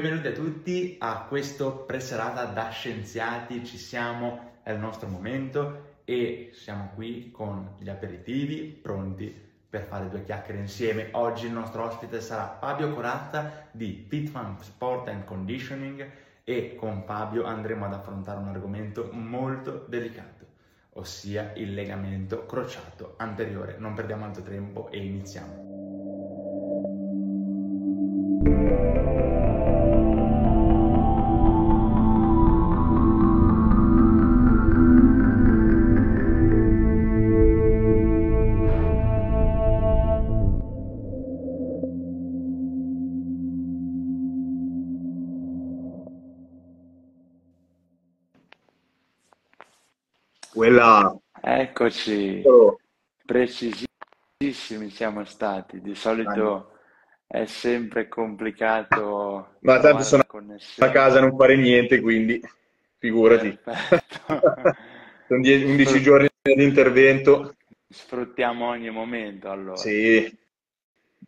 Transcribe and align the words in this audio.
Benvenuti 0.00 0.28
a 0.28 0.32
tutti 0.32 0.96
a 1.00 1.24
questo 1.28 1.78
preserata 1.78 2.44
da 2.44 2.68
scienziati, 2.68 3.64
ci 3.64 3.76
siamo, 3.76 4.60
è 4.62 4.70
il 4.70 4.78
nostro 4.78 5.08
momento 5.08 6.02
e 6.04 6.50
siamo 6.52 6.92
qui 6.94 7.32
con 7.32 7.74
gli 7.80 7.88
aperitivi 7.88 8.78
pronti 8.80 9.34
per 9.68 9.82
fare 9.82 10.08
due 10.08 10.22
chiacchiere 10.22 10.60
insieme. 10.60 11.08
Oggi 11.14 11.46
il 11.46 11.52
nostro 11.52 11.82
ospite 11.82 12.20
sarà 12.20 12.58
Fabio 12.60 12.94
Corazza 12.94 13.66
di 13.72 14.06
Fitfam 14.08 14.60
Sport 14.60 15.08
and 15.08 15.24
Conditioning 15.24 16.08
e 16.44 16.76
con 16.76 17.02
Fabio 17.02 17.42
andremo 17.42 17.86
ad 17.86 17.94
affrontare 17.94 18.38
un 18.38 18.46
argomento 18.46 19.08
molto 19.10 19.84
delicato, 19.88 20.46
ossia 20.90 21.54
il 21.56 21.74
legamento 21.74 22.46
crociato 22.46 23.14
anteriore. 23.16 23.74
Non 23.78 23.94
perdiamo 23.94 24.26
altro 24.26 24.44
tempo 24.44 24.90
e 24.90 25.04
iniziamo. 25.04 25.66
Eccoci, 51.80 52.42
precisissimi 53.24 54.90
siamo 54.90 55.24
stati. 55.24 55.80
Di 55.80 55.94
solito 55.94 56.72
è 57.24 57.44
sempre 57.44 58.08
complicato 58.08 59.58
Ma 59.60 59.78
tanto 59.78 60.02
sono 60.02 60.24
la 60.28 60.40
a 60.86 60.90
casa 60.90 61.18
a 61.18 61.20
connessione. 61.20 61.20
non 61.20 61.36
fare 61.36 61.54
niente, 61.54 62.00
quindi 62.00 62.42
figurati. 62.98 63.56
Sono 65.28 65.40
die- 65.40 65.64
11 65.64 65.86
Sfrut- 65.86 66.02
giorni 66.02 66.28
di 66.42 66.64
intervento. 66.64 67.54
Sfruttiamo 67.88 68.66
ogni 68.66 68.90
momento 68.90 69.48
allora. 69.48 69.76
Sì, 69.76 70.36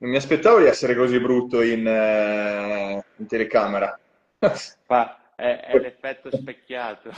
non 0.01 0.11
mi 0.11 0.17
aspettavo 0.17 0.59
di 0.59 0.65
essere 0.65 0.97
così 0.97 1.21
brutto 1.21 1.63
in, 1.63 1.87
eh, 1.87 3.05
in 3.19 3.27
telecamera. 3.29 3.97
Qua 4.85 5.33
è, 5.37 5.61
è 5.61 5.79
l'effetto 5.79 6.29
specchiato. 6.37 7.13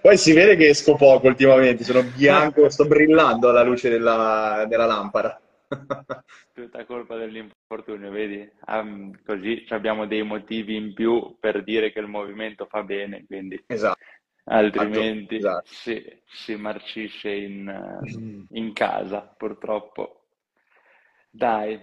Poi, 0.00 0.16
si 0.16 0.32
vede 0.32 0.56
che 0.56 0.68
esco 0.68 0.94
poco 0.96 1.26
ultimamente, 1.26 1.84
sono 1.84 2.02
bianco, 2.02 2.68
sto 2.68 2.86
brillando 2.86 3.48
alla 3.48 3.62
luce 3.62 3.88
della, 3.90 4.64
della 4.68 4.86
lampada. 4.86 5.40
Tutta 6.52 6.84
colpa 6.84 7.16
dell'infortunio, 7.16 8.10
vedi? 8.10 8.50
Ah, 8.66 8.84
così 9.24 9.64
abbiamo 9.68 10.06
dei 10.06 10.22
motivi 10.22 10.74
in 10.76 10.92
più 10.94 11.36
per 11.38 11.62
dire 11.62 11.92
che 11.92 12.00
il 12.00 12.06
movimento 12.08 12.66
fa 12.66 12.82
bene, 12.82 13.24
quindi 13.26 13.62
Esatto, 13.66 13.98
altrimenti 14.44 15.36
esatto. 15.36 15.68
si, 15.70 16.22
si 16.26 16.56
marcisce 16.56 17.30
in, 17.30 17.68
eh, 17.68 18.58
in 18.58 18.72
casa, 18.72 19.20
purtroppo. 19.36 20.26
Dai, 21.30 21.80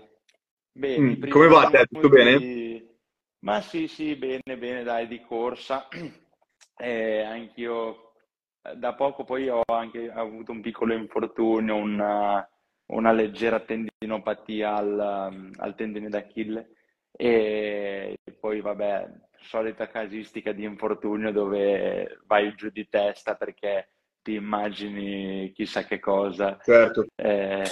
bene, 0.71 1.17
Mm, 1.17 1.29
Come 1.29 1.47
va 1.47 1.69
te? 1.69 1.85
Tutto 1.85 2.09
bene? 2.09 2.31
minuti... 2.31 2.93
Ma 3.39 3.61
sì, 3.61 3.87
sì, 3.87 4.15
bene, 4.15 4.57
bene, 4.57 4.83
dai, 4.83 5.07
di 5.07 5.21
corsa. 5.21 5.87
Eh, 6.77 7.21
anch'io 7.21 8.04
da 8.73 8.93
poco 8.93 9.23
poi 9.23 9.49
ho 9.49 9.61
anche 9.65 10.11
avuto 10.11 10.51
un 10.51 10.61
piccolo 10.61 10.93
infortunio, 10.93 11.75
una, 11.75 12.47
una 12.87 13.11
leggera 13.11 13.59
tendinopatia 13.59 14.73
al, 14.73 15.29
um, 15.31 15.51
al 15.57 15.75
tendine 15.75 16.09
d'Achille 16.09 16.69
e 17.11 18.15
poi 18.39 18.61
vabbè, 18.61 19.09
solita 19.39 19.87
casistica 19.87 20.51
di 20.51 20.63
infortunio 20.63 21.31
dove 21.31 22.19
vai 22.25 22.53
giù 22.55 22.69
di 22.69 22.87
testa 22.89 23.35
perché 23.35 23.89
ti 24.21 24.33
immagini 24.33 25.51
chissà 25.53 25.85
che 25.85 25.99
cosa. 25.99 26.57
Certo, 26.61 27.05
Eh, 27.15 27.63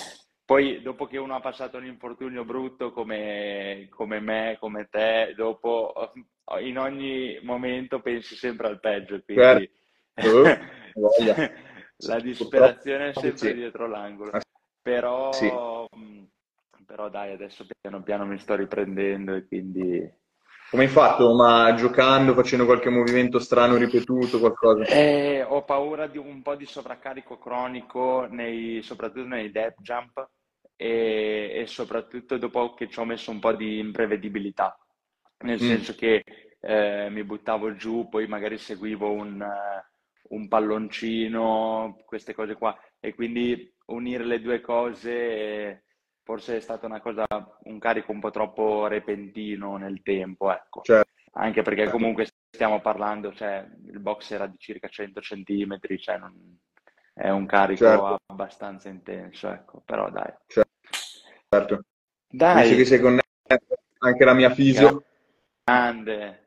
poi 0.45 0.81
dopo 0.81 1.07
che 1.07 1.17
uno 1.17 1.35
ha 1.35 1.39
passato 1.39 1.77
un 1.77 1.85
infortunio 1.85 2.45
brutto 2.45 2.91
come, 2.91 3.87
come 3.89 4.19
me, 4.19 4.57
come 4.59 4.87
te, 4.89 5.33
dopo 5.35 5.93
eh, 6.13 6.61
in 6.67 6.77
ogni 6.77 7.39
momento 7.41 8.01
pensi 8.01 8.35
sempre 8.35 8.67
al 8.67 8.79
peggio, 8.79 9.21
certo, 9.25 9.33
quindi 9.33 9.71
Eh, 10.15 10.29
voglia. 10.29 10.59
la 11.97 12.19
disperazione 12.19 13.09
è 13.09 13.13
sempre 13.13 13.49
sì. 13.49 13.53
dietro 13.53 13.87
l'angolo. 13.87 14.31
Ah, 14.31 14.41
Sì. 15.33 15.49
Però, 15.49 15.87
mh, 15.91 16.23
però 16.85 17.09
dai, 17.09 17.31
adesso 17.33 17.65
piano 17.81 18.03
piano 18.03 18.25
mi 18.25 18.37
sto 18.39 18.55
riprendendo 18.55 19.33
e 19.35 19.45
quindi 19.47 20.11
Come 20.71 20.83
hai 20.83 20.89
fatto? 20.89 21.33
Ma 21.35 21.73
giocando, 21.73 22.33
facendo 22.33 22.65
qualche 22.65 22.89
movimento 22.89 23.39
strano 23.39 23.77
ripetuto, 23.77 24.39
qualcosa? 24.39 24.83
Eh, 24.85 25.41
ho 25.47 25.63
paura 25.63 26.07
di 26.07 26.17
un 26.17 26.41
po' 26.41 26.55
di 26.55 26.65
sovraccarico 26.65 27.37
cronico 27.37 28.25
nei, 28.29 28.81
soprattutto 28.83 29.27
nei 29.27 29.51
depth 29.51 29.79
jump 29.81 30.29
e, 30.75 31.51
e 31.61 31.67
soprattutto 31.67 32.37
dopo 32.37 32.73
che 32.73 32.89
ci 32.89 32.99
ho 32.99 33.05
messo 33.05 33.31
un 33.31 33.39
po' 33.39 33.53
di 33.53 33.79
imprevedibilità, 33.79 34.77
nel 35.45 35.59
Mm, 35.59 35.59
senso 35.61 35.95
che 35.95 36.23
eh, 36.59 37.07
mi 37.09 37.23
buttavo 37.23 37.75
giù, 37.75 38.09
poi 38.09 38.27
magari 38.27 38.57
seguivo 38.57 39.11
un, 39.11 39.41
eh, 39.41 39.91
un 40.33 40.47
palloncino, 40.47 41.97
queste 42.05 42.33
cose 42.33 42.55
qua, 42.55 42.75
e 42.99 43.13
quindi 43.13 43.71
unire 43.87 44.23
le 44.25 44.41
due 44.41 44.61
cose 44.61 45.83
forse 46.23 46.57
è 46.57 46.59
stata 46.61 46.85
una 46.85 47.01
cosa, 47.01 47.25
un 47.63 47.79
carico 47.79 48.11
un 48.13 48.19
po' 48.21 48.31
troppo 48.31 48.87
repentino 48.87 49.75
nel 49.77 50.01
tempo, 50.01 50.51
ecco. 50.51 50.81
certo, 50.83 51.11
Anche 51.33 51.61
perché 51.63 51.89
comunque 51.89 52.27
stiamo 52.49 52.79
parlando, 52.79 53.33
cioè 53.33 53.67
il 53.87 53.99
box 53.99 54.31
era 54.31 54.47
di 54.47 54.57
circa 54.57 54.87
100 54.87 55.19
centimetri, 55.21 55.97
cioè 55.99 56.17
non- 56.17 56.59
è 57.13 57.29
un 57.29 57.45
carico 57.45 57.79
certo, 57.79 58.17
abbastanza 58.27 58.89
intenso, 58.89 59.49
ecco, 59.51 59.81
però 59.85 60.09
dai. 60.09 60.31
certo. 60.47 61.83
Visto 62.51 62.75
che 62.75 62.85
Dai, 62.85 62.85
sei 62.85 62.99
connesso, 62.99 63.27
anche 63.99 64.25
la 64.25 64.33
mia 64.33 64.49
fisio. 64.49 65.03
grande. 65.65 66.42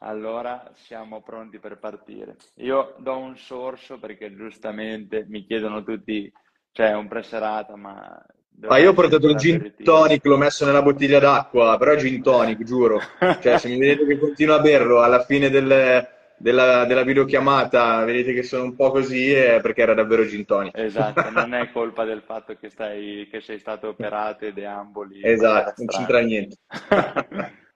Allora 0.00 0.70
siamo 0.74 1.22
pronti 1.22 1.58
per 1.58 1.78
partire. 1.78 2.36
Io 2.56 2.94
do 2.98 3.16
un 3.18 3.36
sorso 3.36 3.98
perché 3.98 4.34
giustamente 4.34 5.24
mi 5.28 5.44
chiedono 5.44 5.82
tutti, 5.82 6.32
cioè 6.72 6.94
un 6.94 7.08
preserata, 7.08 7.76
ma 7.76 8.24
Ma 8.66 8.78
io 8.78 8.90
ho 8.90 8.94
portato 8.94 9.28
il 9.28 9.36
gin 9.36 9.72
tonic, 9.82 10.24
l'ho 10.24 10.36
messo 10.36 10.64
nella 10.64 10.82
bottiglia 10.82 11.18
d'acqua, 11.18 11.76
però 11.78 11.92
è 11.92 11.96
gin 11.96 12.20
tonic, 12.22 12.62
giuro. 12.62 13.00
Cioè, 13.40 13.58
se 13.58 13.68
mi 13.68 13.78
vedete 13.78 14.06
che 14.06 14.18
continuo 14.18 14.54
a 14.56 14.60
berlo 14.60 15.00
alla 15.00 15.24
fine 15.24 15.48
del- 15.48 16.06
della, 16.36 16.84
della 16.84 17.02
videochiamata, 17.02 18.04
vedete 18.04 18.32
che 18.32 18.42
sono 18.42 18.64
un 18.64 18.76
po' 18.76 18.90
così, 18.90 19.32
è 19.32 19.60
perché 19.60 19.82
era 19.82 19.94
davvero 19.94 20.24
gin 20.24 20.44
tonic. 20.44 20.76
Esatto, 20.76 21.30
non 21.30 21.54
è 21.54 21.70
colpa 21.72 22.04
del 22.04 22.22
fatto 22.22 22.54
che 22.56 22.68
stai, 22.68 23.28
che 23.30 23.40
sei 23.40 23.58
stato 23.58 23.88
operato 23.88 24.44
e 24.44 24.52
deamboli 24.52 25.20
Esatto, 25.22 25.72
non 25.78 25.86
c'entra 25.88 26.20
niente. 26.20 26.56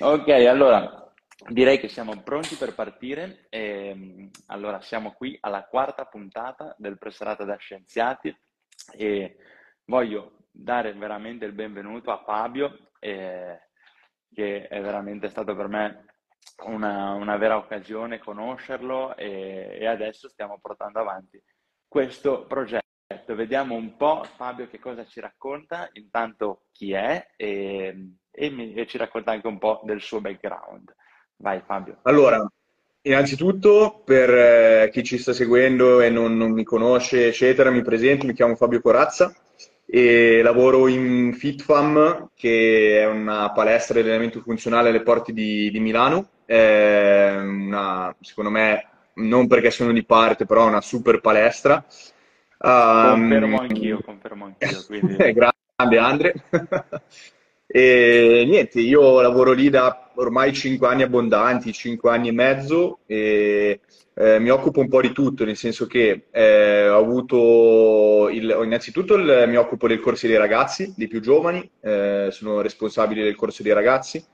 Ok, 0.00 0.28
allora 0.28 1.12
direi 1.48 1.80
che 1.80 1.88
siamo 1.88 2.22
pronti 2.22 2.54
per 2.54 2.72
partire. 2.72 3.46
Ehm, 3.48 4.30
allora, 4.46 4.80
siamo 4.80 5.10
qui 5.10 5.36
alla 5.40 5.64
quarta 5.64 6.04
puntata 6.04 6.72
del 6.78 6.98
Presserata 6.98 7.42
da 7.42 7.56
Scienziati 7.56 8.32
e 8.92 9.36
voglio 9.86 10.44
dare 10.52 10.92
veramente 10.92 11.46
il 11.46 11.52
benvenuto 11.52 12.12
a 12.12 12.22
Fabio, 12.22 12.90
eh, 13.00 13.70
che 14.32 14.68
è 14.68 14.80
veramente 14.80 15.28
stato 15.30 15.56
per 15.56 15.66
me 15.66 16.04
una, 16.66 17.14
una 17.14 17.36
vera 17.36 17.56
occasione 17.56 18.20
conoscerlo 18.20 19.16
e, 19.16 19.78
e 19.80 19.86
adesso 19.86 20.28
stiamo 20.28 20.60
portando 20.60 21.00
avanti 21.00 21.42
questo 21.88 22.46
progetto. 22.46 22.86
Vediamo 23.34 23.74
un 23.74 23.96
po' 23.96 24.22
Fabio 24.22 24.68
che 24.68 24.78
cosa 24.78 25.04
ci 25.04 25.18
racconta, 25.18 25.88
intanto 25.94 26.66
chi 26.70 26.92
è 26.92 27.32
e, 27.36 28.12
e 28.38 28.50
mi- 28.50 28.72
e 28.74 28.86
ci 28.86 28.96
racconta 28.98 29.32
anche 29.32 29.46
un 29.46 29.58
po' 29.58 29.80
del 29.84 30.00
suo 30.00 30.20
background. 30.20 30.94
Vai 31.36 31.60
Fabio. 31.64 31.98
Allora, 32.02 32.44
innanzitutto, 33.02 34.02
per 34.04 34.30
eh, 34.30 34.90
chi 34.92 35.02
ci 35.02 35.18
sta 35.18 35.32
seguendo 35.32 36.00
e 36.00 36.10
non, 36.10 36.36
non 36.36 36.52
mi 36.52 36.64
conosce, 36.64 37.28
eccetera, 37.28 37.70
mi 37.70 37.82
presento, 37.82 38.26
mi 38.26 38.34
chiamo 38.34 38.54
Fabio 38.54 38.80
Corazza 38.80 39.34
e 39.84 40.42
lavoro 40.42 40.86
in 40.86 41.32
FitFam, 41.34 42.30
che 42.34 43.00
è 43.00 43.06
una 43.06 43.50
palestra 43.52 43.94
di 43.94 44.00
allenamento 44.00 44.40
funzionale 44.40 44.90
alle 44.90 45.02
porte 45.02 45.32
di, 45.32 45.70
di 45.70 45.80
Milano. 45.80 46.28
Una, 46.46 48.14
secondo 48.20 48.50
me, 48.50 48.86
non 49.14 49.46
perché 49.46 49.70
sono 49.70 49.92
di 49.92 50.04
parte, 50.04 50.46
però 50.46 50.64
è 50.64 50.68
una 50.68 50.80
super 50.80 51.20
palestra. 51.20 51.84
Confermo 53.00 53.56
Um, 53.56 53.60
anch'io, 53.60 54.00
confermo 54.00 54.44
anch'io, 54.46 54.84
quindi 54.86 55.16
grande 55.32 55.98
Andre. 55.98 56.34
E 57.70 58.44
niente, 58.46 58.80
io 58.80 59.20
lavoro 59.20 59.52
lì 59.52 59.68
da 59.68 60.10
ormai 60.14 60.54
5 60.54 60.88
anni 60.88 61.02
abbondanti, 61.02 61.70
5 61.70 62.10
anni 62.10 62.28
e 62.28 62.32
mezzo 62.32 63.00
e 63.04 63.80
eh, 64.14 64.38
mi 64.38 64.48
occupo 64.48 64.80
un 64.80 64.88
po' 64.88 65.02
di 65.02 65.12
tutto, 65.12 65.44
nel 65.44 65.56
senso 65.56 65.86
che 65.86 66.28
eh, 66.30 66.88
ho 66.88 66.96
avuto 66.98 68.30
il, 68.30 68.58
innanzitutto 68.64 69.16
il, 69.16 69.44
mi 69.46 69.56
occupo 69.56 69.86
del 69.86 70.00
corso 70.00 70.26
dei 70.26 70.38
ragazzi, 70.38 70.94
dei 70.96 71.08
più 71.08 71.20
giovani, 71.20 71.70
eh, 71.82 72.28
sono 72.30 72.62
responsabile 72.62 73.22
del 73.22 73.36
corso 73.36 73.62
dei 73.62 73.72
ragazzi. 73.74 74.24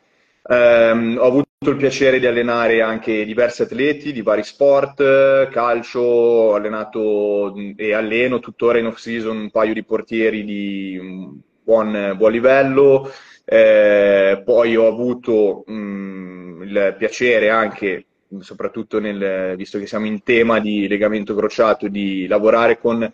Ehm, 0.47 1.17
ho 1.19 1.25
avuto 1.27 1.71
il 1.71 1.77
piacere 1.77 2.21
di 2.21 2.27
allenare 2.27 2.83
anche 2.83 3.25
diversi 3.25 3.63
atleti 3.63 4.13
di 4.13 4.23
vari 4.23 4.45
sport, 4.45 5.49
calcio, 5.49 6.01
ho 6.01 6.55
allenato 6.55 7.55
e 7.77 7.93
alleno 7.95 8.39
tuttora 8.39 8.79
in 8.79 8.87
off-season 8.87 9.37
un 9.37 9.51
paio 9.51 9.75
di 9.75 9.83
portieri 9.85 10.45
di 10.45 11.43
buon, 11.65 12.15
buon 12.17 12.31
livello. 12.31 13.11
Eh, 13.45 14.43
poi 14.45 14.77
ho 14.77 14.87
avuto 14.87 15.65
mh, 15.67 15.73
mm, 15.75 16.63
il 16.63 16.95
piacere 16.99 17.51
anche 17.51 18.07
soprattutto 18.41 18.99
nel, 18.99 19.55
visto 19.57 19.79
che 19.79 19.87
siamo 19.87 20.07
in 20.07 20.23
tema 20.23 20.61
di 20.61 20.89
legamento 20.89 21.35
crociato, 21.35 21.89
di 21.89 22.27
lavorare 22.27 22.79
con 22.79 23.11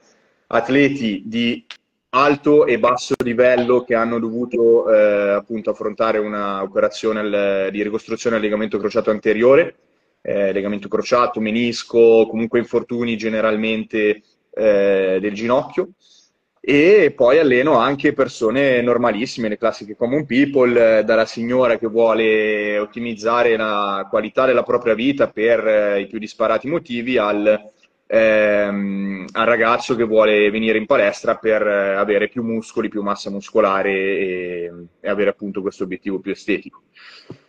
atleti 0.47 1.23
di 1.27 1.65
alto 2.11 2.67
e 2.67 2.79
basso 2.79 3.15
livello 3.23 3.85
che 3.85 3.95
hanno 3.95 4.19
dovuto 4.19 4.91
eh, 4.91 5.31
appunto 5.31 5.71
affrontare 5.71 6.19
un'operazione 6.19 7.71
di 7.71 7.83
ricostruzione 7.83 8.37
al 8.37 8.43
legamento 8.43 8.79
crociato 8.79 9.11
anteriore, 9.11 9.77
eh, 10.23 10.53
legamento 10.53 10.89
crociato, 10.89 11.41
menisco, 11.41 12.27
comunque 12.29 12.59
infortuni 12.59 13.17
generalmente 13.17 14.23
eh, 14.53 15.19
del 15.21 15.35
ginocchio 15.35 15.91
e 16.63 17.15
poi 17.17 17.39
alleno 17.39 17.79
anche 17.79 18.13
persone 18.13 18.83
normalissime, 18.83 19.49
le 19.49 19.57
classiche 19.57 19.97
common 19.97 20.27
people, 20.27 20.99
eh, 20.99 21.05
dalla 21.05 21.25
signora 21.25 21.79
che 21.79 21.87
vuole 21.87 22.79
ottimizzare 22.79 23.57
la 23.57 24.07
qualità 24.11 24.45
della 24.45 24.63
propria 24.63 24.93
vita 24.95 25.29
per 25.29 25.67
eh, 25.67 26.01
i 26.01 26.07
più 26.07 26.19
disparati 26.19 26.69
motivi 26.69 27.17
al, 27.17 27.59
ehm, 28.07 29.25
al, 29.33 29.47
ragazzo 29.47 29.97
che 29.97 30.05
vuole 30.05 30.51
venire 30.51 30.77
in 30.77 30.85
palestra 30.85 31.37
per 31.37 31.67
eh, 31.67 31.95
avere 31.95 32.29
più 32.29 32.43
muscoli, 32.43 32.91
più 32.91 33.01
massa 33.01 33.31
muscolare 33.31 33.91
e, 33.91 34.73
e 35.01 35.09
avere 35.09 35.31
appunto 35.31 35.63
questo 35.63 35.85
obiettivo 35.85 36.19
più 36.19 36.33
estetico. 36.33 36.83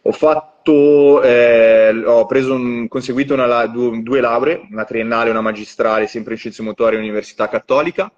Ho 0.04 0.14
fatto, 0.14 1.22
eh, 1.22 1.90
ho 2.06 2.26
un, 2.30 2.88
conseguito 2.88 3.34
una, 3.34 3.66
due, 3.66 4.02
due 4.02 4.22
lauree, 4.22 4.68
una 4.72 4.86
triennale 4.86 5.28
e 5.28 5.32
una 5.32 5.42
magistrale, 5.42 6.08
sempre 6.08 6.34
in 6.34 6.40
scienze 6.40 6.64
motorie 6.64 6.98
all'Università 6.98 7.50
Cattolica 7.50 8.10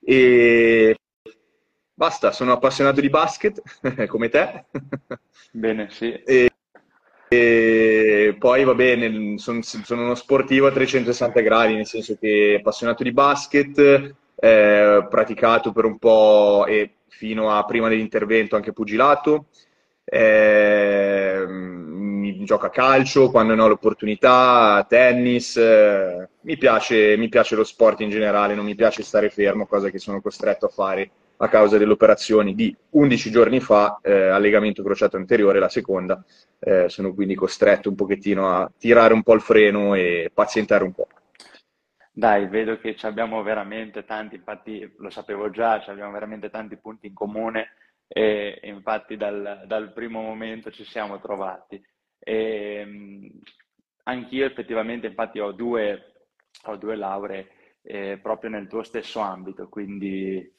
e 0.00 0.96
basta, 1.94 2.32
sono 2.32 2.52
appassionato 2.52 3.00
di 3.00 3.10
basket, 3.10 3.60
come 4.08 4.28
te. 4.28 4.64
Bene, 5.52 5.88
sì. 5.90 6.12
E, 6.12 6.50
e 7.28 8.36
poi 8.38 8.64
va 8.64 8.74
bene, 8.74 9.38
sono, 9.38 9.60
sono, 9.62 10.02
uno 10.02 10.14
sportivo 10.14 10.66
a 10.66 10.72
360 10.72 11.40
gradi, 11.40 11.74
nel 11.74 11.86
senso 11.86 12.16
che 12.18 12.56
appassionato 12.58 13.02
di 13.02 13.12
basket, 13.12 14.14
eh, 14.34 15.06
praticato 15.08 15.72
per 15.72 15.84
un 15.84 15.98
po' 15.98 16.64
e 16.66 16.94
fino 17.08 17.50
a 17.50 17.64
prima 17.64 17.88
dell'intervento 17.88 18.56
anche 18.56 18.72
pugilato. 18.72 19.48
Eh, 20.04 21.44
gioco 22.44 22.66
a 22.66 22.70
calcio 22.70 23.30
quando 23.30 23.54
ne 23.54 23.62
ho 23.62 23.68
l'opportunità, 23.68 24.84
tennis. 24.88 25.56
Eh, 25.56 26.28
mi, 26.42 26.56
piace, 26.56 27.16
mi 27.16 27.28
piace 27.28 27.54
lo 27.54 27.64
sport 27.64 28.00
in 28.00 28.10
generale, 28.10 28.54
non 28.54 28.64
mi 28.64 28.74
piace 28.74 29.02
stare 29.02 29.30
fermo, 29.30 29.66
cosa 29.66 29.90
che 29.90 29.98
sono 29.98 30.20
costretto 30.20 30.66
a 30.66 30.70
fare 30.70 31.10
a 31.42 31.48
causa 31.48 31.78
delle 31.78 31.92
operazioni 31.92 32.54
di 32.54 32.74
11 32.90 33.30
giorni 33.30 33.60
fa, 33.60 33.98
eh, 34.02 34.28
allegamento 34.28 34.82
crociato 34.82 35.16
anteriore, 35.16 35.58
la 35.58 35.70
seconda. 35.70 36.22
Eh, 36.58 36.88
sono 36.88 37.14
quindi 37.14 37.34
costretto 37.34 37.88
un 37.88 37.94
pochettino 37.94 38.54
a 38.54 38.70
tirare 38.76 39.14
un 39.14 39.22
po' 39.22 39.34
il 39.34 39.40
freno 39.40 39.94
e 39.94 40.30
pazientare 40.32 40.84
un 40.84 40.92
po'. 40.92 41.08
Dai, 42.12 42.46
vedo 42.48 42.78
che 42.78 42.96
abbiamo 43.02 43.42
veramente 43.42 44.04
tanti, 44.04 44.34
infatti 44.34 44.94
lo 44.98 45.08
sapevo 45.08 45.50
già, 45.50 45.82
abbiamo 45.86 46.10
veramente 46.12 46.50
tanti 46.50 46.76
punti 46.76 47.06
in 47.06 47.14
comune 47.14 47.68
e 48.06 48.58
infatti 48.64 49.16
dal, 49.16 49.62
dal 49.66 49.92
primo 49.92 50.20
momento 50.20 50.70
ci 50.70 50.84
siamo 50.84 51.20
trovati. 51.20 51.80
E, 52.20 52.74
ehm, 52.80 53.40
anch'io 54.04 54.46
effettivamente, 54.46 55.08
infatti, 55.08 55.40
ho 55.40 55.52
due, 55.52 56.26
ho 56.64 56.76
due 56.76 56.96
lauree 56.96 57.48
eh, 57.82 58.18
proprio 58.22 58.50
nel 58.50 58.68
tuo 58.68 58.82
stesso 58.82 59.20
ambito, 59.20 59.68
quindi... 59.68 60.58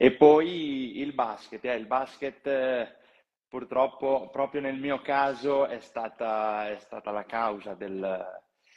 E 0.00 0.12
poi 0.12 1.00
il 1.00 1.12
basket, 1.12 1.64
eh, 1.64 1.74
il 1.74 1.86
basket 1.86 2.96
purtroppo 3.48 4.28
proprio 4.30 4.60
nel 4.60 4.78
mio 4.78 5.00
caso 5.00 5.66
è 5.66 5.80
stata, 5.80 6.70
è 6.70 6.78
stata 6.78 7.10
la 7.10 7.24
causa 7.24 7.74
del, 7.74 8.24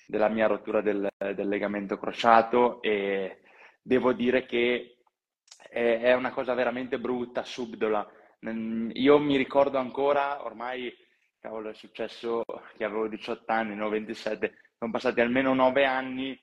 della 0.07 0.29
mia 0.29 0.47
rottura 0.47 0.81
del, 0.81 1.07
del, 1.17 1.47
legamento 1.47 1.97
crociato 1.97 2.81
e 2.81 3.41
devo 3.81 4.13
dire 4.13 4.45
che 4.45 4.97
è, 5.69 5.99
è 6.01 6.13
una 6.13 6.31
cosa 6.31 6.53
veramente 6.53 6.99
brutta, 6.99 7.43
subdola. 7.43 8.07
Io 8.93 9.19
mi 9.19 9.37
ricordo 9.37 9.77
ancora, 9.77 10.43
ormai 10.43 10.91
cavolo, 11.41 11.69
è 11.69 11.73
successo 11.73 12.43
che 12.77 12.83
avevo 12.85 13.07
18 13.07 13.51
anni, 13.51 13.75
no, 13.75 13.89
27, 13.89 14.53
sono 14.77 14.91
passati 14.91 15.19
almeno 15.19 15.53
9 15.53 15.85
anni. 15.85 16.39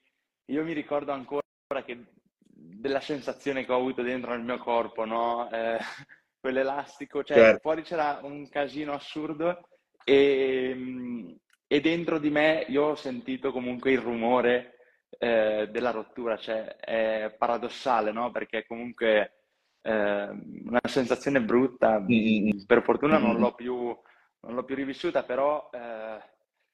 Io 0.46 0.64
mi 0.64 0.72
ricordo 0.72 1.12
ancora 1.12 1.42
che 1.84 2.04
della 2.40 3.00
sensazione 3.00 3.64
che 3.64 3.72
ho 3.72 3.76
avuto 3.76 4.02
dentro 4.02 4.32
nel 4.32 4.44
mio 4.44 4.58
corpo, 4.58 5.04
no? 5.04 5.48
Eh, 5.50 5.78
quell'elastico, 6.40 7.22
cioè 7.22 7.36
certo. 7.36 7.60
fuori 7.60 7.82
c'era 7.82 8.20
un 8.22 8.48
casino 8.48 8.92
assurdo 8.92 9.68
e, 10.04 11.36
e, 11.66 11.80
dentro 11.80 12.18
di 12.18 12.30
me 12.30 12.64
io 12.68 12.84
ho 12.84 12.94
sentito 12.94 13.50
comunque 13.50 13.90
il 13.90 13.98
rumore 13.98 14.76
eh, 15.18 15.68
della 15.70 15.90
rottura, 15.90 16.36
cioè 16.36 16.76
è 16.76 17.34
paradossale, 17.36 18.12
no? 18.12 18.30
Perché 18.30 18.66
comunque 18.66 19.42
eh, 19.82 20.28
una 20.64 20.80
sensazione 20.84 21.40
brutta, 21.40 22.00
mm-hmm. 22.00 22.64
per 22.66 22.82
fortuna 22.82 23.18
non 23.18 23.38
l'ho 23.38 23.54
più 23.54 23.96
non 24.40 24.54
l'ho 24.54 24.64
più 24.64 24.74
rivissuta, 24.74 25.24
però 25.24 25.68
eh, 25.72 26.18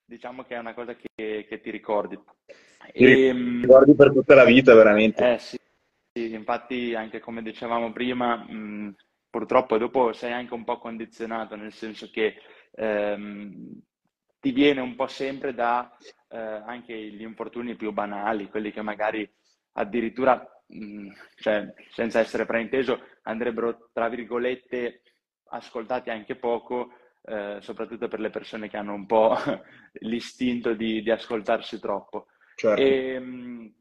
diciamo 0.05 0.45
che 0.45 0.55
è 0.55 0.59
una 0.59 0.75
cosa 0.75 0.95
che, 0.95 1.47
che 1.49 1.61
ti 1.61 1.71
ricordi. 1.71 2.17
Ti 2.17 3.05
e, 3.05 3.27
ehm, 3.27 3.61
ricordi 3.63 3.95
per 3.95 4.13
tutta 4.13 4.35
la 4.35 4.45
vita, 4.45 4.75
veramente. 4.75 5.35
Eh 5.35 5.39
sì, 5.39 5.59
sì 6.13 6.33
infatti 6.33 6.95
anche 6.95 7.21
come 7.21 7.43
dicevamo 7.43 7.93
prima, 7.93 8.37
mh, 8.37 8.95
purtroppo 9.31 9.79
dopo 9.79 10.13
sei 10.13 10.33
anche 10.33 10.55
un 10.55 10.65
po' 10.65 10.79
condizionato, 10.79 11.57
nel 11.57 11.73
senso 11.73 12.11
che 12.11 12.37
ehm, 12.73 13.81
ti 14.41 14.53
viene 14.53 14.81
un 14.81 14.95
po' 14.95 15.07
sempre 15.07 15.55
da 15.55 15.97
eh, 16.29 16.39
anche 16.39 16.95
gli 16.95 17.23
infortuni 17.23 17.77
più 17.77 17.93
banali, 17.93 18.49
quelli 18.49 18.73
che 18.73 18.83
magari 18.83 19.29
addirittura, 19.73 20.47
mh, 20.67 21.09
cioè, 21.37 21.73
senza 21.91 22.21
essere 22.21 22.45
frainteso, 22.45 23.01
andrebbero, 23.23 23.89
tra 23.93 24.09
virgolette, 24.09 25.03
ascoltati 25.49 26.11
anche 26.11 26.37
poco, 26.37 26.91
eh, 27.27 27.59
soprattutto 27.61 28.09
per 28.09 28.21
le 28.21 28.31
persone 28.31 28.69
che 28.69 28.77
hanno 28.77 28.95
un 28.95 29.07
po' 29.07 29.35
l'istinto 30.01 30.75
di, 30.75 31.03
di 31.03 31.11
ascoltarsi 31.11 31.79
troppo. 31.79 32.27
Certo. 32.55 32.81
E, 32.81 33.15
ehm, 33.15 33.75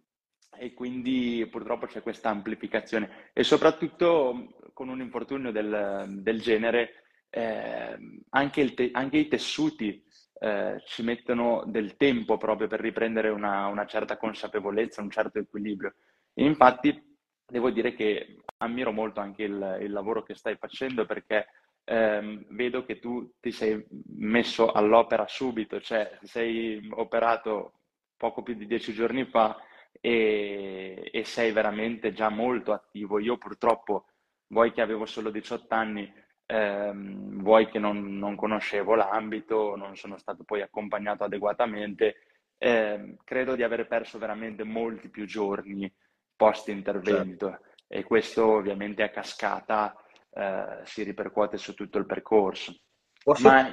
e, 0.58 0.74
quindi 0.74 1.46
purtroppo 1.50 1.86
c'è 1.86 2.02
questa 2.02 2.30
amplificazione 2.30 3.32
e 3.34 3.44
soprattutto 3.44 4.56
con 4.74 4.90
un 4.90 5.02
infortunio 5.02 5.52
del, 5.52 6.20
del 6.22 6.42
genere 6.42 7.04
eh, 7.30 7.98
anche, 8.30 8.74
te, 8.74 8.90
anche, 8.94 9.18
i 9.18 9.28
tessuti 9.28 10.04
eh, 10.40 10.82
ci 10.86 11.04
mettono 11.04 11.64
del 11.66 11.98
tempo 11.98 12.38
proprio 12.38 12.68
per 12.68 12.80
riprendere 12.80 13.30
una, 13.30 13.68
una 13.68 13.86
certa 13.86 14.18
consapevolezza, 14.18 15.02
un 15.02 15.10
certo 15.10 15.40
equilibrio. 15.40 15.96
E 16.34 16.46
infatti 16.46 17.18
devo 17.46 17.72
dire 17.72 17.94
che 17.94 18.38
ammiro 18.58 18.92
molto 18.92 19.20
anche 19.20 19.44
il, 19.44 19.80
il 19.82 19.92
lavoro 19.92 20.24
che 20.24 20.36
stai 20.36 20.56
facendo 20.58 21.06
perché 21.06 21.48
ehm, 21.86 22.46
vedo 22.50 22.86
che 22.86 23.00
tu 23.00 23.34
ti 23.40 23.52
sei 23.52 23.86
messo 24.16 24.72
all'opera 24.72 25.28
subito, 25.28 25.80
cioè 25.82 26.18
sei 26.22 26.88
operato 26.92 27.74
poco 28.18 28.42
più 28.42 28.54
di 28.54 28.68
dieci 28.68 28.94
giorni 28.94 29.26
fa 29.26 29.58
e, 30.00 31.10
e 31.12 31.24
sei 31.24 31.52
veramente 31.52 32.14
già 32.14 32.30
molto 32.30 32.72
attivo. 32.74 33.20
Io 33.20 33.38
purtroppo, 33.38 34.06
vuoi 34.48 34.72
che 34.72 34.82
avevo 34.82 35.06
solo 35.06 35.30
18 35.30 35.74
anni, 35.74 36.12
ehm, 36.46 37.42
vuoi 37.42 37.70
che 37.70 37.80
non, 37.80 38.18
non, 38.18 38.36
conoscevo 38.36 38.96
l'ambito, 38.96 39.76
non 39.76 39.96
sono 39.96 40.18
stato 40.18 40.44
poi 40.44 40.62
accompagnato 40.62 41.24
adeguatamente, 41.24 42.16
eh, 42.58 43.18
credo 43.24 43.56
di 43.56 43.64
aver 43.64 43.88
perso 43.88 44.18
veramente 44.18 44.64
molti 44.64 45.10
più 45.10 45.26
giorni 45.26 45.92
post 46.36 46.70
intervento 46.70 47.50
certo. 47.50 47.66
e 47.88 48.04
questo 48.04 48.46
ovviamente 48.46 49.04
a 49.04 49.10
cascata 49.10 49.96
eh, 50.34 50.82
si 50.84 51.04
ripercuote 51.04 51.58
su 51.58 51.74
tutto 51.74 51.98
il 51.98 52.06
percorso. 52.06 52.76
Posso 53.24 53.48
Ma 53.48 53.70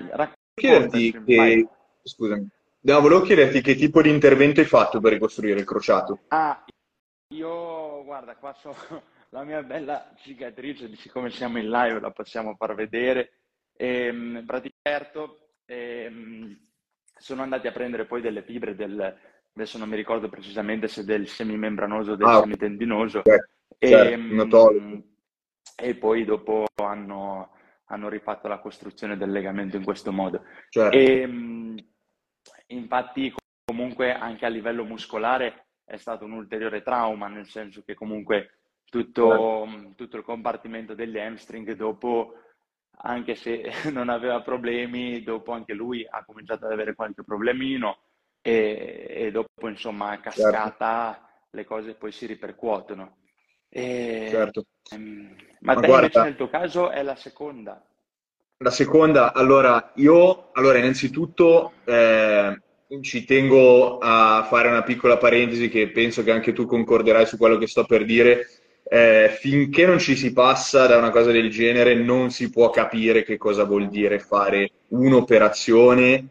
chiederti 0.54 1.22
che... 1.24 1.68
Scusami. 2.02 2.48
No, 2.82 3.00
volevo 3.00 3.20
chiederti 3.22 3.60
che 3.60 3.74
tipo 3.74 4.00
di 4.00 4.08
intervento 4.08 4.60
hai 4.60 4.66
fatto 4.66 5.00
per 5.00 5.12
ricostruire 5.12 5.58
il 5.58 5.66
crociato. 5.66 6.20
Ah, 6.28 6.64
io, 7.34 8.02
guarda, 8.04 8.36
qua 8.36 8.54
so 8.54 8.74
la 9.30 9.44
mia 9.44 9.62
bella 9.62 10.12
cicatrice, 10.16 10.94
siccome 10.96 11.30
siamo 11.30 11.58
in 11.58 11.68
live 11.68 12.00
la 12.00 12.10
possiamo 12.10 12.54
far 12.56 12.74
vedere. 12.74 13.32
E, 13.76 14.06
ehm, 14.06 14.44
praticamente, 14.46 15.50
ehm, 15.66 16.58
sono 17.16 17.42
andati 17.42 17.66
a 17.66 17.72
prendere 17.72 18.06
poi 18.06 18.22
delle 18.22 18.42
fibre 18.42 18.74
del, 18.74 19.18
adesso 19.54 19.78
non 19.78 19.88
mi 19.88 19.96
ricordo 19.96 20.28
precisamente 20.28 20.88
se 20.88 21.04
del 21.04 21.28
semimembranoso 21.28 22.12
o 22.12 22.16
del 22.16 22.26
ah, 22.26 22.40
semitendinoso, 22.40 23.22
certo, 23.22 23.50
e, 23.78 23.88
certo, 23.88 25.04
e, 25.80 25.96
poi 25.96 26.24
dopo 26.24 26.66
hanno, 26.76 27.50
hanno, 27.86 28.08
rifatto 28.08 28.46
la 28.46 28.58
costruzione 28.58 29.16
del 29.16 29.30
legamento 29.30 29.76
in 29.76 29.84
questo 29.84 30.12
modo. 30.12 30.42
Certo. 30.68 30.96
E, 30.96 31.28
infatti 32.68 33.32
comunque 33.64 34.12
anche 34.12 34.46
a 34.46 34.48
livello 34.48 34.84
muscolare 34.84 35.66
è 35.84 35.96
stato 35.96 36.24
un 36.24 36.32
ulteriore 36.32 36.82
trauma, 36.82 37.26
nel 37.26 37.46
senso 37.46 37.82
che 37.82 37.94
comunque 37.94 38.58
tutto, 38.84 39.66
certo. 39.66 39.94
tutto 39.96 40.16
il 40.16 40.22
compartimento 40.22 40.94
degli 40.94 41.18
hamstring 41.18 41.72
dopo 41.74 42.34
anche 43.02 43.34
se 43.34 43.70
non 43.92 44.08
aveva 44.08 44.42
problemi, 44.42 45.22
dopo 45.22 45.52
anche 45.52 45.72
lui 45.72 46.06
ha 46.08 46.24
cominciato 46.24 46.66
ad 46.66 46.72
avere 46.72 46.94
qualche 46.94 47.22
problemino 47.24 47.98
e, 48.42 49.06
e 49.08 49.30
dopo 49.30 49.68
insomma 49.68 50.10
a 50.10 50.20
cascata 50.20 51.12
certo. 51.12 51.46
le 51.50 51.64
cose 51.64 51.94
poi 51.94 52.12
si 52.12 52.26
ripercuotono. 52.26 53.16
E, 53.70 54.26
certo. 54.30 54.66
Ehm, 54.92 55.34
ma, 55.60 55.74
ma 55.74 55.80
te 55.80 55.86
guarda, 55.86 56.06
invece 56.06 56.22
nel 56.22 56.36
tuo 56.36 56.48
caso 56.48 56.90
è 56.90 57.02
la 57.02 57.16
seconda? 57.16 57.82
La 58.58 58.70
seconda, 58.70 59.32
allora 59.32 59.92
io, 59.94 60.50
allora 60.52 60.78
innanzitutto 60.78 61.72
eh, 61.84 62.60
ci 63.00 63.24
tengo 63.24 63.98
a 63.98 64.44
fare 64.48 64.68
una 64.68 64.82
piccola 64.82 65.16
parentesi 65.16 65.68
che 65.68 65.90
penso 65.90 66.22
che 66.24 66.32
anche 66.32 66.52
tu 66.52 66.66
concorderai 66.66 67.24
su 67.24 67.36
quello 67.38 67.56
che 67.56 67.68
sto 67.68 67.84
per 67.84 68.04
dire 68.04 68.46
eh, 68.82 69.36
finché 69.38 69.86
non 69.86 70.00
ci 70.00 70.16
si 70.16 70.32
passa 70.32 70.86
da 70.86 70.96
una 70.96 71.10
cosa 71.10 71.30
del 71.30 71.48
genere 71.48 71.94
non 71.94 72.30
si 72.30 72.50
può 72.50 72.70
capire 72.70 73.22
che 73.22 73.38
cosa 73.38 73.64
vuol 73.64 73.88
dire 73.88 74.18
fare 74.18 74.70
un'operazione, 74.88 76.26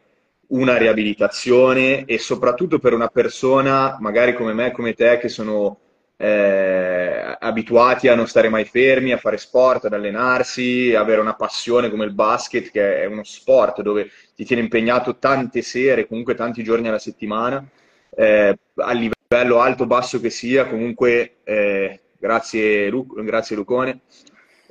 una 0.48 0.78
riabilitazione 0.78 2.04
e 2.04 2.20
soprattutto 2.20 2.78
per 2.80 2.94
una 2.94 3.08
persona, 3.08 3.96
magari 4.02 4.34
come 4.34 4.54
me, 4.54 4.72
come 4.72 4.94
te, 4.94 5.18
che 5.20 5.30
sono 5.30 5.78
eh, 6.22 7.38
abituati 7.40 8.10
a 8.10 8.16
non 8.16 8.28
stare 8.28 8.50
mai 8.50 8.66
fermi, 8.66 9.14
a 9.14 9.18
fare 9.18 9.38
sport, 9.38 9.86
ad 9.86 9.94
allenarsi, 9.94 10.94
avere 10.94 11.22
una 11.22 11.36
passione 11.36 11.90
come 11.90 12.04
il 12.04 12.12
basket, 12.12 12.72
che 12.72 13.04
è 13.04 13.06
uno 13.06 13.24
sport 13.24 13.82
dove 13.82 14.12
ti 14.36 14.44
tiene 14.44 14.62
impegnato 14.62 15.18
tante 15.18 15.62
sere, 15.62 16.08
comunque 16.08 16.36
tanti 16.36 16.62
giorni 16.62 16.90
alla 16.90 17.00
settimana, 17.00 17.66
eh, 18.14 18.58
a 18.76 18.92
livello 18.92 19.60
alto 19.62 19.84
o 19.84 19.88
basso 19.88 20.20
che 20.20 20.30
sia, 20.30 20.68
comunque 20.68 21.38
eh, 21.46 22.02
grazie, 22.20 22.90
Lu- 22.90 23.24
grazie 23.24 23.56
Lucone. 23.56 24.02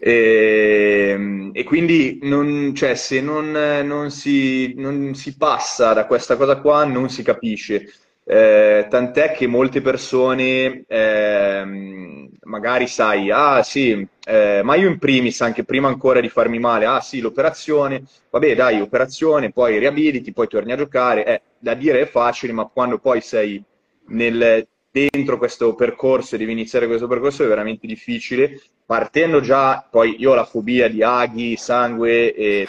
E, 0.00 1.12
ehm, 1.14 1.50
e, 1.54 1.64
quindi 1.64 2.18
non, 2.22 2.74
cioè, 2.74 2.94
se 2.94 3.22
non, 3.22 3.50
non, 3.50 4.10
si, 4.10 4.74
non, 4.76 5.14
si, 5.14 5.34
passa 5.36 5.94
da 5.94 6.04
questa 6.06 6.36
cosa 6.36 6.58
qua 6.58 6.84
non 6.84 7.08
si 7.08 7.22
capisce. 7.22 7.90
Eh, 8.30 8.86
tant'è 8.90 9.32
che 9.32 9.46
molte 9.46 9.80
persone 9.80 10.84
eh, 10.86 12.28
magari 12.42 12.86
sai, 12.86 13.30
ah 13.30 13.62
sì, 13.62 14.06
eh, 14.26 14.60
ma 14.62 14.74
io 14.74 14.88
in 14.88 14.98
primis, 14.98 15.40
anche 15.40 15.64
prima 15.64 15.88
ancora 15.88 16.20
di 16.20 16.28
farmi 16.28 16.58
male, 16.58 16.84
ah 16.84 17.00
sì, 17.00 17.20
l'operazione, 17.20 18.02
vabbè 18.28 18.54
dai, 18.54 18.82
operazione, 18.82 19.50
poi 19.50 19.78
riabiliti, 19.78 20.34
poi 20.34 20.46
torni 20.46 20.72
a 20.72 20.76
giocare, 20.76 21.24
eh, 21.24 21.42
da 21.58 21.72
dire 21.72 22.02
è 22.02 22.06
facile, 22.06 22.52
ma 22.52 22.66
quando 22.66 22.98
poi 22.98 23.22
sei 23.22 23.64
nel 24.08 24.66
dentro 24.90 25.38
questo 25.38 25.74
percorso 25.74 26.34
e 26.34 26.38
devi 26.38 26.52
iniziare 26.52 26.86
questo 26.86 27.06
percorso 27.06 27.44
è 27.44 27.48
veramente 27.48 27.86
difficile. 27.86 28.60
Partendo 28.84 29.40
già, 29.40 29.86
poi 29.90 30.16
io 30.18 30.32
ho 30.32 30.34
la 30.34 30.44
fobia 30.44 30.88
di 30.88 31.02
aghi, 31.02 31.56
sangue 31.56 32.34
e 32.34 32.66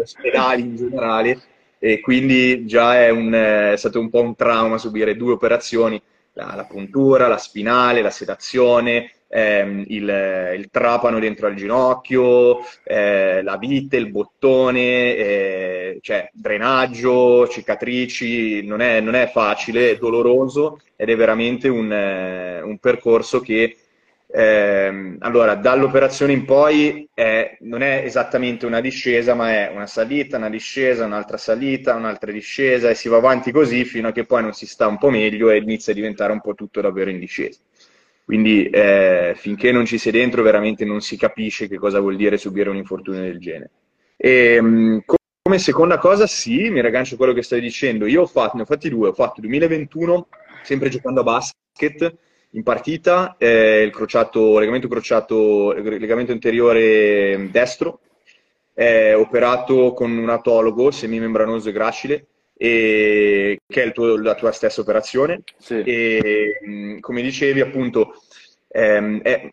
ospedali 0.00 0.62
in 0.62 0.76
generale, 0.76 1.40
e 1.84 1.98
quindi 1.98 2.64
già 2.64 3.02
è, 3.02 3.08
un, 3.08 3.32
è, 3.32 3.76
stato 3.76 3.98
un 3.98 4.08
po' 4.08 4.20
un 4.20 4.36
trauma 4.36 4.78
subire 4.78 5.16
due 5.16 5.32
operazioni, 5.32 6.00
la, 6.34 6.52
la 6.54 6.64
puntura, 6.64 7.26
la 7.26 7.38
spinale, 7.38 8.02
la 8.02 8.10
sedazione, 8.10 9.10
ehm, 9.26 9.86
il, 9.88 10.54
il, 10.58 10.68
trapano 10.70 11.18
dentro 11.18 11.48
al 11.48 11.56
ginocchio, 11.56 12.60
eh, 12.84 13.42
la 13.42 13.56
vite, 13.56 13.96
il 13.96 14.12
bottone, 14.12 15.16
eh, 15.16 15.98
cioè 16.02 16.30
drenaggio, 16.32 17.48
cicatrici, 17.48 18.64
non 18.64 18.80
è, 18.80 19.00
non 19.00 19.16
è, 19.16 19.26
facile, 19.26 19.90
è 19.90 19.96
doloroso 19.96 20.78
ed 20.94 21.08
è 21.08 21.16
veramente 21.16 21.66
un, 21.66 21.92
eh, 21.92 22.62
un 22.62 22.78
percorso 22.78 23.40
che 23.40 23.76
eh, 24.34 25.16
allora, 25.18 25.54
dall'operazione 25.56 26.32
in 26.32 26.46
poi 26.46 27.06
è, 27.12 27.58
non 27.60 27.82
è 27.82 28.02
esattamente 28.02 28.64
una 28.64 28.80
discesa, 28.80 29.34
ma 29.34 29.50
è 29.50 29.70
una 29.74 29.86
salita, 29.86 30.38
una 30.38 30.48
discesa, 30.48 31.04
un'altra 31.04 31.36
salita, 31.36 31.94
un'altra 31.94 32.32
discesa 32.32 32.88
e 32.88 32.94
si 32.94 33.10
va 33.10 33.18
avanti 33.18 33.52
così 33.52 33.84
fino 33.84 34.08
a 34.08 34.12
che 34.12 34.24
poi 34.24 34.40
non 34.40 34.54
si 34.54 34.66
sta 34.66 34.86
un 34.86 34.96
po' 34.96 35.10
meglio 35.10 35.50
e 35.50 35.58
inizia 35.58 35.92
a 35.92 35.96
diventare 35.96 36.32
un 36.32 36.40
po' 36.40 36.54
tutto 36.54 36.80
davvero 36.80 37.10
in 37.10 37.18
discesa. 37.18 37.60
Quindi 38.24 38.70
eh, 38.70 39.34
finché 39.36 39.70
non 39.70 39.84
ci 39.84 39.98
sei 39.98 40.12
dentro 40.12 40.42
veramente 40.42 40.86
non 40.86 41.02
si 41.02 41.18
capisce 41.18 41.68
che 41.68 41.76
cosa 41.76 42.00
vuol 42.00 42.16
dire 42.16 42.38
subire 42.38 42.70
un 42.70 42.76
infortunio 42.76 43.20
del 43.20 43.38
genere. 43.38 43.70
E, 44.16 44.54
ehm, 44.54 45.02
come 45.42 45.58
seconda 45.58 45.98
cosa, 45.98 46.26
sì, 46.26 46.70
mi 46.70 46.80
raggancio 46.80 47.14
a 47.14 47.16
quello 47.18 47.34
che 47.34 47.42
stai 47.42 47.60
dicendo. 47.60 48.06
Io 48.06 48.22
ho 48.22 48.26
fatto, 48.26 48.56
ne 48.56 48.62
ho 48.62 48.66
fatti 48.66 48.88
due, 48.88 49.08
ho 49.08 49.12
fatto 49.12 49.42
2021, 49.42 50.28
sempre 50.62 50.88
giocando 50.88 51.20
a 51.20 51.24
basket, 51.24 52.16
in 52.52 52.62
partita, 52.62 53.36
eh, 53.38 53.82
il 53.82 53.90
crociato, 53.90 54.58
legamento 54.58 54.88
crociato, 54.88 55.72
legamento 55.72 56.32
anteriore 56.32 57.48
destro, 57.50 58.00
eh, 58.74 59.14
operato 59.14 59.92
con 59.92 60.16
un 60.16 60.28
atologo 60.28 60.90
semimembranoso 60.90 61.68
e 61.68 61.72
gracile, 61.72 62.26
e, 62.56 63.58
che 63.66 63.82
è 63.82 63.92
tuo, 63.92 64.16
la 64.16 64.34
tua 64.34 64.52
stessa 64.52 64.80
operazione. 64.80 65.42
Sì. 65.58 65.82
E 65.82 66.98
come 67.00 67.22
dicevi, 67.22 67.60
appunto, 67.60 68.14
ehm, 68.68 69.20
è, 69.22 69.50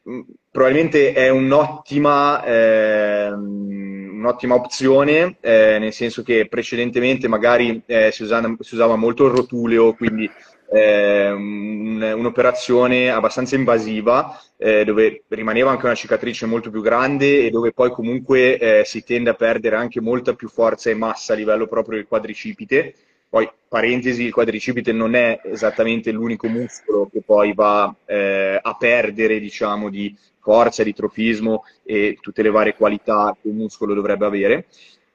probabilmente 0.52 1.14
è 1.14 1.30
un'ottima, 1.30 2.44
ehm, 2.46 4.10
un'ottima 4.20 4.56
opzione, 4.56 5.38
eh, 5.40 5.78
nel 5.80 5.94
senso 5.94 6.22
che 6.24 6.48
precedentemente 6.48 7.28
magari 7.28 7.82
eh, 7.86 8.12
si, 8.12 8.24
usava, 8.24 8.54
si, 8.60 8.74
usava, 8.76 8.96
molto 8.96 9.26
il 9.26 9.32
rotuleo, 9.32 9.94
quindi 9.94 10.30
eh, 10.72 11.32
un, 11.32 12.02
un'operazione 12.02 13.10
abbastanza 13.10 13.56
invasiva 13.56 14.40
eh, 14.58 14.84
dove 14.84 15.24
rimaneva 15.30 15.72
anche 15.72 15.86
una 15.86 15.96
cicatrice 15.96 16.46
molto 16.46 16.70
più 16.70 16.82
grande 16.82 17.46
e 17.46 17.50
dove 17.50 17.72
poi 17.72 17.92
comunque 17.92 18.58
eh, 18.58 18.86
si 18.86 19.04
tende 19.04 19.32
a 19.32 19.34
perdere 19.34 19.76
anche 19.76 20.02
molta 20.02 20.34
più 20.34 20.50
forza 20.50 20.90
e 20.90 20.96
massa 20.96 21.34
a 21.34 21.36
livello 21.36 21.68
proprio 21.68 21.98
del 21.98 22.08
quadricipite. 22.08 22.94
Poi, 23.30 23.48
parentesi, 23.68 24.24
il 24.24 24.34
quadricipite 24.34 24.92
non 24.92 25.14
è 25.14 25.40
esattamente 25.44 26.12
l'unico 26.12 26.48
muscolo 26.48 27.08
che 27.12 27.22
poi 27.22 27.54
va 27.54 27.94
eh, 28.06 28.60
a 28.60 28.76
perdere, 28.76 29.40
diciamo, 29.40 29.90
di 29.90 30.16
forza, 30.40 30.82
di 30.82 30.96
trofismo 30.96 31.64
e 31.84 32.18
tutte 32.20 32.42
le 32.42 32.50
varie 32.50 32.74
qualità 32.74 33.38
che 33.40 33.50
un 33.50 33.58
muscolo 33.58 33.94
dovrebbe 33.94 34.26
avere. 34.26 34.66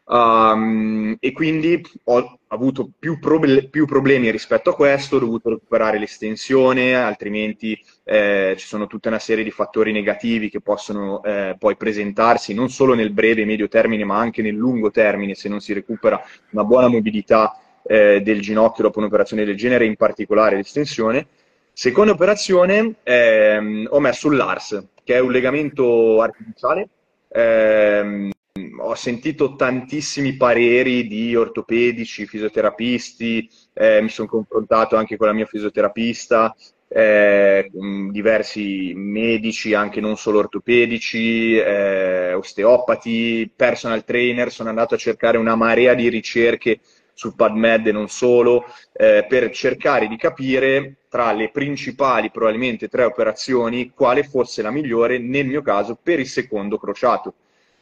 Um, 0.06 1.16
e 1.18 1.32
quindi 1.32 1.80
ho 2.04 2.38
avuto 2.48 2.90
più, 2.98 3.18
proble- 3.18 3.68
più, 3.68 3.86
problemi 3.86 4.30
rispetto 4.30 4.70
a 4.70 4.74
questo, 4.74 5.16
ho 5.16 5.18
dovuto 5.18 5.48
recuperare 5.48 5.98
l'estensione, 5.98 6.94
altrimenti 6.94 7.78
eh, 8.04 8.54
ci 8.58 8.66
sono 8.66 8.86
tutta 8.86 9.08
una 9.08 9.18
serie 9.18 9.44
di 9.44 9.50
fattori 9.50 9.92
negativi 9.92 10.50
che 10.50 10.60
possono 10.60 11.22
eh, 11.22 11.56
poi 11.58 11.76
presentarsi 11.76 12.52
non 12.52 12.68
solo 12.68 12.92
nel 12.94 13.12
breve 13.12 13.42
e 13.42 13.46
medio 13.46 13.66
termine, 13.68 14.04
ma 14.04 14.18
anche 14.18 14.42
nel 14.42 14.54
lungo 14.54 14.90
termine 14.90 15.34
se 15.34 15.48
non 15.48 15.60
si 15.60 15.72
recupera 15.72 16.22
una 16.50 16.64
buona 16.64 16.88
mobilità 16.88 17.58
eh, 17.82 18.20
del 18.20 18.40
ginocchio 18.42 18.84
dopo 18.84 18.98
un'operazione 18.98 19.44
del 19.44 19.56
genere, 19.56 19.86
in 19.86 19.96
particolare 19.96 20.56
l'estensione. 20.56 21.26
Seconda 21.72 22.12
operazione, 22.12 22.96
ehm, 23.02 23.88
ho 23.90 24.00
messo 24.00 24.30
l'ARS, 24.30 24.84
che 25.02 25.14
è 25.14 25.18
un 25.18 25.32
legamento 25.32 26.20
artificiale. 26.20 26.88
Ehm, 27.28 28.30
ho 28.78 28.94
sentito 28.94 29.56
tantissimi 29.56 30.36
pareri 30.36 31.08
di 31.08 31.34
ortopedici, 31.34 32.26
fisioterapisti, 32.26 33.48
eh, 33.72 34.00
mi 34.00 34.08
sono 34.08 34.28
confrontato 34.28 34.94
anche 34.94 35.16
con 35.16 35.26
la 35.26 35.32
mia 35.32 35.44
fisioterapista, 35.44 36.54
eh, 36.86 37.68
diversi 38.10 38.92
medici, 38.94 39.74
anche 39.74 40.00
non 40.00 40.16
solo 40.16 40.38
ortopedici, 40.38 41.56
eh, 41.56 42.32
osteopati, 42.34 43.50
personal 43.54 44.04
trainer, 44.04 44.52
sono 44.52 44.68
andato 44.68 44.94
a 44.94 44.98
cercare 44.98 45.36
una 45.36 45.56
marea 45.56 45.94
di 45.94 46.08
ricerche 46.08 46.78
su 47.12 47.34
PubMed 47.34 47.88
e 47.88 47.92
non 47.92 48.08
solo, 48.08 48.66
eh, 48.92 49.26
per 49.28 49.50
cercare 49.50 50.06
di 50.06 50.16
capire 50.16 50.98
tra 51.08 51.32
le 51.32 51.50
principali, 51.50 52.30
probabilmente 52.30 52.86
tre 52.86 53.02
operazioni, 53.02 53.90
quale 53.90 54.22
fosse 54.22 54.62
la 54.62 54.70
migliore 54.70 55.18
nel 55.18 55.46
mio 55.46 55.62
caso 55.62 55.98
per 56.00 56.20
il 56.20 56.28
secondo 56.28 56.78
crociato. 56.78 57.34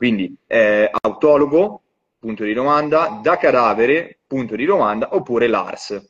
Quindi 0.03 0.35
eh, 0.49 0.91
autologo, 1.01 1.81
punto 2.19 2.43
di 2.43 2.53
domanda, 2.55 3.21
da 3.23 3.37
cadavere, 3.37 4.19
punto 4.27 4.57
di 4.57 4.65
domanda, 4.65 5.15
oppure 5.15 5.47
l'ARS. 5.47 6.05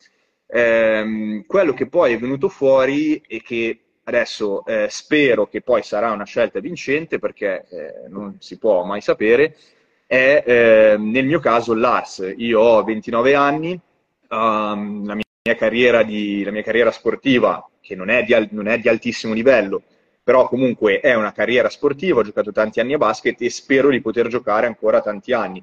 Eh, 0.47 1.45
quello 1.47 1.75
che 1.75 1.87
poi 1.89 2.15
è 2.15 2.19
venuto 2.19 2.49
fuori 2.49 3.23
e 3.29 3.43
che 3.43 3.81
adesso 4.05 4.65
eh, 4.65 4.87
spero 4.89 5.47
che 5.47 5.61
poi 5.61 5.83
sarà 5.83 6.11
una 6.11 6.25
scelta 6.25 6.59
vincente 6.59 7.19
perché 7.19 7.67
eh, 7.69 8.09
non 8.09 8.37
si 8.39 8.57
può 8.57 8.83
mai 8.83 9.03
sapere, 9.03 9.57
è 10.07 10.43
eh, 10.47 10.97
nel 10.97 11.27
mio 11.27 11.41
caso 11.41 11.75
l'ARS. 11.75 12.33
Io 12.39 12.61
ho 12.61 12.83
29 12.83 13.35
anni, 13.35 13.79
um, 14.31 15.05
la, 15.05 15.17
mia 15.17 15.55
carriera 15.55 16.03
di, 16.03 16.43
la 16.45 16.51
mia 16.51 16.63
carriera 16.63 16.91
sportiva, 16.91 17.69
che 17.79 17.95
non 17.95 18.09
è, 18.09 18.25
di, 18.25 18.49
non 18.53 18.69
è 18.69 18.79
di 18.79 18.89
altissimo 18.89 19.35
livello, 19.35 19.83
però 20.33 20.49
comunque 20.49 21.01
è 21.01 21.13
una 21.13 21.31
carriera 21.31 21.69
sportiva, 21.69 22.21
ho 22.21 22.25
giocato 22.25 22.53
tanti 22.53 22.81
anni 22.81 22.95
a 22.95 22.97
basket 22.97 23.39
e 23.43 23.51
spero 23.51 23.91
di 23.91 24.01
poter 24.01 24.29
giocare 24.29 24.67
ancora 24.67 25.03
tanti 25.03 25.35
anni. 25.35 25.63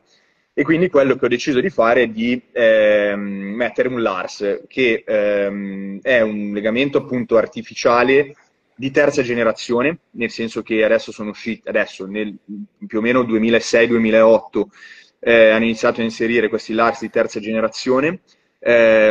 E 0.53 0.61
quindi 0.61 0.89
quello 0.89 1.15
che 1.15 1.25
ho 1.25 1.27
deciso 1.27 1.59
di 1.59 1.71
fare 1.71 2.03
è 2.03 2.07
di 2.07 2.39
ehm, 2.51 3.19
mettere 3.19 3.88
un 3.88 3.99
LARS, 3.99 4.65
che 4.67 5.03
ehm, 5.07 6.01
è 6.03 6.21
un 6.21 6.51
legamento 6.53 6.99
appunto 6.99 7.35
artificiale 7.38 8.35
di 8.75 8.91
terza 8.91 9.23
generazione, 9.23 10.01
nel 10.11 10.29
senso 10.29 10.61
che 10.61 10.83
adesso 10.83 11.11
sono 11.11 11.31
usciti, 11.31 11.67
adesso 11.67 12.05
nel 12.05 12.38
più 12.85 12.99
o 12.99 13.01
meno 13.01 13.23
2006-2008 13.23 14.63
eh, 15.21 15.49
hanno 15.49 15.63
iniziato 15.63 16.01
a 16.01 16.03
inserire 16.03 16.47
questi 16.47 16.73
LARS 16.73 16.99
di 16.99 17.09
terza 17.09 17.39
generazione. 17.39 18.19
Eh, 18.59 19.09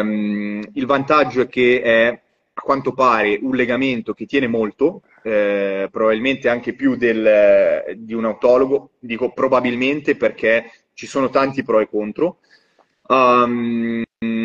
il 0.72 0.86
vantaggio 0.86 1.40
è 1.40 1.48
che 1.48 1.82
è 1.82 2.20
a 2.58 2.60
quanto 2.60 2.92
pare 2.92 3.38
un 3.40 3.54
legamento 3.54 4.14
che 4.14 4.26
tiene 4.26 4.48
molto, 4.48 5.02
eh, 5.22 5.88
probabilmente 5.92 6.48
anche 6.48 6.74
più 6.74 6.96
del, 6.96 7.94
di 7.98 8.14
un 8.14 8.24
autologo, 8.24 8.90
dico 8.98 9.32
probabilmente 9.32 10.16
perché 10.16 10.68
ci 10.92 11.06
sono 11.06 11.30
tanti 11.30 11.62
pro 11.62 11.78
e 11.78 11.88
contro. 11.88 12.38
Um, 13.06 14.02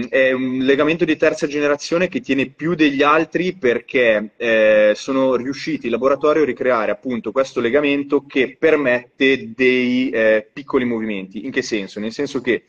è 0.07 0.31
un 0.31 0.59
legamento 0.59 1.03
di 1.03 1.17
terza 1.17 1.47
generazione 1.47 2.07
che 2.07 2.21
tiene 2.21 2.51
più 2.51 2.75
degli 2.75 3.01
altri 3.01 3.57
perché 3.57 4.33
eh, 4.37 4.93
sono 4.95 5.35
riusciti 5.35 5.87
in 5.87 5.91
laboratorio 5.93 6.43
a 6.43 6.45
ricreare 6.45 6.91
appunto 6.91 7.31
questo 7.31 7.59
legamento 7.59 8.23
che 8.27 8.55
permette 8.59 9.51
dei 9.55 10.11
eh, 10.11 10.47
piccoli 10.53 10.85
movimenti. 10.85 11.45
In 11.45 11.51
che 11.51 11.63
senso? 11.63 11.99
Nel 11.99 12.11
senso 12.11 12.39
che 12.39 12.65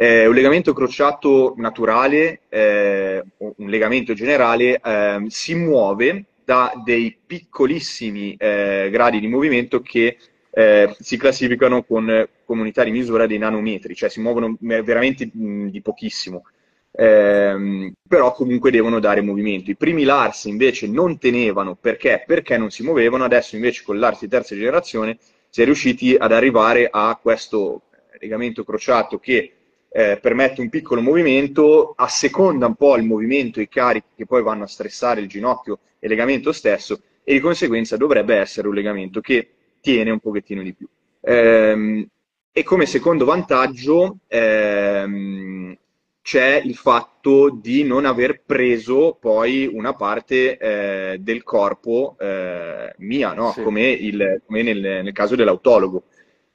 eh, 0.00 0.28
un 0.28 0.34
legamento 0.34 0.72
crociato 0.72 1.54
naturale, 1.56 2.42
eh, 2.50 3.20
un 3.38 3.68
legamento 3.68 4.14
generale, 4.14 4.80
ehm, 4.80 5.26
si 5.26 5.56
muove 5.56 6.26
da 6.44 6.72
dei 6.84 7.18
piccolissimi 7.26 8.36
eh, 8.38 8.90
gradi 8.92 9.18
di 9.18 9.26
movimento 9.26 9.82
che 9.82 10.16
eh, 10.52 10.94
si 11.00 11.16
classificano 11.16 11.82
con 11.82 12.28
comunità 12.44 12.84
di 12.84 12.92
misura 12.92 13.26
dei 13.26 13.38
nanometri, 13.38 13.96
cioè 13.96 14.08
si 14.08 14.20
muovono 14.20 14.56
veramente 14.60 15.28
mh, 15.32 15.70
di 15.70 15.82
pochissimo. 15.82 16.44
Eh, 16.92 17.92
però 18.06 18.32
comunque 18.34 18.70
devono 18.70 19.00
dare 19.00 19.20
movimento. 19.20 19.72
I 19.72 19.76
primi 19.76 20.04
LARS 20.04 20.44
invece 20.44 20.86
non 20.86 21.18
tenevano 21.18 21.74
perché? 21.74 22.22
Perché 22.24 22.56
non 22.56 22.70
si 22.70 22.84
muovevano, 22.84 23.24
adesso 23.24 23.56
invece 23.56 23.82
con 23.82 23.98
l'ARS 23.98 24.20
di 24.20 24.28
terza 24.28 24.54
generazione 24.54 25.18
si 25.48 25.62
è 25.62 25.64
riusciti 25.64 26.14
ad 26.14 26.30
arrivare 26.30 26.88
a 26.88 27.18
questo 27.20 27.82
legamento 28.20 28.62
crociato 28.62 29.18
che 29.18 29.54
eh, 29.90 30.18
permette 30.20 30.60
un 30.60 30.68
piccolo 30.68 31.00
movimento, 31.00 31.94
asseconda 31.96 32.66
un 32.66 32.74
po' 32.74 32.96
il 32.96 33.04
movimento, 33.04 33.60
i 33.60 33.68
carichi 33.68 34.08
che 34.16 34.26
poi 34.26 34.42
vanno 34.42 34.64
a 34.64 34.68
stressare 34.68 35.20
il 35.20 35.28
ginocchio 35.28 35.78
e 35.98 36.06
il 36.06 36.10
legamento 36.10 36.52
stesso 36.52 37.00
e 37.24 37.32
di 37.32 37.40
conseguenza 37.40 37.96
dovrebbe 37.96 38.36
essere 38.36 38.68
un 38.68 38.74
legamento 38.74 39.20
che 39.20 39.48
tiene 39.80 40.10
un 40.10 40.18
pochettino 40.18 40.62
di 40.62 40.72
più. 40.72 40.86
Ehm, 41.20 42.06
e 42.52 42.62
come 42.62 42.86
secondo 42.86 43.24
vantaggio 43.24 44.18
ehm, 44.26 45.76
c'è 46.22 46.60
il 46.62 46.74
fatto 46.74 47.50
di 47.50 47.84
non 47.84 48.04
aver 48.04 48.42
preso 48.44 49.16
poi 49.18 49.66
una 49.70 49.94
parte 49.94 50.58
eh, 50.58 51.18
del 51.20 51.42
corpo 51.42 52.16
eh, 52.18 52.94
mia, 52.98 53.32
no? 53.32 53.52
sì. 53.52 53.62
come, 53.62 53.88
il, 53.88 54.42
come 54.44 54.62
nel, 54.62 54.78
nel, 54.78 55.12
caso 55.12 55.36
dell'autologo. 55.36 56.04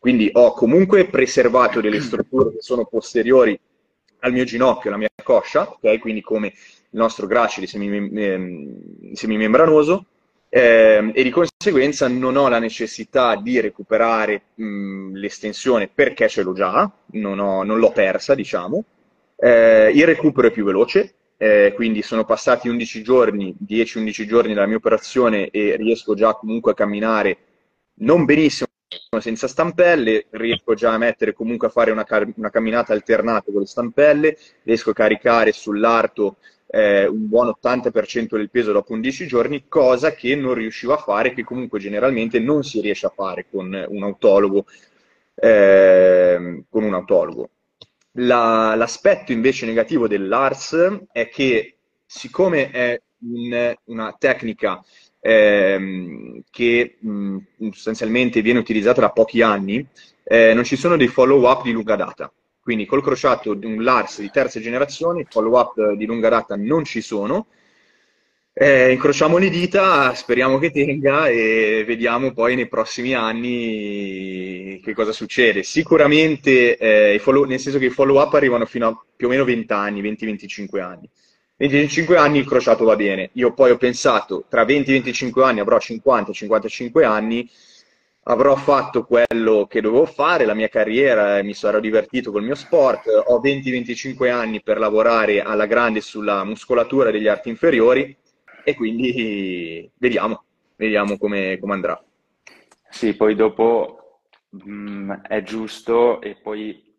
Quindi 0.03 0.29
ho 0.33 0.51
comunque 0.51 1.05
preservato 1.05 1.79
delle 1.79 2.01
strutture 2.01 2.51
che 2.51 2.57
sono 2.61 2.83
posteriori 2.83 3.57
al 4.19 4.33
mio 4.33 4.43
ginocchio, 4.43 4.89
alla 4.89 4.99
mia 4.99 5.07
coscia, 5.23 5.71
okay? 5.71 5.97
quindi 5.97 6.19
come 6.19 6.47
il 6.47 6.99
nostro 6.99 7.25
gracile 7.25 7.67
semimem- 7.67 9.13
semimembranoso, 9.13 10.05
eh, 10.49 11.09
e 11.13 11.23
di 11.23 11.29
conseguenza 11.29 12.09
non 12.09 12.35
ho 12.35 12.49
la 12.49 12.59
necessità 12.59 13.37
di 13.37 13.61
recuperare 13.61 14.41
mh, 14.55 15.13
l'estensione 15.13 15.87
perché 15.87 16.27
ce 16.27 16.43
l'ho 16.43 16.51
già, 16.51 16.91
non, 17.11 17.39
ho, 17.39 17.63
non 17.63 17.79
l'ho 17.79 17.91
persa, 17.93 18.35
diciamo. 18.35 18.83
Eh, 19.37 19.89
il 19.95 20.05
recupero 20.05 20.49
è 20.49 20.51
più 20.51 20.65
veloce, 20.65 21.13
eh, 21.37 21.71
quindi 21.75 22.01
sono 22.01 22.25
passati 22.25 22.67
11 22.67 23.01
giorni, 23.03 23.55
10-11 23.57 24.25
giorni 24.25 24.53
dalla 24.53 24.67
mia 24.67 24.75
operazione 24.75 25.49
e 25.49 25.77
riesco 25.77 26.13
già 26.13 26.33
comunque 26.33 26.71
a 26.71 26.75
camminare 26.75 27.37
non 27.99 28.25
benissimo 28.25 28.67
senza 29.21 29.47
stampelle, 29.47 30.25
riesco 30.31 30.73
già 30.73 30.93
a 30.93 30.97
mettere 30.97 31.33
comunque 31.33 31.67
a 31.67 31.71
fare 31.71 31.91
una, 31.91 32.05
una 32.35 32.49
camminata 32.49 32.93
alternata 32.93 33.51
con 33.51 33.61
le 33.61 33.67
stampelle, 33.67 34.37
riesco 34.63 34.91
a 34.91 34.93
caricare 34.93 35.51
sull'arto 35.51 36.37
eh, 36.67 37.05
un 37.05 37.27
buon 37.29 37.53
80% 37.61 38.35
del 38.35 38.49
peso 38.49 38.71
dopo 38.71 38.93
11 38.93 39.27
giorni, 39.27 39.65
cosa 39.67 40.13
che 40.13 40.35
non 40.35 40.55
riuscivo 40.55 40.93
a 40.93 40.97
fare, 40.97 41.33
che 41.33 41.43
comunque 41.43 41.79
generalmente 41.79 42.39
non 42.39 42.63
si 42.63 42.81
riesce 42.81 43.05
a 43.05 43.13
fare 43.15 43.45
con 43.49 43.85
un 43.89 44.03
autologo. 44.03 44.65
Eh, 45.35 46.63
con 46.69 46.83
un 46.83 46.93
autologo. 46.93 47.49
La, 48.17 48.75
l'aspetto 48.75 49.31
invece 49.31 49.65
negativo 49.65 50.07
dell'ARS 50.07 51.05
è 51.11 51.29
che 51.29 51.77
siccome 52.05 52.69
è 52.69 53.01
un, 53.19 53.73
una 53.85 54.15
tecnica 54.17 54.83
ehm, 55.25 56.41
che 56.51 56.97
mh, 56.99 57.37
sostanzialmente 57.71 58.41
viene 58.41 58.59
utilizzata 58.59 58.99
da 59.01 59.09
pochi 59.11 59.41
anni, 59.41 59.85
eh, 60.23 60.53
non 60.53 60.65
ci 60.65 60.75
sono 60.75 60.97
dei 60.97 61.07
follow-up 61.07 61.63
di 61.63 61.71
lunga 61.71 61.95
data. 61.95 62.31
Quindi 62.61 62.85
col 62.85 63.01
crociato 63.01 63.53
di 63.53 63.65
un 63.65 63.83
Lars 63.83 64.19
di 64.19 64.29
terza 64.29 64.59
generazione, 64.59 65.25
follow-up 65.29 65.93
di 65.93 66.05
lunga 66.05 66.29
data 66.29 66.55
non 66.55 66.83
ci 66.83 67.01
sono. 67.01 67.47
Eh, 68.55 68.91
incrociamo 68.91 69.37
le 69.37 69.49
dita, 69.49 70.13
speriamo 70.13 70.59
che 70.59 70.71
tenga 70.71 71.27
e 71.27 71.83
vediamo 71.87 72.33
poi 72.33 72.55
nei 72.55 72.67
prossimi 72.67 73.13
anni 73.15 74.79
che 74.83 74.93
cosa 74.93 75.11
succede. 75.11 75.63
Sicuramente, 75.63 76.77
eh, 76.77 77.19
follow, 77.19 77.45
nel 77.45 77.59
senso 77.59 77.79
che 77.79 77.85
i 77.85 77.89
follow-up 77.89 78.33
arrivano 78.33 78.65
fino 78.65 78.87
a 78.87 79.05
più 79.15 79.27
o 79.27 79.29
meno 79.29 79.43
20 79.43 79.73
anni, 79.73 80.01
20-25 80.01 80.81
anni. 80.81 81.09
20-25 81.67 82.17
anni 82.17 82.39
il 82.39 82.45
crociato 82.45 82.83
va 82.83 82.95
bene. 82.95 83.29
Io 83.33 83.53
poi 83.53 83.71
ho 83.71 83.77
pensato, 83.77 84.45
tra 84.49 84.63
20-25 84.63 85.43
anni 85.43 85.59
avrò 85.61 85.77
50-55 85.77 87.05
anni, 87.05 87.49
avrò 88.23 88.55
fatto 88.55 89.05
quello 89.05 89.65
che 89.69 89.79
dovevo 89.79 90.05
fare, 90.05 90.45
la 90.45 90.53
mia 90.53 90.67
carriera, 90.67 91.41
mi 91.41 91.53
sarò 91.53 91.79
divertito 91.79 92.31
col 92.31 92.43
mio 92.43 92.55
sport, 92.55 93.07
ho 93.07 93.39
20-25 93.41 94.29
anni 94.29 94.61
per 94.61 94.77
lavorare 94.77 95.41
alla 95.41 95.65
grande 95.65 96.01
sulla 96.01 96.43
muscolatura 96.43 97.11
degli 97.11 97.27
arti 97.27 97.49
inferiori 97.49 98.15
e 98.65 98.75
quindi 98.75 99.89
vediamo, 99.97 100.43
vediamo 100.75 101.17
come, 101.17 101.57
come 101.59 101.73
andrà. 101.73 102.03
Sì, 102.89 103.15
poi 103.15 103.35
dopo 103.35 104.19
mh, 104.49 104.71
mm, 104.71 105.11
è 105.27 105.41
giusto 105.43 106.21
e 106.21 106.35
poi 106.35 106.92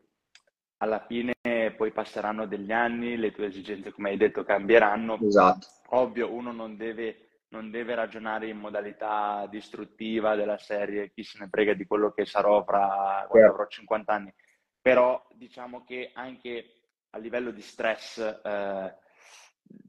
alla 0.85 1.05
fine 1.07 1.35
poi 1.77 1.91
passeranno 1.93 2.47
degli 2.47 2.73
anni, 2.73 3.17
le 3.17 3.33
tue 3.33 3.47
esigenze, 3.47 3.91
come 3.91 4.11
hai 4.11 4.17
detto, 4.17 4.45
cambieranno. 4.45 5.19
Esatto. 5.21 5.67
Ovvio, 5.89 6.33
uno 6.33 6.53
non 6.53 6.77
deve 6.77 7.19
non 7.55 7.71
deve 7.71 7.95
ragionare 7.95 8.49
in 8.49 8.59
modalità 8.59 9.47
distruttiva 9.49 10.35
della 10.35 10.59
serie 10.59 11.13
chi 11.13 11.23
se 11.23 11.39
ne 11.39 11.49
frega 11.49 11.73
di 11.75 11.87
quello 11.87 12.11
che 12.11 12.25
sarò 12.25 12.65
fra 12.65 13.25
quando 13.29 13.49
avrò 13.49 13.67
50 13.69 14.13
anni. 14.13 14.35
Però 14.81 15.25
diciamo 15.35 15.85
che 15.85 16.11
anche 16.15 16.73
a 17.11 17.19
livello 17.19 17.53
di 17.53 17.61
stress 17.61 18.19
eh, 18.19 18.95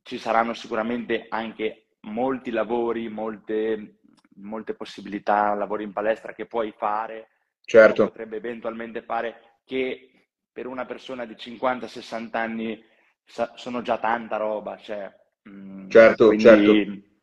ci 0.04 0.20
saranno 0.20 0.54
sicuramente 0.54 1.26
anche 1.28 1.88
molti 2.02 2.52
lavori, 2.52 3.10
molte, 3.10 3.98
molte 4.36 4.76
possibilità, 4.76 5.56
lavori 5.56 5.84
in 5.84 5.92
palestra 5.92 6.34
che 6.34 6.46
puoi 6.46 6.72
fare, 6.72 7.30
certo. 7.62 8.06
potrebbe 8.06 8.38
eventualmente 8.38 9.02
fare 9.02 9.56
che 9.66 10.15
per 10.56 10.68
una 10.68 10.86
persona 10.86 11.26
di 11.26 11.34
50-60 11.34 12.30
anni 12.32 12.82
sono 13.56 13.82
già 13.82 13.98
tanta 13.98 14.38
roba. 14.38 14.78
Cioè, 14.78 15.14
mm, 15.50 15.90
certo, 15.90 16.28
quindi, 16.28 16.44
certo 16.44 17.14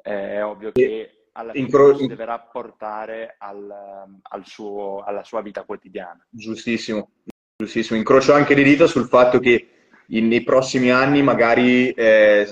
è 0.00 0.42
ovvio 0.42 0.72
che 0.72 1.26
alla 1.32 1.52
fine 1.52 1.64
Incro... 1.64 1.96
si 1.98 2.06
deve 2.06 2.24
rapportare 2.24 3.36
al, 3.38 3.70
al 4.22 4.46
suo, 4.46 5.02
alla 5.04 5.22
sua 5.22 5.42
vita 5.42 5.64
quotidiana. 5.64 6.26
Giustissimo, 6.30 7.10
giustissimo. 7.56 7.98
Incrocio 7.98 8.32
anche 8.32 8.54
le 8.54 8.62
dita 8.62 8.86
sul 8.86 9.06
fatto 9.06 9.38
che 9.38 9.68
in, 10.08 10.28
nei 10.28 10.42
prossimi 10.42 10.90
anni 10.90 11.22
magari 11.22 11.90
eh, 11.90 12.46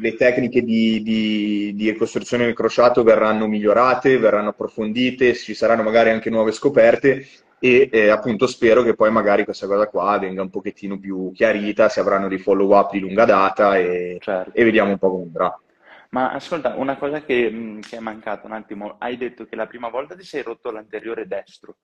le 0.00 0.14
tecniche 0.16 0.62
di, 0.62 1.02
di, 1.02 1.72
di 1.74 1.90
ricostruzione 1.90 2.46
del 2.46 2.54
crociato 2.54 3.04
verranno 3.04 3.46
migliorate, 3.46 4.18
verranno 4.18 4.48
approfondite, 4.50 5.34
ci 5.34 5.54
saranno 5.54 5.84
magari 5.84 6.10
anche 6.10 6.30
nuove 6.30 6.50
scoperte 6.50 7.26
e 7.64 7.88
eh, 7.92 8.08
appunto 8.08 8.48
spero 8.48 8.82
che 8.82 8.96
poi 8.96 9.12
magari 9.12 9.44
questa 9.44 9.68
cosa 9.68 9.86
qua 9.86 10.18
venga 10.18 10.42
un 10.42 10.50
pochettino 10.50 10.98
più 10.98 11.30
chiarita, 11.32 11.88
si 11.88 12.00
avranno 12.00 12.26
dei 12.26 12.40
follow 12.40 12.76
up 12.76 12.90
di 12.90 12.98
lunga 12.98 13.24
data 13.24 13.78
e, 13.78 14.18
certo. 14.20 14.50
e 14.52 14.64
vediamo 14.64 14.90
un 14.90 14.98
po' 14.98 15.10
come 15.12 15.22
andrà. 15.22 15.60
Ma 16.08 16.32
ascolta, 16.32 16.74
una 16.74 16.96
cosa 16.96 17.22
che, 17.22 17.78
che 17.88 17.96
è 17.98 18.00
mancata 18.00 18.48
un 18.48 18.52
attimo, 18.52 18.96
hai 18.98 19.16
detto 19.16 19.44
che 19.44 19.54
la 19.54 19.68
prima 19.68 19.90
volta 19.90 20.16
ti 20.16 20.24
sei 20.24 20.42
rotto 20.42 20.72
l'anteriore 20.72 21.28
destro. 21.28 21.76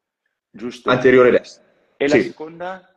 giusto? 0.50 0.90
Anteriore 0.90 1.30
destro. 1.30 1.64
E 1.96 2.08
sì. 2.08 2.16
la 2.16 2.22
seconda? 2.24 2.94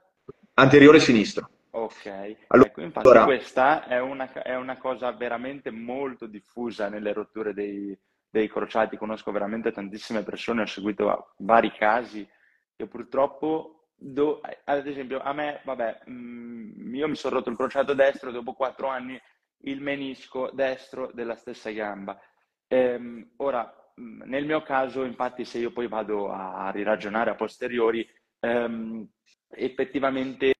Anteriore 0.56 1.00
sinistro. 1.00 1.50
Ok, 1.70 2.36
allora, 2.48 2.67
ecco, 2.67 2.82
infatti 2.82 3.08
allora... 3.08 3.26
questa 3.26 3.86
è 3.86 4.00
una, 4.02 4.32
è 4.41 4.56
una, 4.56 4.78
cosa 4.78 5.12
veramente 5.12 5.70
molto 5.70 6.26
diffusa 6.26 6.89
nelle 6.89 7.13
rotture 7.13 7.54
dei, 7.54 7.96
dei 8.28 8.50
crociati. 8.50 8.98
Conosco 8.98 9.32
veramente 9.32 9.72
tantissime 9.72 10.24
persone, 10.24 10.63
ho 10.63 10.65
seguito 10.65 11.34
vari 11.38 11.72
casi 11.72 12.28
che 12.75 12.88
purtroppo, 12.88 13.89
do, 13.95 14.41
ad 14.63 14.88
esempio, 14.88 15.19
a 15.19 15.34
me, 15.34 15.62
vabbè, 15.63 16.01
mh, 16.05 16.12
mm, 16.12 16.95
io 16.95 17.07
mi 17.07 17.15
sono 17.15 17.36
rotto 17.36 17.49
il 17.49 17.55
crociato 17.55 17.93
destro 17.93 18.31
dopo 18.31 18.53
quattro 18.53 18.88
anni 18.88 19.19
il 19.63 19.81
menisco 19.81 20.49
destro 20.53 21.12
della 21.13 21.36
stessa 21.36 21.69
gamba. 21.71 22.19
Ehm, 22.67 23.34
ora, 23.38 23.71
mm, 23.99 24.23
nel 24.25 24.45
mio 24.45 24.62
caso, 24.63 25.03
infatti, 25.03 25.45
se 25.45 25.60
io 25.60 25.71
poi 25.71 25.88
vado 25.88 26.31
a 26.31 26.71
riragionare 26.71 27.29
a 27.29 27.36
posteriori, 27.36 28.07
ehm, 28.39 29.07
effettivamente 29.49 30.53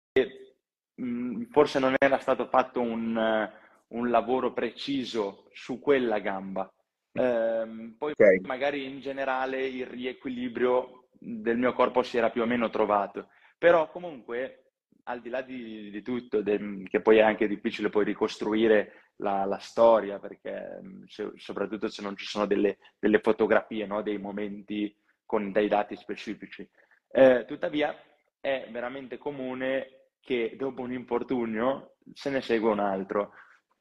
mh, 0.96 1.46
forse 1.52 1.80
non 1.80 1.96
era 1.98 2.20
stato 2.20 2.48
fatto 2.48 2.82
un, 2.82 3.50
un, 3.88 4.10
lavoro 4.10 4.54
preciso 4.54 5.48
su 5.52 5.80
quella 5.80 6.20
gamba. 6.20 6.72
Ehm, 7.14 7.96
poi 7.98 8.12
okay. 8.12 8.40
magari 8.42 8.86
in 8.86 9.00
generale 9.00 9.66
il 9.66 9.86
riequilibrio 9.86 11.01
del 11.24 11.58
mio 11.58 11.74
corpo 11.74 12.02
si 12.02 12.18
era 12.18 12.32
più 12.32 12.42
o 12.42 12.46
meno 12.46 12.70
trovato. 12.70 13.28
Però 13.58 13.90
comunque 13.92 14.62
al 15.04 15.22
di 15.22 15.30
là 15.30 15.42
di, 15.42 15.92
di 15.92 16.02
tutto, 16.02 16.42
de, 16.42 16.84
che 16.90 17.02
poi 17.02 17.18
è 17.18 17.22
anche 17.22 17.48
difficile 17.48 17.90
poi 17.90 18.06
ricostruire 18.06 19.12
la, 19.18 19.46
la 19.46 19.60
storia, 19.60 20.20
perché 20.20 20.80
se, 21.06 21.32
soprattutto 21.36 21.88
se 21.88 22.02
non 22.02 22.16
ci 22.16 22.26
sono 22.26 22.46
delle, 22.46 22.78
delle 23.00 23.20
fotografie, 23.20 23.86
no? 23.86 24.02
dei 24.02 24.18
momenti 24.18 24.96
con 25.26 25.52
dei 25.52 25.68
dati 25.68 25.96
specifici. 25.96 26.68
Eh, 27.10 27.46
tuttavia 27.48 27.96
è 28.40 28.68
veramente 28.72 29.18
comune 29.18 30.10
che 30.20 30.56
dopo 30.58 30.82
un 30.82 30.92
infortunio 30.92 31.98
se 32.14 32.30
ne 32.30 32.42
segue 32.42 32.72
un 32.72 32.80
altro. 32.80 33.34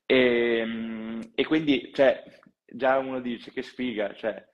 E, 0.04 1.20
e 1.34 1.46
quindi, 1.46 1.90
cioè, 1.92 2.22
già 2.66 2.98
uno 2.98 3.20
dice 3.20 3.50
che 3.52 3.62
sfiga, 3.62 4.12
cioè, 4.14 4.46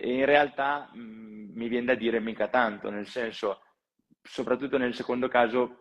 in 0.00 0.24
realtà 0.24 0.90
mh, 0.92 1.00
mm, 1.00 1.50
mi 1.54 1.68
viene 1.68 1.86
da 1.86 1.94
dire 1.94 2.20
mica 2.20 2.48
tanto, 2.48 2.90
nel 2.90 3.06
senso 3.06 3.60
soprattutto 4.22 4.76
nel 4.76 4.94
secondo 4.94 5.28
caso, 5.28 5.78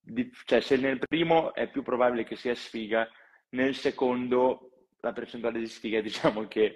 di, 0.00 0.30
cioè 0.44 0.60
se 0.60 0.76
nel 0.76 0.98
primo 0.98 1.54
è 1.54 1.68
più 1.68 1.82
probabile 1.82 2.24
che 2.24 2.36
sia 2.36 2.54
sfiga, 2.54 3.08
nel 3.50 3.74
secondo 3.74 4.70
la 5.00 5.12
percentuale 5.12 5.58
di 5.58 5.66
sfiga 5.66 6.00
diciamo 6.02 6.46
che, 6.48 6.74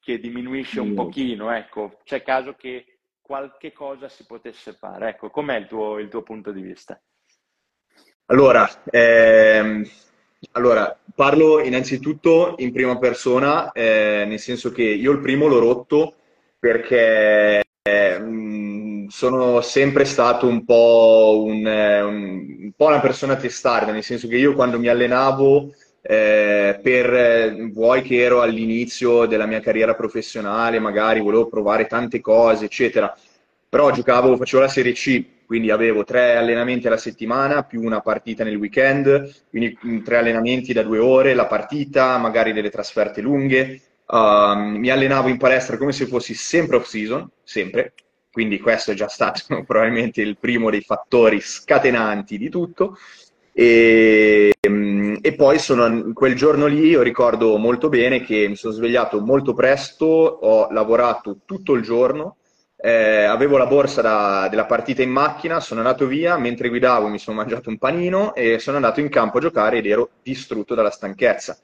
che 0.00 0.18
diminuisce 0.18 0.80
un 0.80 0.90
mm. 0.90 0.96
pochino, 0.96 1.50
ecco, 1.52 2.00
c'è 2.04 2.22
caso 2.22 2.54
che 2.54 2.98
qualche 3.20 3.72
cosa 3.72 4.08
si 4.08 4.24
potesse 4.24 4.72
fare, 4.72 5.10
ecco, 5.10 5.30
com'è 5.30 5.56
il 5.56 5.66
tuo, 5.66 5.98
il 5.98 6.08
tuo 6.08 6.22
punto 6.22 6.52
di 6.52 6.62
vista? 6.62 7.00
Allora, 8.26 8.68
ehm, 8.90 9.84
allora, 10.52 10.96
parlo 11.14 11.60
innanzitutto 11.60 12.54
in 12.58 12.72
prima 12.72 12.98
persona, 12.98 13.72
eh, 13.72 14.24
nel 14.26 14.38
senso 14.38 14.70
che 14.70 14.82
io 14.82 15.12
il 15.12 15.20
primo 15.20 15.46
l'ho 15.46 15.58
rotto 15.58 16.16
perché 16.66 17.62
eh, 17.82 19.06
sono 19.06 19.60
sempre 19.60 20.04
stato 20.04 20.48
un 20.48 20.64
po', 20.64 21.44
un, 21.46 21.64
eh, 21.64 22.00
un, 22.02 22.56
un 22.62 22.72
po', 22.74 22.86
una 22.86 22.98
persona 22.98 23.36
testarda, 23.36 23.92
nel 23.92 24.02
senso 24.02 24.26
che 24.26 24.36
io 24.36 24.52
quando 24.52 24.76
mi 24.80 24.88
allenavo, 24.88 25.72
eh, 26.02 26.80
per, 26.82 27.14
eh, 27.14 27.70
vuoi 27.72 28.02
che 28.02 28.20
ero 28.20 28.40
all'inizio 28.40 29.26
della 29.26 29.46
mia 29.46 29.60
carriera 29.60 29.94
professionale, 29.94 30.80
magari 30.80 31.20
volevo 31.20 31.46
provare 31.46 31.86
tante 31.86 32.20
cose, 32.20 32.64
eccetera, 32.64 33.16
però 33.68 33.92
giocavo, 33.92 34.36
facevo 34.36 34.62
la 34.62 34.68
Serie 34.68 34.92
C, 34.92 35.24
quindi 35.46 35.70
avevo 35.70 36.02
tre 36.02 36.34
allenamenti 36.34 36.88
alla 36.88 36.96
settimana 36.96 37.62
più 37.62 37.80
una 37.80 38.00
partita 38.00 38.42
nel 38.42 38.56
weekend, 38.56 39.44
quindi 39.50 39.78
mm, 39.86 40.02
tre 40.02 40.16
allenamenti 40.16 40.72
da 40.72 40.82
due 40.82 40.98
ore, 40.98 41.34
la 41.34 41.46
partita, 41.46 42.18
magari 42.18 42.52
delle 42.52 42.70
trasferte 42.70 43.20
lunghe. 43.20 43.80
Uh, 44.06 44.54
mi 44.56 44.88
allenavo 44.88 45.28
in 45.28 45.36
palestra 45.36 45.76
come 45.76 45.92
se 45.92 46.06
fossi 46.06 46.34
sempre 46.34 46.76
off 46.76 46.86
season, 46.86 47.28
sempre, 47.42 47.94
quindi 48.30 48.60
questo 48.60 48.92
è 48.92 48.94
già 48.94 49.08
stato 49.08 49.40
probabilmente 49.66 50.20
il 50.20 50.36
primo 50.38 50.70
dei 50.70 50.82
fattori 50.82 51.40
scatenanti 51.40 52.38
di 52.38 52.48
tutto. 52.48 52.96
E, 53.52 54.52
e, 54.60 55.34
poi 55.34 55.58
sono, 55.58 56.12
quel 56.12 56.34
giorno 56.34 56.66
lì 56.66 56.88
io 56.88 57.00
ricordo 57.00 57.56
molto 57.56 57.88
bene 57.88 58.22
che 58.22 58.46
mi 58.48 58.54
sono 58.54 58.74
svegliato 58.74 59.20
molto 59.20 59.54
presto, 59.54 60.04
ho 60.04 60.70
lavorato 60.70 61.38
tutto 61.46 61.72
il 61.72 61.82
giorno, 61.82 62.36
eh, 62.76 63.24
avevo 63.24 63.56
la 63.56 63.66
borsa 63.66 64.02
da, 64.02 64.48
della 64.50 64.66
partita 64.66 65.02
in 65.02 65.10
macchina, 65.10 65.60
sono 65.60 65.80
andato 65.80 66.06
via, 66.06 66.36
mentre 66.36 66.68
guidavo 66.68 67.08
mi 67.08 67.18
sono 67.18 67.36
mangiato 67.36 67.70
un 67.70 67.78
panino 67.78 68.34
e 68.34 68.58
sono 68.58 68.76
andato 68.76 69.00
in 69.00 69.08
campo 69.08 69.38
a 69.38 69.40
giocare 69.40 69.78
ed 69.78 69.86
ero 69.86 70.10
distrutto 70.22 70.74
dalla 70.74 70.90
stanchezza. 70.90 71.58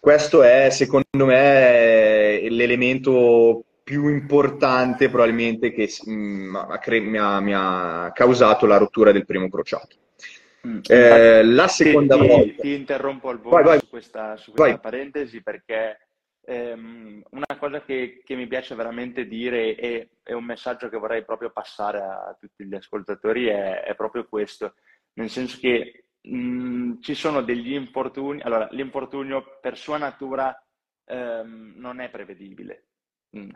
Questo 0.00 0.42
è 0.42 0.70
secondo 0.70 1.26
me 1.26 2.48
l'elemento 2.48 3.64
più 3.84 4.08
importante 4.08 5.10
probabilmente 5.10 5.72
che 5.72 5.90
mm, 6.08 6.56
mi, 6.86 7.18
ha, 7.18 7.40
mi, 7.40 7.52
ha, 7.54 8.10
causato 8.14 8.64
la 8.64 8.78
rottura 8.78 9.12
del 9.12 9.26
primo 9.26 9.50
crociato. 9.50 9.96
Mm, 10.66 10.78
eh, 10.88 11.44
la 11.44 11.68
seconda 11.68 12.16
ti, 12.16 12.26
volta... 12.26 12.62
Ti 12.62 12.74
interrompo 12.74 13.28
al 13.28 13.40
volo 13.40 13.56
vai, 13.56 13.64
vai. 13.64 13.78
su 13.78 13.88
questa, 13.90 14.36
su 14.38 14.52
questa 14.52 14.78
parentesi 14.78 15.42
perché 15.42 15.98
ehm, 16.46 17.22
una 17.32 17.58
cosa 17.58 17.82
che, 17.82 18.22
che, 18.24 18.34
mi 18.36 18.46
piace 18.46 18.74
veramente 18.74 19.26
dire 19.26 19.76
e 19.76 20.08
è 20.22 20.32
un 20.32 20.44
messaggio 20.44 20.88
che 20.88 20.96
vorrei 20.96 21.24
proprio 21.26 21.50
passare 21.50 21.98
a 21.98 22.36
tutti 22.40 22.64
gli 22.64 22.74
ascoltatori 22.74 23.48
è, 23.48 23.82
è 23.82 23.94
proprio 23.94 24.26
questo, 24.26 24.76
nel 25.14 25.28
senso 25.28 25.58
che 25.60 26.04
mm, 26.28 27.00
ci 27.00 27.14
sono 27.14 27.42
degli 27.42 27.72
infortuni, 27.72 28.40
allora 28.40 28.68
l'infortunio 28.72 29.58
per 29.60 29.76
sua 29.76 29.98
natura 29.98 30.56
ehm, 31.04 31.74
non 31.76 32.00
è 32.00 32.10
prevedibile. 32.10 32.86
Mm. 33.36 33.50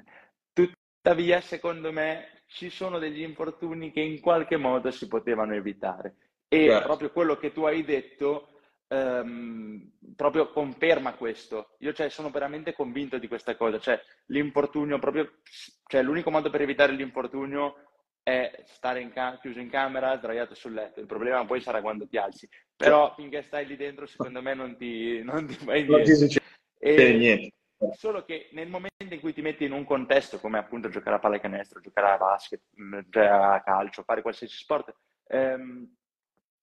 Tuttavia, 0.52 1.40
secondo 1.40 1.92
me, 1.92 2.42
ci 2.46 2.70
sono 2.70 2.98
degli 2.98 3.22
infortuni 3.22 3.90
che 3.90 4.00
in 4.00 4.20
qualche 4.20 4.56
modo 4.56 4.90
si 4.90 5.08
potevano 5.08 5.54
evitare. 5.54 6.16
E 6.48 6.66
certo. 6.66 6.86
proprio 6.86 7.10
quello 7.10 7.36
che 7.36 7.52
tu 7.52 7.64
hai 7.64 7.84
detto 7.84 8.60
ehm, 8.88 9.90
proprio 10.14 10.50
conferma 10.50 11.14
questo. 11.14 11.74
Io 11.78 11.92
cioè, 11.92 12.08
sono 12.08 12.30
veramente 12.30 12.74
convinto 12.74 13.18
di 13.18 13.28
questa 13.28 13.56
cosa. 13.56 13.78
Cioè, 13.78 14.00
l'infortunio, 14.26 14.98
proprio, 14.98 15.38
cioè, 15.86 16.02
l'unico 16.02 16.30
modo 16.30 16.50
per 16.50 16.62
evitare 16.62 16.92
l'infortunio 16.92 17.93
è 18.24 18.62
stare 18.64 19.00
in 19.00 19.12
ca- 19.12 19.38
chiuso 19.38 19.60
in 19.60 19.68
camera, 19.68 20.16
sdraiato 20.16 20.54
sul 20.54 20.72
letto. 20.72 20.98
Il 20.98 21.06
problema 21.06 21.44
poi 21.44 21.60
sarà 21.60 21.82
quando 21.82 22.08
ti 22.08 22.16
alzi. 22.16 22.48
Però 22.74 23.12
finché 23.14 23.42
stai 23.42 23.66
lì 23.66 23.76
dentro, 23.76 24.06
secondo 24.06 24.40
me 24.40 24.54
non 24.54 24.76
ti, 24.76 25.22
non 25.22 25.46
ti 25.46 25.54
fai 25.54 25.84
niente. 25.84 25.92
Non 25.92 26.02
ti 26.02 26.14
succede 26.14 27.12
niente. 27.12 27.52
Solo 27.92 28.24
che 28.24 28.48
nel 28.52 28.68
momento 28.68 29.12
in 29.12 29.20
cui 29.20 29.34
ti 29.34 29.42
metti 29.42 29.64
in 29.64 29.72
un 29.72 29.84
contesto 29.84 30.40
come 30.40 30.56
appunto 30.56 30.88
giocare 30.88 31.16
a 31.16 31.18
pallacanestro, 31.18 31.80
giocare 31.80 32.12
a 32.12 32.16
basket, 32.16 32.62
mm, 32.80 32.94
a 33.12 33.62
calcio, 33.62 34.02
fare 34.04 34.22
qualsiasi 34.22 34.56
sport, 34.56 34.94
ehm, 35.28 35.94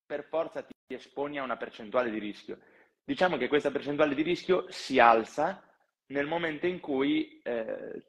per 0.04 0.24
forza 0.24 0.63
ti 0.63 0.74
esponi 0.88 1.38
a 1.38 1.43
una 1.43 1.58
percentuale 1.58 2.10
di 2.10 2.17
rischio. 2.17 2.58
Diciamo 3.04 3.38
che 3.38 3.47
questa 3.47 3.69
percentuale 3.69 4.15
di 4.15 4.24
rischio 4.24 4.65
si 4.69 5.00
alza 5.00 5.63
nel 6.08 6.26
momento 6.26 6.65
in 6.65 6.80
cui 6.80 7.39
eh, 7.43 8.04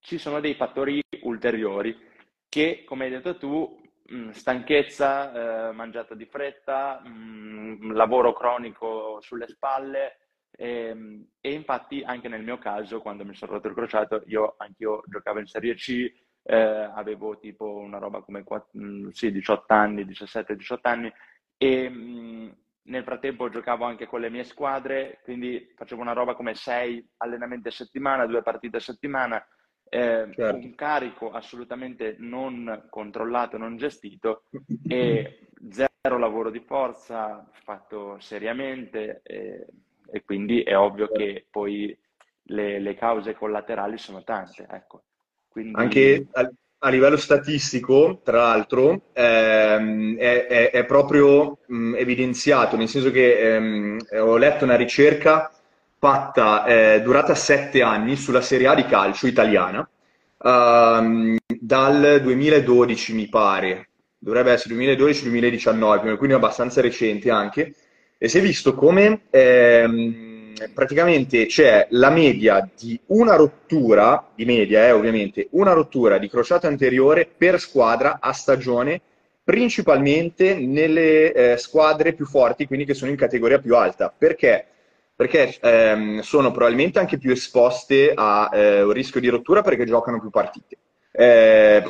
ci 0.00 0.18
sono 0.18 0.40
dei 0.40 0.54
fattori 0.54 1.00
ulteriori 1.22 2.07
che, 2.48 2.84
come 2.84 3.04
hai 3.04 3.10
detto 3.10 3.36
tu, 3.36 3.80
mm, 4.12 4.30
stanchezza, 4.30 5.68
eh, 5.68 5.72
mangiata 5.72 6.14
di 6.14 6.26
fretta, 6.26 7.00
mh, 7.04 7.78
mm, 7.86 7.92
lavoro 7.92 8.32
cronico 8.32 9.18
sulle 9.20 9.48
spalle, 9.48 10.18
e, 10.50 10.88
ehm, 10.88 11.26
e, 11.40 11.52
infatti 11.52 12.02
anche 12.04 12.28
nel 12.28 12.42
mio 12.42 12.58
caso, 12.58 13.00
quando 13.00 13.24
mi 13.24 13.34
sono 13.34 13.52
rotto 13.52 13.68
il 13.68 13.74
crociato, 13.74 14.22
io 14.26 14.54
anch'io 14.58 15.02
giocavo 15.06 15.38
in 15.40 15.46
Serie 15.46 15.74
C, 15.74 16.10
eh, 16.42 16.56
avevo 16.56 17.38
tipo 17.38 17.76
una 17.76 17.98
roba 17.98 18.22
come 18.22 18.42
4, 18.44 18.70
mm, 18.78 19.08
sì, 19.10 19.30
18 19.30 19.72
anni, 19.74 20.04
17-18 20.04 20.88
anni 20.88 21.12
e 21.58 21.88
mh, 21.88 22.56
nel 22.84 23.02
frattempo 23.04 23.48
giocavo 23.50 23.84
anche 23.84 24.06
con 24.06 24.20
le 24.20 24.30
mie 24.30 24.44
squadre, 24.44 25.20
quindi 25.24 25.72
facevo 25.76 26.00
una 26.00 26.12
roba 26.12 26.34
come 26.34 26.54
6 26.54 27.14
allenamenti 27.18 27.68
a 27.68 27.70
settimana, 27.72 28.26
due 28.26 28.42
partite 28.42 28.78
a 28.78 28.80
settimana, 28.80 29.44
eh, 29.88 30.28
certo. 30.34 30.56
un 30.56 30.74
carico 30.74 31.30
assolutamente 31.30 32.16
non 32.18 32.86
controllato, 32.90 33.56
non 33.56 33.76
gestito 33.76 34.44
e 34.88 35.48
zero 35.70 36.18
lavoro 36.18 36.50
di 36.50 36.60
forza 36.60 37.48
fatto 37.64 38.18
seriamente. 38.20 39.20
Eh, 39.22 39.66
e 40.10 40.24
quindi 40.24 40.62
è 40.62 40.76
ovvio 40.76 41.08
che 41.08 41.46
poi 41.50 41.96
le, 42.44 42.78
le 42.80 42.94
cause 42.94 43.34
collaterali 43.34 43.98
sono 43.98 44.22
tante. 44.24 44.66
Ecco. 44.70 45.02
Quindi... 45.48 45.78
Anche 45.80 46.26
a, 46.32 46.50
a, 46.78 46.88
livello 46.88 47.16
statistico, 47.16 48.20
tra 48.22 48.38
l'altro, 48.38 49.10
ehm, 49.12 50.16
è, 50.16 50.46
è, 50.46 50.70
è, 50.70 50.84
proprio 50.84 51.58
mh, 51.66 51.94
evidenziato, 51.96 52.76
nel 52.76 52.88
senso 52.88 53.10
che 53.10 53.56
ehm, 53.56 53.98
ho 54.20 54.36
letto 54.36 54.64
una 54.64 54.76
ricerca 54.76 55.52
fatta 55.98 56.64
eh, 56.64 57.02
durata 57.02 57.34
sette 57.34 57.82
anni 57.82 58.16
sulla 58.16 58.40
Serie 58.40 58.68
A 58.68 58.74
di 58.74 58.84
calcio 58.84 59.26
italiana 59.26 59.88
uh, 60.38 61.36
dal 61.60 62.20
2012 62.22 63.14
mi 63.14 63.28
pare, 63.28 63.88
dovrebbe 64.18 64.52
essere 64.52 64.74
2012-2019, 64.76 66.16
quindi 66.16 66.34
abbastanza 66.34 66.80
recente 66.80 67.30
anche, 67.30 67.74
e 68.16 68.28
si 68.28 68.38
è 68.38 68.40
visto 68.40 68.74
come 68.74 69.22
ehm, 69.30 70.54
praticamente 70.74 71.46
c'è 71.46 71.86
la 71.90 72.10
media 72.10 72.68
di 72.76 72.98
una 73.06 73.36
rottura, 73.36 74.30
di 74.34 74.44
media 74.44 74.86
eh, 74.86 74.92
ovviamente, 74.92 75.48
una 75.52 75.72
rottura 75.72 76.18
di 76.18 76.28
crociato 76.28 76.66
anteriore 76.66 77.26
per 77.26 77.60
squadra 77.60 78.18
a 78.20 78.32
stagione, 78.32 79.00
principalmente 79.44 80.54
nelle 80.54 81.32
eh, 81.32 81.56
squadre 81.56 82.12
più 82.12 82.26
forti, 82.26 82.66
quindi 82.66 82.84
che 82.84 82.94
sono 82.94 83.10
in 83.10 83.16
categoria 83.16 83.58
più 83.58 83.76
alta. 83.76 84.12
Perché? 84.16 84.66
Perché 85.18 85.58
ehm, 85.60 86.20
sono 86.20 86.52
probabilmente 86.52 87.00
anche 87.00 87.18
più 87.18 87.32
esposte 87.32 88.12
a 88.14 88.48
eh, 88.52 88.82
un 88.82 88.92
rischio 88.92 89.20
di 89.20 89.26
rottura 89.26 89.62
perché 89.62 89.84
giocano 89.84 90.20
più 90.20 90.30
partite. 90.30 90.78
Eh, 91.10 91.82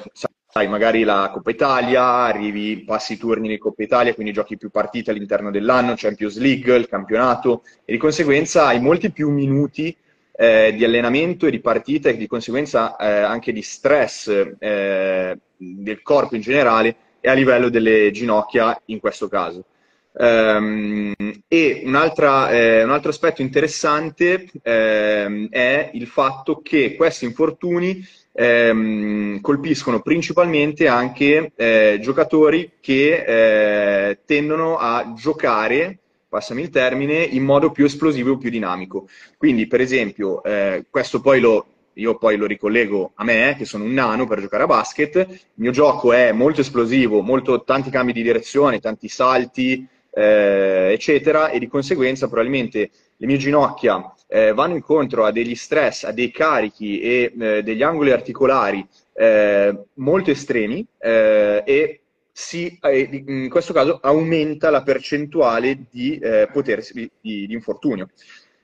sai, 0.48 0.66
magari 0.66 1.02
la 1.02 1.28
Coppa 1.30 1.50
Italia, 1.50 2.04
arrivi, 2.04 2.84
passi 2.84 3.12
i 3.12 3.16
turni 3.18 3.52
in 3.52 3.58
Coppa 3.58 3.82
Italia, 3.82 4.14
quindi 4.14 4.32
giochi 4.32 4.56
più 4.56 4.70
partite 4.70 5.10
all'interno 5.10 5.50
dell'anno, 5.50 5.92
Champions 5.94 6.38
League, 6.38 6.74
il 6.74 6.88
campionato, 6.88 7.64
e 7.84 7.92
di 7.92 7.98
conseguenza 7.98 8.64
hai 8.68 8.80
molti 8.80 9.10
più 9.10 9.28
minuti 9.28 9.94
eh, 10.32 10.72
di 10.74 10.82
allenamento 10.82 11.44
e 11.44 11.50
di 11.50 11.60
partita 11.60 12.08
e 12.08 12.16
di 12.16 12.26
conseguenza 12.26 12.96
eh, 12.96 13.08
anche 13.08 13.52
di 13.52 13.60
stress 13.60 14.28
eh, 14.58 15.38
del 15.54 16.00
corpo 16.00 16.34
in 16.34 16.40
generale 16.40 16.96
e 17.20 17.28
a 17.28 17.34
livello 17.34 17.68
delle 17.68 18.10
ginocchia 18.10 18.80
in 18.86 19.00
questo 19.00 19.28
caso. 19.28 19.64
Um, 20.20 21.12
e 21.46 21.80
eh, 21.80 21.82
un 21.84 21.94
altro 21.94 23.08
aspetto 23.08 23.40
interessante 23.40 24.50
um, 24.64 25.48
è 25.48 25.90
il 25.92 26.08
fatto 26.08 26.60
che 26.60 26.96
questi 26.96 27.24
infortuni 27.24 28.04
ehm, 28.32 29.40
colpiscono 29.40 30.00
principalmente 30.00 30.86
anche 30.86 31.52
eh, 31.54 31.98
giocatori 32.00 32.72
che 32.80 33.24
eh, 34.10 34.18
tendono 34.24 34.76
a 34.76 35.12
giocare, 35.16 35.98
passami 36.28 36.62
il 36.62 36.70
termine, 36.70 37.22
in 37.22 37.42
modo 37.42 37.70
più 37.70 37.84
esplosivo 37.84 38.32
o 38.32 38.38
più 38.38 38.50
dinamico. 38.50 39.08
Quindi, 39.36 39.66
per 39.66 39.80
esempio, 39.80 40.42
eh, 40.44 40.84
questo 40.88 41.20
poi 41.20 41.40
lo, 41.40 41.66
io 41.94 42.16
poi 42.16 42.36
lo 42.36 42.46
ricollego 42.46 43.12
a 43.14 43.24
me, 43.24 43.56
che 43.58 43.64
sono 43.64 43.84
un 43.84 43.92
nano 43.92 44.26
per 44.26 44.40
giocare 44.40 44.62
a 44.62 44.66
basket, 44.66 45.16
il 45.16 45.38
mio 45.54 45.72
gioco 45.72 46.12
è 46.12 46.30
molto 46.32 46.60
esplosivo, 46.60 47.22
molto, 47.22 47.64
tanti 47.64 47.90
cambi 47.90 48.12
di 48.12 48.22
direzione, 48.22 48.78
tanti 48.78 49.08
salti, 49.08 49.86
eh, 50.10 50.90
eccetera, 50.92 51.50
e 51.50 51.58
di 51.58 51.68
conseguenza 51.68 52.26
probabilmente 52.26 52.90
le 53.16 53.26
mie 53.26 53.36
ginocchia 53.36 54.12
eh, 54.28 54.52
vanno 54.52 54.74
incontro 54.74 55.24
a 55.24 55.32
degli 55.32 55.54
stress, 55.54 56.04
a 56.04 56.12
dei 56.12 56.30
carichi 56.30 57.00
e 57.00 57.32
eh, 57.38 57.62
degli 57.62 57.82
angoli 57.82 58.10
articolari 58.10 58.86
eh, 59.14 59.76
molto 59.94 60.30
estremi 60.30 60.86
eh, 60.98 61.62
e 61.64 62.00
si, 62.30 62.78
eh, 62.80 63.22
in 63.26 63.48
questo 63.48 63.72
caso 63.72 63.98
aumenta 64.00 64.70
la 64.70 64.82
percentuale 64.82 65.86
di 65.90 66.20
potersi 66.52 67.10
di, 67.20 67.46
di 67.46 67.52
infortunio. 67.52 68.10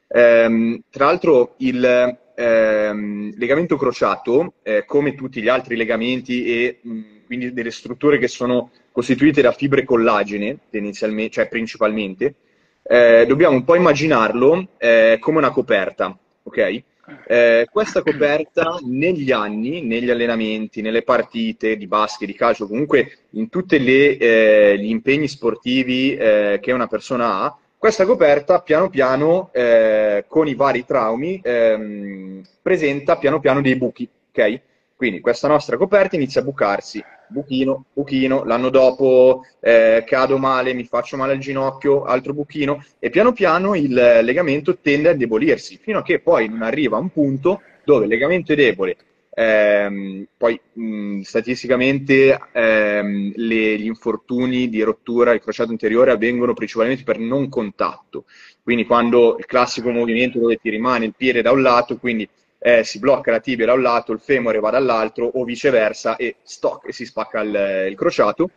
Ehm, 0.08 0.82
tra 0.90 1.06
l'altro 1.06 1.54
il 1.58 2.18
ehm, 2.36 3.34
legamento 3.36 3.76
crociato, 3.76 4.54
come 4.86 5.14
tutti 5.14 5.42
gli 5.42 5.48
altri 5.48 5.74
legamenti 5.74 6.44
e 6.46 6.78
mh, 6.80 7.00
quindi 7.26 7.52
delle 7.52 7.72
strutture 7.72 8.18
che 8.18 8.28
sono 8.28 8.70
costituite 8.94 9.42
da 9.42 9.50
fibre 9.50 9.82
collagene, 9.82 10.56
tendenzialmente, 10.70 11.32
cioè 11.32 11.48
principalmente, 11.48 12.36
eh, 12.84 13.24
dobbiamo 13.26 13.56
un 13.56 13.64
po' 13.64 13.74
immaginarlo 13.74 14.68
eh, 14.78 15.16
come 15.18 15.38
una 15.38 15.50
coperta, 15.50 16.16
ok? 16.44 16.82
Eh, 17.26 17.66
questa 17.72 18.02
coperta 18.02 18.78
negli 18.86 19.32
anni, 19.32 19.82
negli 19.82 20.10
allenamenti, 20.10 20.80
nelle 20.80 21.02
partite 21.02 21.76
di 21.76 21.88
basket, 21.88 22.28
di 22.28 22.36
calcio, 22.36 22.68
comunque 22.68 23.18
in 23.30 23.48
tutti 23.48 23.74
eh, 23.74 24.76
gli 24.78 24.88
impegni 24.88 25.26
sportivi 25.26 26.14
eh, 26.14 26.60
che 26.62 26.70
una 26.70 26.86
persona 26.86 27.40
ha, 27.40 27.58
questa 27.76 28.06
coperta 28.06 28.60
piano 28.60 28.88
piano, 28.90 29.50
eh, 29.52 30.24
con 30.28 30.46
i 30.46 30.54
vari 30.54 30.84
traumi, 30.84 31.40
ehm, 31.42 32.42
presenta 32.62 33.16
piano 33.16 33.40
piano 33.40 33.60
dei 33.60 33.74
buchi, 33.74 34.08
ok? 34.30 34.60
Quindi 35.04 35.20
questa 35.20 35.48
nostra 35.48 35.76
coperta 35.76 36.16
inizia 36.16 36.40
a 36.40 36.44
bucarsi 36.44 37.04
buchino, 37.26 37.84
buchino, 37.92 38.42
l'anno 38.44 38.70
dopo 38.70 39.42
eh, 39.60 40.02
cado 40.06 40.38
male, 40.38 40.72
mi 40.72 40.84
faccio 40.84 41.18
male 41.18 41.32
al 41.32 41.40
ginocchio, 41.40 42.04
altro 42.04 42.32
buchino 42.32 42.82
e 42.98 43.10
piano 43.10 43.34
piano 43.34 43.74
il 43.74 43.92
legamento 43.92 44.78
tende 44.78 45.10
a 45.10 45.12
indebolirsi 45.12 45.76
fino 45.76 45.98
a 45.98 46.02
che 46.02 46.20
poi 46.20 46.48
non 46.48 46.62
arriva 46.62 46.96
a 46.96 47.00
un 47.00 47.10
punto 47.10 47.60
dove 47.84 48.04
il 48.04 48.10
legamento 48.10 48.54
è 48.54 48.56
debole. 48.56 48.96
Ehm, 49.34 50.26
poi 50.38 50.58
mh, 50.72 51.20
statisticamente 51.20 52.40
ehm, 52.52 53.32
le, 53.36 53.78
gli 53.78 53.84
infortuni 53.84 54.70
di 54.70 54.80
rottura 54.80 55.32
del 55.32 55.42
crociato 55.42 55.70
anteriore 55.70 56.12
avvengono 56.12 56.54
principalmente 56.54 57.02
per 57.02 57.18
non 57.18 57.50
contatto, 57.50 58.24
quindi 58.62 58.86
quando 58.86 59.36
il 59.38 59.44
classico 59.44 59.90
movimento 59.90 60.38
dove 60.38 60.56
ti 60.56 60.70
rimane 60.70 61.04
il 61.04 61.14
piede 61.14 61.42
da 61.42 61.52
un 61.52 61.60
lato, 61.60 61.98
quindi 61.98 62.26
eh, 62.66 62.82
si 62.82 62.98
blocca 62.98 63.30
la 63.30 63.40
tibia 63.40 63.66
da 63.66 63.74
un 63.74 63.82
lato, 63.82 64.12
il 64.12 64.20
femore 64.20 64.58
va 64.58 64.70
dall'altro 64.70 65.26
o 65.26 65.44
viceversa 65.44 66.16
e, 66.16 66.36
stock, 66.44 66.88
e 66.88 66.92
si 66.94 67.04
spacca 67.04 67.40
il, 67.42 67.88
il 67.90 67.94
crociato. 67.94 68.48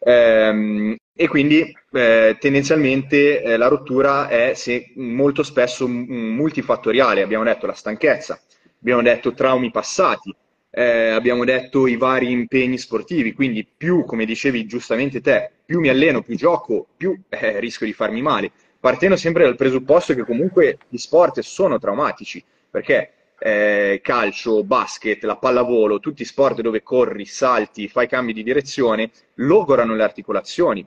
Ehm, 0.00 0.94
e 1.14 1.28
quindi 1.28 1.74
eh, 1.92 2.36
tendenzialmente 2.38 3.40
eh, 3.42 3.56
la 3.56 3.68
rottura 3.68 4.28
è 4.28 4.52
se, 4.52 4.92
molto 4.96 5.42
spesso 5.42 5.88
multifattoriale, 5.88 7.22
abbiamo 7.22 7.44
detto 7.44 7.64
la 7.64 7.72
stanchezza, 7.72 8.38
abbiamo 8.80 9.00
detto 9.00 9.32
traumi 9.32 9.70
passati, 9.70 10.34
eh, 10.68 11.08
abbiamo 11.08 11.46
detto 11.46 11.86
i 11.86 11.96
vari 11.96 12.30
impegni 12.30 12.76
sportivi, 12.76 13.32
quindi 13.32 13.66
più, 13.66 14.04
come 14.04 14.26
dicevi 14.26 14.66
giustamente 14.66 15.22
te, 15.22 15.50
più 15.64 15.80
mi 15.80 15.88
alleno, 15.88 16.20
più 16.20 16.36
gioco, 16.36 16.86
più 16.98 17.18
eh, 17.30 17.60
rischio 17.60 17.86
di 17.86 17.94
farmi 17.94 18.20
male, 18.20 18.52
partendo 18.78 19.16
sempre 19.16 19.44
dal 19.44 19.56
presupposto 19.56 20.12
che 20.12 20.24
comunque 20.24 20.76
gli 20.86 20.98
sport 20.98 21.40
sono 21.40 21.78
traumatici, 21.78 22.44
perché 22.70 23.08
eh, 23.46 24.00
calcio, 24.02 24.64
basket, 24.64 25.22
la 25.24 25.36
pallavolo, 25.36 26.00
tutti 26.00 26.22
i 26.22 26.24
sport 26.24 26.62
dove 26.62 26.82
corri, 26.82 27.26
salti, 27.26 27.88
fai 27.88 28.08
cambi 28.08 28.32
di 28.32 28.42
direzione, 28.42 29.10
logorano 29.34 29.94
le 29.94 30.02
articolazioni. 30.02 30.86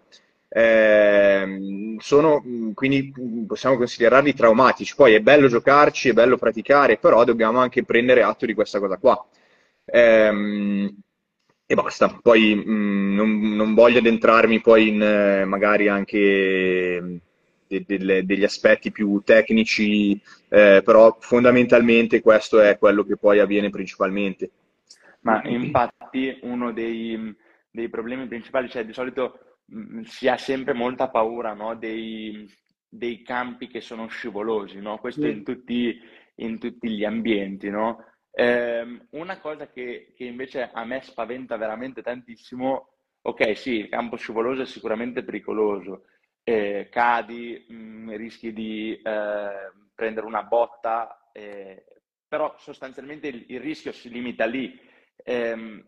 Eh, 0.50 1.96
sono, 2.00 2.44
quindi 2.74 3.14
possiamo 3.46 3.78
considerarli 3.78 4.34
traumatici. 4.34 4.96
Poi 4.96 5.14
è 5.14 5.20
bello 5.20 5.48
giocarci, 5.48 6.10
è 6.10 6.14
bello 6.14 6.38
praticare, 6.38 6.98
però 6.98 7.24
dobbiamo 7.24 7.60
anche 7.60 7.84
prendere 7.84 8.24
atto 8.24 8.48
di 8.48 8.56
questa 8.56 8.80
cosa 8.80 8.98
qua. 8.98 9.24
Eh, 9.86 10.94
e 11.68 11.76
basta. 11.76 12.18
Poi 12.24 12.56
mh, 12.56 13.14
non, 13.14 13.56
non, 13.56 13.74
voglio 13.76 14.00
addentrarmi 14.00 14.62
poi 14.62 14.88
in 14.88 15.02
eh, 15.04 15.46
magari 15.46 15.90
anche 15.90 17.22
de, 17.68 17.84
de, 17.86 18.26
degli 18.26 18.44
aspetti 18.44 18.92
più 18.92 19.22
tecnici, 19.24 20.20
eh, 20.50 20.82
però 20.84 21.18
fondamentalmente 21.20 22.22
questo 22.22 22.60
è 22.60 22.78
quello 22.78 23.04
che 23.04 23.18
poi 23.18 23.40
avviene 23.40 23.70
principalmente. 23.70 24.52
Ma 25.22 25.42
infatti 25.44 26.40
uno 26.44 26.72
dei, 26.72 27.36
dei 27.70 27.90
problemi 27.90 28.28
principali, 28.28 28.70
cioè 28.70 28.86
di 28.86 28.94
solito 28.94 29.58
mh, 29.66 30.02
si 30.02 30.28
ha 30.28 30.38
sempre 30.38 30.74
molta 30.74 31.10
paura 31.10 31.54
no? 31.54 31.76
dei, 31.76 32.50
dei, 32.88 33.22
campi 33.24 33.68
che 33.68 33.82
sono 33.82 34.08
scivolosi, 34.08 34.80
no? 34.80 35.00
questo 35.00 35.26
mm. 35.26 35.30
in, 35.30 35.44
tutti, 35.44 36.00
in, 36.36 36.60
tutti, 36.60 36.90
gli 36.90 37.04
ambienti. 37.04 37.70
No? 37.70 38.06
Eh, 38.32 39.02
una 39.12 39.40
cosa 39.40 39.70
che, 39.70 40.14
che 40.16 40.24
invece 40.24 40.70
a 40.72 40.86
me 40.86 41.02
spaventa 41.02 41.58
veramente 41.58 42.02
tantissimo, 42.02 42.94
ok 43.22 43.58
sì, 43.58 43.74
il 43.74 43.90
campo 43.90 44.16
scivoloso 44.16 44.62
è 44.62 44.66
sicuramente 44.66 45.24
pericoloso, 45.24 46.06
eh, 46.50 46.88
cadi, 46.90 47.66
mh, 47.68 47.76
mm, 47.76 48.10
rischi 48.16 48.54
di 48.54 48.98
eh, 49.04 49.72
prendere 49.94 50.26
una 50.26 50.44
botta, 50.44 51.30
eh, 51.34 51.84
però 52.26 52.56
sostanzialmente 52.58 53.28
il, 53.28 53.44
il, 53.50 53.60
rischio 53.60 53.92
si 53.92 54.10
limita 54.10 54.46
lì. 54.46 54.80
Ehm, 55.26 55.86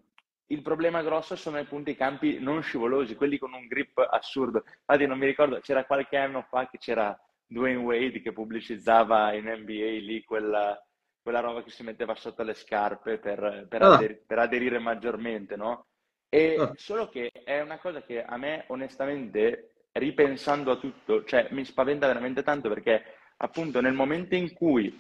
il 0.47 0.61
problema 0.61 1.01
grosso 1.01 1.37
sono 1.37 1.59
appunto 1.59 1.91
i 1.91 1.95
campi 1.95 2.39
non 2.39 2.61
scivolosi, 2.61 3.15
quelli 3.15 3.37
con 3.37 3.53
un 3.53 3.67
grip 3.67 4.05
assurdo. 4.09 4.65
Infatti 4.65 5.05
non 5.07 5.17
mi 5.17 5.27
ricordo, 5.27 5.61
c'era 5.61 5.85
qualche 5.85 6.17
anno 6.17 6.41
fa 6.41 6.67
che 6.67 6.77
c'era 6.77 7.17
Dwayne 7.45 7.81
Wade 7.81 8.21
che 8.21 8.33
pubblicizzava 8.33 9.31
in 9.35 9.45
NBA 9.45 9.99
lì 10.01 10.25
quella, 10.25 10.77
quella 11.21 11.39
roba 11.39 11.63
che 11.63 11.69
si 11.69 11.83
metteva 11.83 12.15
sotto 12.15 12.43
le 12.43 12.53
scarpe 12.53 13.17
per, 13.17 13.65
per, 13.69 13.81
ah. 13.81 13.93
ader- 13.93 14.25
per 14.25 14.39
aderire 14.39 14.79
maggiormente, 14.79 15.55
no? 15.55 15.85
E 16.27 16.57
ah. 16.59 16.73
solo 16.75 17.07
che 17.07 17.31
è 17.31 17.61
una 17.61 17.79
cosa 17.79 18.01
che 18.01 18.21
a 18.21 18.35
me 18.35 18.65
onestamente 18.67 19.75
ripensando 19.99 20.71
a 20.71 20.77
tutto, 20.77 21.23
cioè 21.23 21.47
mi 21.51 21.63
spaventa 21.63 22.07
veramente 22.07 22.41
tanto 22.41 22.69
perché 22.69 23.03
appunto 23.37 23.81
nel 23.81 23.93
momento 23.93 24.35
in 24.35 24.53
cui 24.53 24.99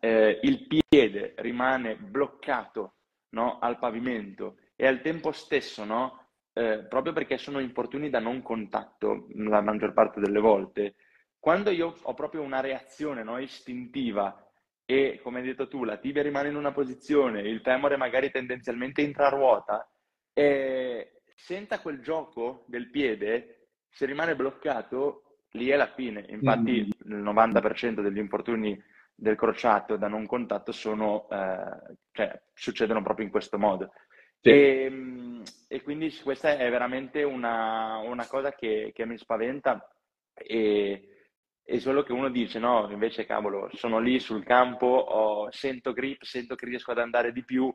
eh, 0.00 0.40
il 0.42 0.66
piede 0.66 1.34
rimane 1.36 1.96
bloccato 1.96 2.94
no, 3.30 3.58
al 3.60 3.78
pavimento 3.78 4.56
e 4.74 4.86
al 4.86 5.00
tempo 5.00 5.32
stesso, 5.32 5.84
no, 5.84 6.26
eh, 6.52 6.84
proprio 6.88 7.12
perché 7.12 7.38
sono 7.38 7.60
infortuni 7.60 8.10
da 8.10 8.18
non 8.18 8.42
contatto 8.42 9.28
la 9.36 9.60
maggior 9.60 9.92
parte 9.92 10.20
delle 10.20 10.40
volte, 10.40 10.94
quando 11.38 11.70
io 11.70 11.96
ho 12.02 12.14
proprio 12.14 12.42
una 12.42 12.60
reazione 12.60 13.22
no, 13.22 13.38
istintiva 13.38 14.46
e 14.84 15.20
come 15.22 15.40
hai 15.40 15.46
detto 15.46 15.68
tu, 15.68 15.84
la 15.84 15.96
tibia 15.96 16.22
rimane 16.22 16.48
in 16.48 16.56
una 16.56 16.72
posizione, 16.72 17.40
il 17.40 17.60
femore 17.60 17.96
magari 17.96 18.30
tendenzialmente 18.30 19.02
entra 19.02 19.26
a 19.26 19.30
ruota, 19.30 19.90
e 20.34 21.22
senza 21.34 21.80
quel 21.80 22.00
gioco 22.00 22.64
del 22.66 22.90
piede, 22.90 23.61
se 23.92 24.06
rimane 24.06 24.34
bloccato, 24.34 25.38
lì 25.52 25.68
è 25.68 25.76
la 25.76 25.92
fine. 25.94 26.24
Infatti 26.28 26.90
mm. 27.06 27.12
il 27.12 27.22
90% 27.22 28.00
degli 28.00 28.18
infortuni 28.18 28.80
del 29.14 29.36
crociato 29.36 29.96
da 29.96 30.08
non 30.08 30.26
contatto 30.26 30.72
sono, 30.72 31.28
eh, 31.30 31.96
cioè, 32.10 32.42
succedono 32.54 33.02
proprio 33.02 33.26
in 33.26 33.30
questo 33.30 33.58
modo. 33.58 33.92
Sì. 34.40 34.50
E, 34.50 34.84
ehm, 34.84 35.42
e, 35.68 35.82
quindi 35.82 36.12
questa 36.22 36.56
è 36.56 36.70
veramente 36.70 37.22
una, 37.22 37.98
una 37.98 38.26
cosa 38.26 38.52
che, 38.52 38.90
che, 38.94 39.06
mi 39.06 39.16
spaventa 39.18 39.88
e, 40.34 41.28
e, 41.62 41.80
solo 41.80 42.02
che 42.02 42.12
uno 42.12 42.30
dice 42.30 42.58
no, 42.58 42.88
invece 42.90 43.26
cavolo, 43.26 43.68
sono 43.74 43.98
lì 43.98 44.18
sul 44.18 44.44
campo, 44.44 44.86
ho, 44.86 45.50
sento 45.52 45.92
grip, 45.92 46.22
sento 46.22 46.54
che 46.56 46.66
riesco 46.66 46.90
ad 46.90 46.98
andare 46.98 47.30
di 47.32 47.44
più, 47.44 47.72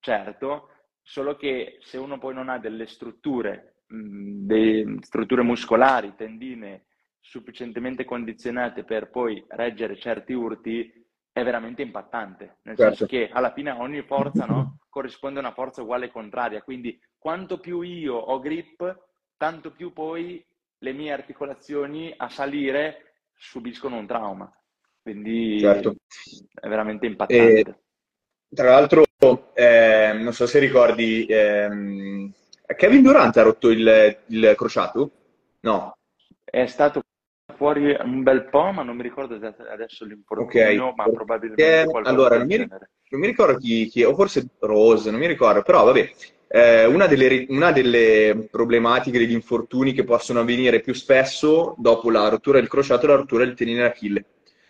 certo, 0.00 0.68
solo 1.00 1.36
che 1.36 1.78
se 1.80 1.96
uno 1.96 2.18
poi 2.18 2.34
non 2.34 2.48
ha 2.48 2.58
delle 2.58 2.86
strutture, 2.86 3.79
mh, 3.94 4.98
strutture 5.00 5.42
muscolari, 5.42 6.14
tendine 6.16 6.84
sufficientemente 7.20 8.04
condizionate 8.04 8.84
per 8.84 9.10
poi 9.10 9.44
reggere 9.48 9.98
certi 9.98 10.32
urti, 10.32 10.92
è 11.32 11.44
veramente 11.44 11.82
impattante, 11.82 12.58
nel 12.62 12.76
certo. 12.76 12.96
senso 12.96 13.06
che 13.06 13.30
alla 13.32 13.52
fine 13.52 13.70
ogni 13.70 14.02
forza 14.02 14.46
no, 14.46 14.78
corrisponde 14.88 15.38
a 15.38 15.42
una 15.42 15.52
forza 15.52 15.82
uguale 15.82 16.06
e 16.06 16.10
contraria, 16.10 16.62
quindi 16.62 16.98
quanto 17.18 17.60
più 17.60 17.82
io 17.82 18.14
ho 18.14 18.40
grip, 18.40 19.08
tanto 19.36 19.70
più 19.70 19.92
poi 19.92 20.44
le 20.78 20.92
mie 20.92 21.12
articolazioni 21.12 22.12
a 22.16 22.28
salire 22.28 23.12
subiscono 23.36 23.96
un 23.96 24.06
trauma. 24.06 24.52
Quindi 25.02 25.58
certo. 25.60 25.96
è 26.54 26.68
veramente 26.68 27.06
impattante. 27.06 27.60
E, 27.60 27.74
tra 28.54 28.70
l'altro, 28.70 29.04
eh, 29.54 30.12
non 30.14 30.32
so 30.32 30.46
se 30.46 30.58
ricordi, 30.58 31.26
ehm, 31.28 32.32
Kevin 32.76 33.02
Durant 33.02 33.36
ha 33.36 33.42
rotto 33.42 33.70
il, 33.70 34.18
il 34.26 34.54
crociato? 34.56 35.10
No. 35.60 35.96
È 36.44 36.66
stato 36.66 37.02
fuori 37.56 37.94
un 38.02 38.22
bel 38.22 38.48
po', 38.48 38.72
ma 38.72 38.82
non 38.82 38.96
mi 38.96 39.02
ricordo 39.02 39.34
adesso 39.34 40.04
l'infortunio, 40.04 40.86
okay. 40.86 40.94
ma 40.96 41.04
probabilmente 41.10 41.82
eh, 41.82 42.00
Allora, 42.04 42.38
non 42.38 42.46
mi, 42.46 42.56
non 42.56 43.20
mi, 43.20 43.26
ricordo 43.26 43.58
chi, 43.58 43.86
chi, 43.86 44.02
o 44.02 44.14
forse 44.14 44.46
Rose, 44.60 45.10
non 45.10 45.20
mi 45.20 45.26
ricordo, 45.26 45.62
però 45.62 45.84
vabbè, 45.84 46.10
eh, 46.48 46.86
una, 46.86 47.06
delle, 47.06 47.46
una, 47.50 47.70
delle, 47.70 48.48
problematiche 48.50 49.18
degli 49.18 49.32
infortuni 49.32 49.92
che 49.92 50.04
possono 50.04 50.40
avvenire 50.40 50.80
più 50.80 50.94
spesso 50.94 51.74
dopo 51.78 52.10
la 52.10 52.28
rottura 52.28 52.58
del 52.58 52.68
crociato 52.68 53.04
è 53.04 53.08
la 53.08 53.16
rottura 53.16 53.44
del 53.44 53.54
tenine 53.54 53.82
d'Achille. 53.82 54.24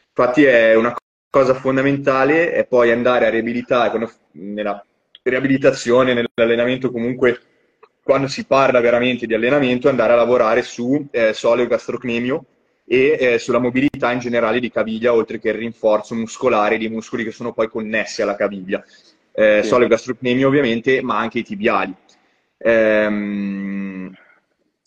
Infatti 0.09 0.45
è 0.45 0.75
una 0.75 0.95
cosa 1.31 1.55
fondamentale 1.55 2.53
è 2.53 2.67
poi 2.67 2.91
andare 2.91 3.27
a 3.27 3.31
riabilitare, 3.31 4.09
nella 4.33 4.85
riabilitazione, 5.23 6.13
nell'allenamento 6.13 6.91
comunque, 6.91 7.41
quando 8.11 8.27
si 8.27 8.45
parla 8.45 8.81
veramente 8.81 9.25
di 9.25 9.35
allenamento, 9.35 9.89
andare 9.89 10.15
a 10.15 10.17
lavorare 10.17 10.63
su 10.63 11.07
eh, 11.13 11.33
soleo 11.33 11.69
gastrocnemio, 11.69 12.45
e 12.85 13.17
eh, 13.21 13.39
sulla 13.39 13.61
mobilità 13.61 14.11
in 14.11 14.19
generale 14.19 14.59
di 14.59 14.69
caviglia, 14.69 15.15
oltre 15.15 15.39
che 15.39 15.51
il 15.51 15.55
rinforzo 15.55 16.17
muscolare 16.17 16.77
di 16.77 16.89
muscoli 16.89 17.23
che 17.23 17.31
sono 17.31 17.53
poi 17.53 17.69
connessi 17.69 18.21
alla 18.21 18.35
caviglia. 18.35 18.83
Eh, 19.31 19.61
sì. 19.63 19.69
Solo 19.69 19.87
gastrocnemia 19.87 20.49
ovviamente, 20.49 21.01
ma 21.03 21.19
anche 21.19 21.39
i 21.39 21.45
tibiali. 21.45 21.95
Ehm, 22.59 24.13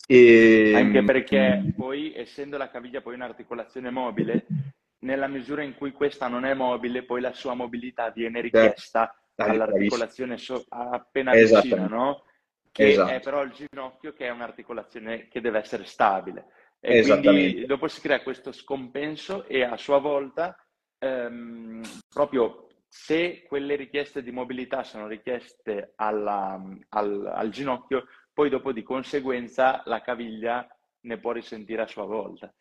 e... 0.06 0.72
Anche 0.74 1.02
perché 1.02 1.72
poi, 1.74 2.12
essendo 2.14 2.58
la 2.58 2.68
caviglia 2.68 3.00
poi 3.00 3.14
un'articolazione 3.14 3.88
mobile, 3.88 4.44
nella 4.98 5.28
misura 5.28 5.62
in 5.62 5.74
cui 5.76 5.92
questa 5.92 6.28
non 6.28 6.44
è 6.44 6.52
mobile, 6.52 7.04
poi 7.04 7.22
la 7.22 7.32
sua 7.32 7.54
mobilità 7.54 8.10
viene 8.14 8.42
richiesta 8.42 9.14
eh, 9.34 9.44
all'articolazione 9.44 10.36
so- 10.36 10.66
appena 10.68 11.32
vicina, 11.32 11.86
no? 11.86 12.24
Che 12.74 12.88
esatto. 12.88 13.12
è 13.12 13.20
però 13.20 13.44
il 13.44 13.52
ginocchio 13.52 14.12
che 14.14 14.26
è 14.26 14.30
un'articolazione 14.30 15.28
che 15.28 15.40
deve 15.40 15.60
essere 15.60 15.84
stabile. 15.84 16.46
E 16.80 17.02
quindi 17.02 17.66
dopo 17.66 17.86
si 17.86 18.00
crea 18.00 18.20
questo 18.20 18.50
scompenso 18.50 19.46
e 19.46 19.62
a 19.62 19.76
sua 19.76 19.98
volta 19.98 20.56
ehm, 20.98 21.80
proprio 22.12 22.66
se 22.88 23.44
quelle 23.46 23.76
richieste 23.76 24.24
di 24.24 24.32
mobilità 24.32 24.82
sono 24.82 25.06
richieste 25.06 25.92
alla, 25.94 26.60
al, 26.88 27.32
al, 27.32 27.48
ginocchio, 27.50 28.08
poi 28.32 28.50
dopo 28.50 28.72
di 28.72 28.82
conseguenza 28.82 29.80
la 29.84 30.00
caviglia 30.00 30.66
ne 31.02 31.18
può 31.18 31.30
risentire 31.30 31.82
a 31.82 31.86
sua 31.86 32.06
volta. 32.06 32.52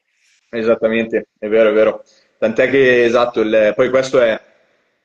Esattamente, 0.51 1.29
è 1.39 1.47
vero, 1.47 1.69
è 1.69 1.73
vero. 1.73 2.03
Tant'è 2.37 2.69
che, 2.69 3.03
esatto, 3.03 3.41
il, 3.41 3.73
poi 3.75 3.89
questo 3.89 4.21
è, 4.21 4.39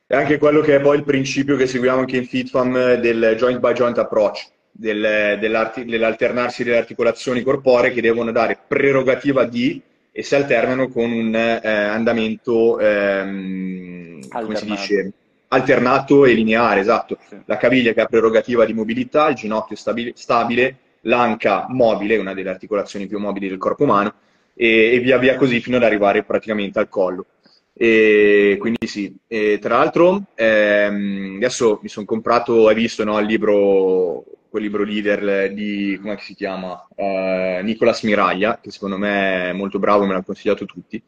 è, 0.04 0.14
anche 0.14 0.36
quello 0.36 0.60
che 0.60 0.76
è 0.76 0.80
poi 0.82 0.98
il 0.98 1.04
principio 1.04 1.56
che 1.56 1.66
seguiamo 1.66 2.00
anche 2.00 2.18
in 2.18 2.26
FitFam 2.26 2.96
del 2.96 3.36
joint 3.38 3.58
by 3.58 3.72
joint 3.72 3.96
approach 3.96 4.56
del, 4.78 5.38
dell'alternarsi 5.40 6.62
delle 6.62 6.76
articolazioni 6.78 7.42
corporee 7.42 7.90
che 7.90 8.00
devono 8.00 8.30
dare 8.30 8.56
prerogativa 8.64 9.44
di 9.44 9.82
e 10.12 10.22
si 10.22 10.36
alternano 10.36 10.88
con 10.88 11.10
un 11.10 11.34
eh, 11.34 11.68
andamento, 11.68 12.78
ehm, 12.78 14.28
come 14.28 14.54
si 14.54 14.64
dice, 14.64 15.12
alternato 15.48 16.24
e 16.24 16.32
lineare, 16.32 16.80
esatto. 16.80 17.18
Sì. 17.28 17.36
La 17.44 17.56
caviglia 17.56 17.92
che 17.92 18.00
ha 18.00 18.06
prerogativa 18.06 18.64
di 18.64 18.72
mobilità, 18.72 19.28
il 19.28 19.34
ginocchio 19.34 19.74
stabile, 19.74 20.12
stabile 20.14 20.76
l'anca 21.02 21.66
mobile, 21.68 22.16
una 22.16 22.34
delle 22.34 22.50
articolazioni 22.50 23.06
più 23.06 23.18
mobili 23.18 23.48
del 23.48 23.58
corpo 23.58 23.82
umano, 23.82 24.12
e, 24.54 24.94
e 24.94 24.98
via 25.00 25.18
via 25.18 25.36
così 25.36 25.60
fino 25.60 25.76
ad 25.76 25.82
arrivare 25.82 26.22
praticamente 26.22 26.78
al 26.78 26.88
collo. 26.88 27.26
E 27.72 28.56
quindi 28.58 28.88
sì, 28.88 29.14
e 29.28 29.58
tra 29.60 29.78
l'altro 29.78 30.22
ehm, 30.34 31.34
adesso 31.36 31.78
mi 31.82 31.88
sono 31.88 32.06
comprato, 32.06 32.66
hai 32.66 32.74
visto 32.74 33.04
no, 33.04 33.18
il 33.20 33.26
libro 33.26 34.24
quel 34.58 34.62
libro 34.62 34.82
leader 34.82 35.52
di, 35.52 35.98
come 36.00 36.18
si 36.20 36.34
chiama? 36.34 36.86
Uh, 36.94 37.62
Nicolas 37.62 38.02
Miraglia, 38.02 38.58
che 38.60 38.70
secondo 38.70 38.98
me 38.98 39.50
è 39.50 39.52
molto 39.52 39.78
bravo, 39.78 40.02
me 40.02 40.10
l'hanno 40.10 40.24
consigliato 40.24 40.64
tutti. 40.64 41.02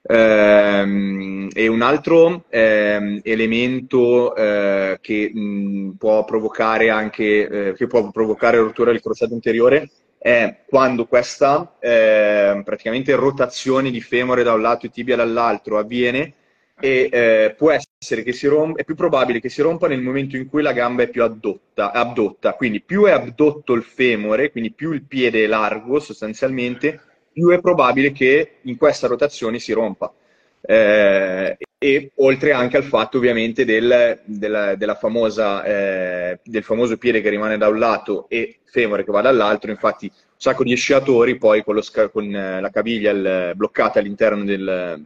Um, 0.00 1.48
e 1.52 1.66
un 1.66 1.82
altro 1.82 2.46
um, 2.50 3.20
elemento 3.22 4.32
uh, 4.32 4.96
che 5.00 5.30
mh, 5.32 5.96
può 5.98 6.24
provocare 6.24 6.88
anche, 6.88 7.72
uh, 7.72 7.76
che 7.76 7.86
può 7.86 8.10
provocare 8.10 8.56
rottura 8.56 8.90
del 8.90 9.02
crociato 9.02 9.34
anteriore 9.34 9.90
è 10.20 10.64
quando 10.66 11.06
questa 11.06 11.76
ehm, 11.78 12.64
praticamente 12.64 13.14
rotazione 13.14 13.92
di 13.92 14.00
femore 14.00 14.42
da 14.42 14.52
un 14.52 14.62
lato 14.62 14.86
e 14.86 14.90
tibia 14.90 15.14
dall'altro 15.14 15.78
avviene 15.78 16.34
e 16.80 17.08
eh, 17.10 17.54
può 17.56 17.70
essere 17.70 18.22
che 18.22 18.32
si 18.32 18.46
rompa, 18.46 18.80
è 18.80 18.84
più 18.84 18.94
probabile 18.94 19.40
che 19.40 19.48
si 19.48 19.62
rompa 19.62 19.88
nel 19.88 20.00
momento 20.00 20.36
in 20.36 20.48
cui 20.48 20.62
la 20.62 20.72
gamba 20.72 21.02
è 21.02 21.08
più 21.08 21.22
addotta, 21.22 21.92
abdotta, 21.92 22.54
quindi 22.54 22.80
più 22.80 23.04
è 23.04 23.10
abdotto 23.10 23.72
il 23.74 23.82
femore, 23.82 24.50
quindi 24.50 24.72
più 24.72 24.92
il 24.92 25.02
piede 25.02 25.44
è 25.44 25.46
largo 25.46 25.98
sostanzialmente, 25.98 27.00
più 27.32 27.50
è 27.50 27.60
probabile 27.60 28.12
che 28.12 28.58
in 28.62 28.76
questa 28.76 29.06
rotazione 29.06 29.58
si 29.58 29.72
rompa. 29.72 30.12
Eh, 30.60 31.56
e 31.80 32.10
oltre 32.16 32.52
anche 32.52 32.76
al 32.76 32.82
fatto 32.82 33.18
ovviamente 33.18 33.64
del, 33.64 34.20
della, 34.24 34.74
della 34.74 34.96
famosa, 34.96 35.62
eh, 35.64 36.40
del 36.42 36.64
famoso 36.64 36.96
piede 36.96 37.20
che 37.20 37.28
rimane 37.28 37.56
da 37.56 37.68
un 37.68 37.78
lato 37.78 38.28
e 38.28 38.58
femore 38.64 39.04
che 39.04 39.12
va 39.12 39.20
dall'altro, 39.20 39.70
infatti 39.70 40.06
un 40.06 40.12
sacco 40.36 40.64
di 40.64 40.74
sciatori 40.74 41.38
poi 41.38 41.62
con, 41.62 41.80
sca- 41.80 42.08
con 42.08 42.28
la 42.30 42.70
caviglia 42.70 43.10
il, 43.12 43.52
bloccata 43.54 44.00
all'interno 44.00 44.44
del, 44.44 45.04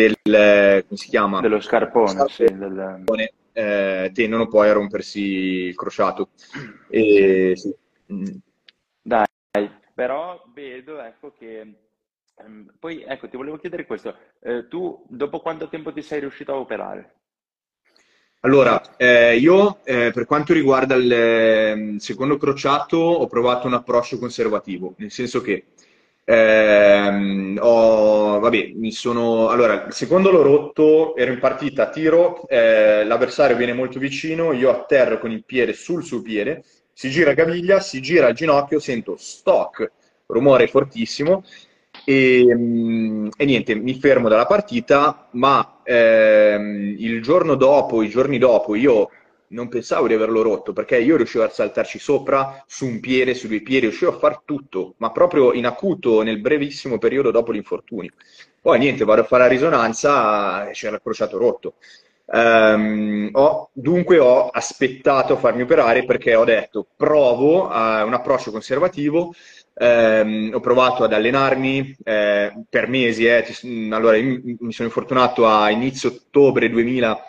del 0.00 0.84
come 0.86 0.98
si 0.98 1.08
chiama? 1.08 1.40
Dello 1.40 1.60
scarpone, 1.60 2.24
sì, 2.28 2.44
del... 2.44 3.04
eh, 3.52 4.10
tendono 4.14 4.48
poi 4.48 4.68
a 4.68 4.72
rompersi 4.72 5.20
il 5.20 5.74
crociato. 5.74 6.30
E, 6.92 7.52
sì. 7.54 7.72
Dai, 9.00 9.24
però 9.94 10.42
vedo 10.52 11.00
ecco 11.00 11.32
che 11.38 11.74
ehm, 12.34 12.72
poi 12.80 13.04
ecco 13.04 13.28
ti 13.28 13.36
volevo 13.36 13.58
chiedere 13.58 13.86
questo, 13.86 14.16
eh, 14.40 14.66
tu 14.66 15.04
dopo 15.08 15.38
quanto 15.38 15.68
tempo 15.68 15.92
ti 15.92 16.02
sei 16.02 16.18
riuscito 16.18 16.52
a 16.52 16.56
operare? 16.56 17.14
Allora, 18.40 18.96
eh, 18.96 19.36
io 19.36 19.84
eh, 19.84 20.10
per 20.12 20.24
quanto 20.24 20.52
riguarda 20.52 20.96
il 20.96 21.12
ehm, 21.12 21.96
secondo 21.98 22.38
crociato 22.38 22.96
ho 22.96 23.26
provato 23.28 23.68
un 23.68 23.74
approccio 23.74 24.18
conservativo, 24.18 24.94
nel 24.96 25.12
senso 25.12 25.40
che 25.42 25.66
eh, 26.24 27.08
ho, 27.08 27.29
vabbè, 28.50 28.72
mi 28.74 28.90
sono, 28.90 29.48
allora, 29.48 29.90
secondo 29.90 30.30
l'ho 30.30 30.42
rotto, 30.42 31.14
ero 31.16 31.32
in 31.32 31.38
partita, 31.38 31.88
tiro, 31.88 32.46
eh, 32.48 33.04
l'avversario 33.04 33.56
viene 33.56 33.72
molto 33.72 33.98
vicino, 33.98 34.52
io 34.52 34.70
atterro 34.70 35.18
con 35.18 35.30
il 35.30 35.44
piede 35.44 35.72
sul 35.72 36.04
suo 36.04 36.20
piede, 36.20 36.64
si 36.92 37.08
gira 37.10 37.32
caviglia, 37.34 37.80
si 37.80 38.02
gira 38.02 38.28
il 38.28 38.34
ginocchio, 38.34 38.80
sento 38.80 39.16
stock, 39.16 39.90
rumore 40.26 40.66
fortissimo 40.66 41.44
e, 42.04 42.44
e 43.36 43.44
niente, 43.44 43.74
mi 43.74 43.94
fermo 43.94 44.28
dalla 44.28 44.46
partita, 44.46 45.28
ma 45.32 45.80
ehm, 45.84 46.96
il 46.98 47.22
giorno 47.22 47.54
dopo, 47.54 48.02
i 48.02 48.08
giorni 48.08 48.38
dopo, 48.38 48.74
io 48.74 49.10
non 49.50 49.68
pensavo 49.68 50.06
di 50.06 50.14
averlo 50.14 50.42
rotto 50.42 50.72
perché 50.72 50.98
io 50.98 51.16
riuscivo 51.16 51.44
a 51.44 51.48
saltarci 51.48 51.98
sopra 51.98 52.62
su 52.66 52.86
un 52.86 53.00
piede, 53.00 53.34
su 53.34 53.48
due 53.48 53.62
piedi, 53.62 53.86
riuscivo 53.86 54.12
a 54.12 54.18
far 54.18 54.42
tutto, 54.44 54.94
ma 54.98 55.10
proprio 55.10 55.52
in 55.52 55.66
acuto 55.66 56.22
nel 56.22 56.40
brevissimo 56.40 56.98
periodo 56.98 57.30
dopo 57.30 57.52
l'infortunio. 57.52 58.12
Poi 58.60 58.78
niente, 58.78 59.04
vado 59.04 59.22
a 59.22 59.24
fare 59.24 59.44
la 59.44 59.48
risonanza 59.48 60.68
e 60.68 60.72
c'era 60.72 60.96
il 60.96 61.02
crociato 61.02 61.38
rotto. 61.38 61.74
Um, 62.32 63.28
ho, 63.32 63.70
dunque 63.72 64.18
ho 64.20 64.50
aspettato 64.50 65.32
a 65.32 65.36
farmi 65.36 65.62
operare 65.62 66.04
perché 66.04 66.36
ho 66.36 66.44
detto 66.44 66.86
provo 66.96 67.64
uh, 67.64 68.06
un 68.06 68.12
approccio 68.14 68.52
conservativo, 68.52 69.32
um, 69.74 70.50
ho 70.54 70.60
provato 70.60 71.02
ad 71.02 71.12
allenarmi 71.12 71.96
eh, 72.04 72.52
per 72.68 72.86
mesi, 72.86 73.26
eh, 73.26 73.44
allora 73.90 74.16
mi 74.16 74.72
sono 74.72 74.86
infortunato 74.86 75.48
a 75.48 75.70
inizio 75.70 76.10
ottobre 76.10 76.70
2000 76.70 77.20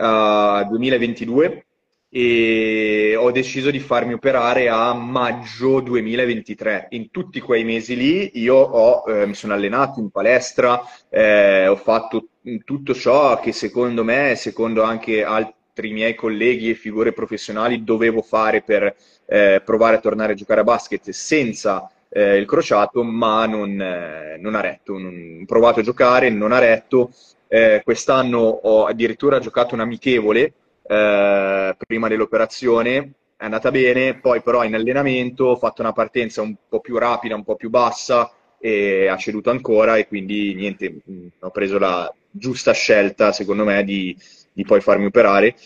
uh, 0.00 0.68
2022 0.68 1.64
e 2.12 3.14
ho 3.16 3.30
deciso 3.30 3.70
di 3.70 3.78
farmi 3.78 4.14
operare 4.14 4.68
a 4.68 4.92
maggio 4.94 5.80
2023. 5.80 6.88
In 6.90 7.10
tutti 7.12 7.38
quei 7.40 7.62
mesi 7.62 7.94
lì 7.94 8.40
io 8.40 8.56
ho, 8.56 9.04
eh, 9.08 9.26
mi 9.26 9.34
sono 9.34 9.54
allenato 9.54 10.00
in 10.00 10.10
palestra, 10.10 10.82
eh, 11.08 11.68
ho 11.68 11.76
fatto 11.76 12.26
tutto 12.64 12.94
ciò 12.94 13.38
che 13.38 13.52
secondo 13.52 14.02
me, 14.02 14.34
secondo 14.34 14.82
anche 14.82 15.22
altri 15.22 15.92
miei 15.92 16.16
colleghi 16.16 16.70
e 16.70 16.74
figure 16.74 17.12
professionali, 17.12 17.84
dovevo 17.84 18.22
fare 18.22 18.62
per 18.62 18.92
eh, 19.26 19.62
provare 19.64 19.96
a 19.96 20.00
tornare 20.00 20.32
a 20.32 20.36
giocare 20.36 20.60
a 20.60 20.64
basket 20.64 21.10
senza 21.10 21.88
eh, 22.08 22.36
il 22.36 22.44
crociato, 22.44 23.04
ma 23.04 23.46
non, 23.46 23.80
eh, 23.80 24.36
non 24.40 24.56
ha 24.56 24.60
retto. 24.60 24.98
Non, 24.98 25.40
ho 25.42 25.44
provato 25.46 25.78
a 25.78 25.84
giocare, 25.84 26.28
non 26.28 26.50
ha 26.50 26.58
retto 26.58 27.12
eh, 27.52 27.80
quest'anno 27.82 28.38
ho 28.38 28.86
addirittura 28.86 29.40
giocato 29.40 29.74
un 29.74 29.80
amichevole 29.80 30.52
eh, 30.86 31.76
prima 31.84 32.06
dell'operazione, 32.06 33.12
è 33.36 33.44
andata 33.44 33.72
bene, 33.72 34.20
poi 34.20 34.40
però 34.40 34.62
in 34.62 34.76
allenamento 34.76 35.46
ho 35.46 35.56
fatto 35.56 35.82
una 35.82 35.92
partenza 35.92 36.42
un 36.42 36.54
po' 36.68 36.78
più 36.78 36.96
rapida, 36.96 37.34
un 37.34 37.42
po' 37.42 37.56
più 37.56 37.68
bassa 37.68 38.30
e 38.56 39.08
ha 39.08 39.16
ceduto 39.16 39.50
ancora 39.50 39.96
e 39.96 40.06
quindi 40.06 40.54
niente, 40.54 41.02
mm, 41.10 41.26
ho 41.40 41.50
preso 41.50 41.78
la 41.80 42.12
giusta 42.30 42.70
scelta 42.72 43.32
secondo 43.32 43.64
me 43.64 43.82
di, 43.82 44.16
di 44.52 44.62
poi 44.64 44.80
farmi 44.80 45.06
operare 45.06 45.56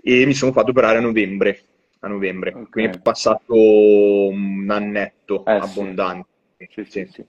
e 0.00 0.26
mi 0.26 0.34
sono 0.34 0.52
fatto 0.52 0.70
operare 0.70 0.98
a 0.98 1.00
novembre, 1.00 1.60
a 2.00 2.06
novembre. 2.06 2.50
Okay. 2.50 2.66
quindi 2.70 2.98
è 2.98 3.00
passato 3.00 4.28
un 4.28 4.66
annetto 4.70 5.44
eh, 5.44 5.52
abbondante. 5.54 6.28
Sì. 6.68 6.84
Sì, 6.86 7.08
sì, 7.10 7.24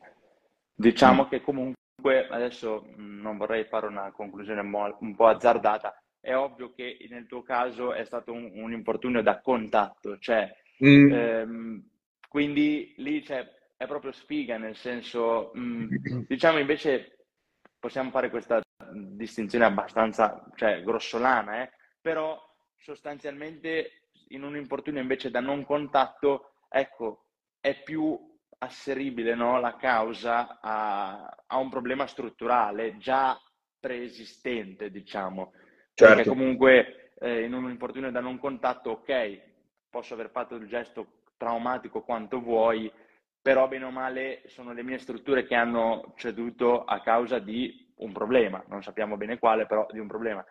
diciamo 0.76 1.24
mm. 1.26 1.30
che 1.30 1.42
comunque 1.42 1.86
Comunque, 2.08 2.28
adesso 2.30 2.88
non 2.96 3.36
vorrei 3.36 3.66
fare 3.66 3.86
una 3.86 4.12
conclusione 4.12 4.62
un 4.62 5.16
po' 5.16 5.28
azzardata. 5.28 6.02
È 6.22 6.34
ovvio 6.34 6.72
che 6.74 6.98
nel 7.10 7.28
tuo 7.28 7.44
caso 7.44 7.94
è 7.94 8.06
stato 8.06 8.32
un, 8.32 8.50
un 8.54 8.72
infortunio 8.72 9.22
da 9.22 9.42
contatto, 9.42 10.18
cioè, 10.18 10.50
mm. 10.84 11.12
ehm, 11.12 11.90
quindi 12.30 12.94
lì 12.98 13.24
cioè, 13.24 13.46
è 13.76 13.86
proprio 13.88 14.12
sfiga, 14.14 14.58
nel 14.58 14.76
senso, 14.78 15.52
mh, 15.54 16.26
diciamo 16.28 16.60
invece 16.60 17.26
possiamo 17.78 18.10
fare 18.10 18.30
questa 18.30 18.62
distinzione 18.94 19.66
abbastanza 19.66 20.46
cioè, 20.56 20.82
grossolana, 20.84 21.64
eh? 21.64 21.72
però 22.02 22.40
sostanzialmente 22.78 24.10
in 24.30 24.44
un 24.44 24.56
infortunio 24.56 25.02
invece 25.02 25.30
da 25.30 25.42
non 25.42 25.66
contatto, 25.66 26.54
ecco, 26.70 27.26
è 27.60 27.82
più 27.84 28.18
asseribile 28.60 29.36
no, 29.36 29.60
la 29.60 29.76
causa 29.76 30.60
a, 30.60 31.44
a, 31.46 31.58
un 31.58 31.70
problema 31.70 32.08
strutturale 32.08 32.98
già 32.98 33.40
preesistente, 33.80 34.90
diciamo. 34.90 35.54
Certo. 35.94 36.16
Perché 36.16 36.30
comunque 36.30 37.12
eh, 37.20 37.44
in 37.44 37.54
un 37.54 37.70
infortunio 37.70 38.12
da 38.12 38.20
non 38.20 38.40
contatto, 38.40 38.92
ok, 38.92 39.42
posso 39.90 40.14
aver 40.14 40.30
fatto 40.30 40.56
il 40.56 40.68
gesto 40.68 41.24
traumatico 41.38 42.02
quanto 42.02 42.40
vuoi, 42.40 42.92
però 43.42 43.68
bene 43.68 43.86
o 43.86 43.92
male 43.92 44.42
sono 44.48 44.74
le 44.74 44.84
mie 44.84 44.98
strutture 44.98 45.46
che 45.46 45.56
hanno 45.56 46.14
ceduto 46.18 46.84
a 46.84 47.02
causa 47.02 47.40
di 47.40 47.94
un 47.98 48.12
problema, 48.12 48.64
non 48.68 48.84
sappiamo 48.84 49.18
bene 49.18 49.40
quale, 49.40 49.66
però 49.66 49.88
di 49.92 50.00
un 50.00 50.08
problema. 50.08 50.46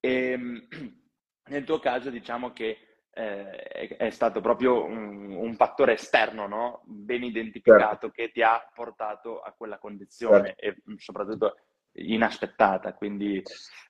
E, 0.00 0.30
ehm, 0.30 0.68
nel 1.48 1.64
tuo 1.64 1.78
caso 1.78 2.10
diciamo 2.10 2.52
che 2.52 2.87
eh, 3.12 3.96
è, 3.96 4.10
stato 4.10 4.40
proprio 4.40 4.84
un, 4.84 5.32
un 5.32 5.54
fattore 5.54 5.94
esterno, 5.94 6.46
no? 6.46 6.82
ben 6.84 7.24
identificato, 7.24 7.82
certo. 7.82 8.10
che 8.10 8.30
ti 8.30 8.42
ha 8.42 8.60
portato 8.72 9.40
a 9.40 9.52
quella 9.56 9.78
condizione 9.78 10.54
certo. 10.58 10.90
e 10.90 10.96
soprattutto 10.98 11.56
inaspettata. 11.92 12.94
Quindi 12.94 13.42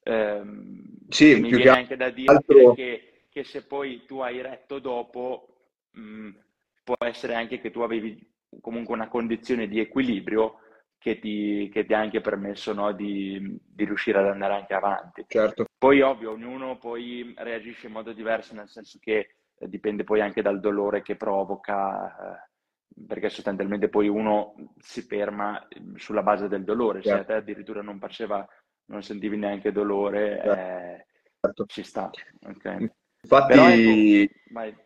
ehm, 0.05 0.83
sì, 1.09 1.41
mi 1.41 1.51
viene 1.51 1.71
anche 1.71 1.97
da 1.97 2.11
dire 2.11 2.33
altro... 2.33 2.73
che, 2.75 3.25
che, 3.29 3.45
se 3.45 3.67
poi 3.67 4.05
tu 4.07 4.21
hai 4.21 4.41
retto 4.41 4.79
dopo, 4.79 5.49
mh, 5.91 6.31
può 6.85 6.97
essere 7.01 7.35
anche 7.35 7.61
che 7.61 7.71
tu 7.71 7.81
avevi 7.81 8.27
comunque 8.61 8.95
una 8.95 9.09
condizione 9.09 9.69
di 9.69 9.79
equilibrio 9.79 10.61
che 10.99 11.19
ti, 11.19 11.71
che 11.73 11.87
ti 11.87 11.95
ha 11.95 12.01
anche 12.01 12.21
permesso 12.21 12.73
no, 12.73 12.93
di, 12.93 13.59
di, 13.65 13.85
riuscire 13.85 14.19
ad 14.19 14.27
andare 14.27 14.55
anche 14.55 14.75
avanti. 14.75 15.25
Certo. 15.27 15.67
Poi 15.79 16.01
ovvio, 16.01 16.33
ognuno 16.33 16.77
poi 16.77 17.33
reagisce 17.37 17.87
in 17.87 17.93
modo 17.93 18.13
diverso, 18.13 18.55
nel 18.55 18.69
senso 18.69 18.99
che 19.01 19.35
eh, 19.57 19.69
dipende 19.69 20.03
poi 20.05 20.21
anche 20.21 20.43
dal 20.43 20.59
dolore 20.59 21.03
che 21.03 21.17
provoca, 21.17 22.09
eh, 22.09 23.05
perché 23.07 23.29
sostanzialmente 23.29 23.89
poi 23.89 24.09
uno 24.09 24.55
si 24.79 25.03
ferma 25.03 25.67
sulla 25.95 26.23
base 26.23 26.49
del 26.49 26.65
dolore, 26.65 27.01
certo. 27.01 27.17
se 27.17 27.23
a 27.23 27.25
te 27.25 27.33
addirittura 27.35 27.81
non 27.81 28.01
faceva, 28.01 28.45
non 28.87 29.03
sentivi 29.03 29.37
neanche 29.37 29.71
dolore, 29.71 30.41
certo. 30.43 30.53
eh, 30.53 31.07
certo. 31.41 31.65
ci 31.67 31.85
sta. 31.85 32.11
Okay. 32.43 32.91
Infatti... 33.23 34.23
Ecco, 34.23 34.33
vai. 34.53 34.77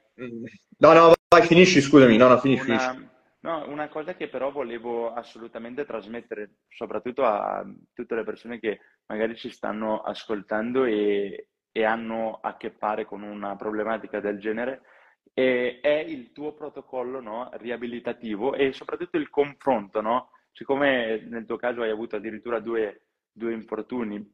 No, 0.77 0.93
no, 0.93 1.13
vai, 1.29 1.47
finisci, 1.47 1.81
scusami, 1.81 2.19
no, 2.19 2.29
no, 2.29 2.39
finisci. 2.39 2.71
Una... 2.71 2.79
finisci 2.79 3.11
No, 3.45 3.69
una 3.69 3.89
cosa 3.89 4.15
che 4.15 4.29
però 4.29 4.53
volevo 4.53 5.13
assolutamente 5.13 5.85
trasmettere, 5.85 6.59
soprattutto 6.69 7.25
a 7.25 7.65
tutte 7.93 8.15
le 8.15 8.23
persone 8.23 8.61
che 8.61 8.79
magari 9.07 9.35
ci 9.35 9.51
stanno 9.51 10.01
ascoltando 10.01 10.85
e, 10.85 11.49
e 11.73 11.85
hanno 11.85 12.39
a 12.41 12.57
che 12.57 12.71
fare 12.71 13.05
con 13.05 13.23
una 13.23 13.57
problematica 13.57 14.21
del 14.21 14.39
genere, 14.39 14.83
è, 15.33 16.05
il 16.07 16.31
tuo 16.31 16.55
protocollo 16.55 17.21
no, 17.21 17.51
riabilitativo 17.55 18.55
e 18.55 18.73
soprattutto 18.73 19.17
il 19.17 19.29
confronto, 19.29 20.01
no? 20.01 20.31
Siccome 20.53 21.27
nel 21.29 21.45
tuo 21.45 21.57
caso 21.57 21.83
hai 21.83 21.91
avuto 21.91 22.15
addirittura 22.17 22.61
due, 22.61 23.07
due 23.33 23.53
infortuni, 23.53 24.25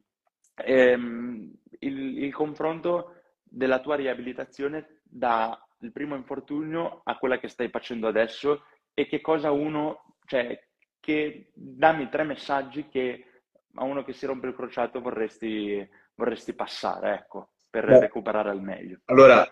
ehm, 0.53 1.51
il, 1.79 2.23
il 2.25 2.33
confronto 2.33 3.15
della 3.41 3.79
tua 3.79 3.95
riabilitazione 3.95 4.99
dal 5.03 5.57
primo 5.91 6.15
infortunio 6.15 7.01
a 7.03 7.17
quella 7.17 7.39
che 7.39 7.47
stai 7.47 7.69
facendo 7.69 8.07
adesso 8.07 8.65
e 8.99 9.07
che 9.07 9.21
cosa 9.21 9.49
uno, 9.51 10.17
cioè, 10.25 10.61
che 10.99 11.51
dammi 11.53 12.09
tre 12.09 12.23
messaggi 12.23 12.89
che 12.89 13.23
a 13.75 13.85
uno 13.85 14.03
che 14.03 14.11
si 14.11 14.25
rompe 14.25 14.47
il 14.47 14.55
crociato 14.55 14.99
vorresti, 14.99 15.87
vorresti 16.15 16.51
passare, 16.53 17.13
ecco, 17.13 17.51
per 17.69 17.85
Beh, 17.85 17.99
recuperare 17.99 18.49
al 18.49 18.61
meglio. 18.61 18.99
Allora, 19.05 19.49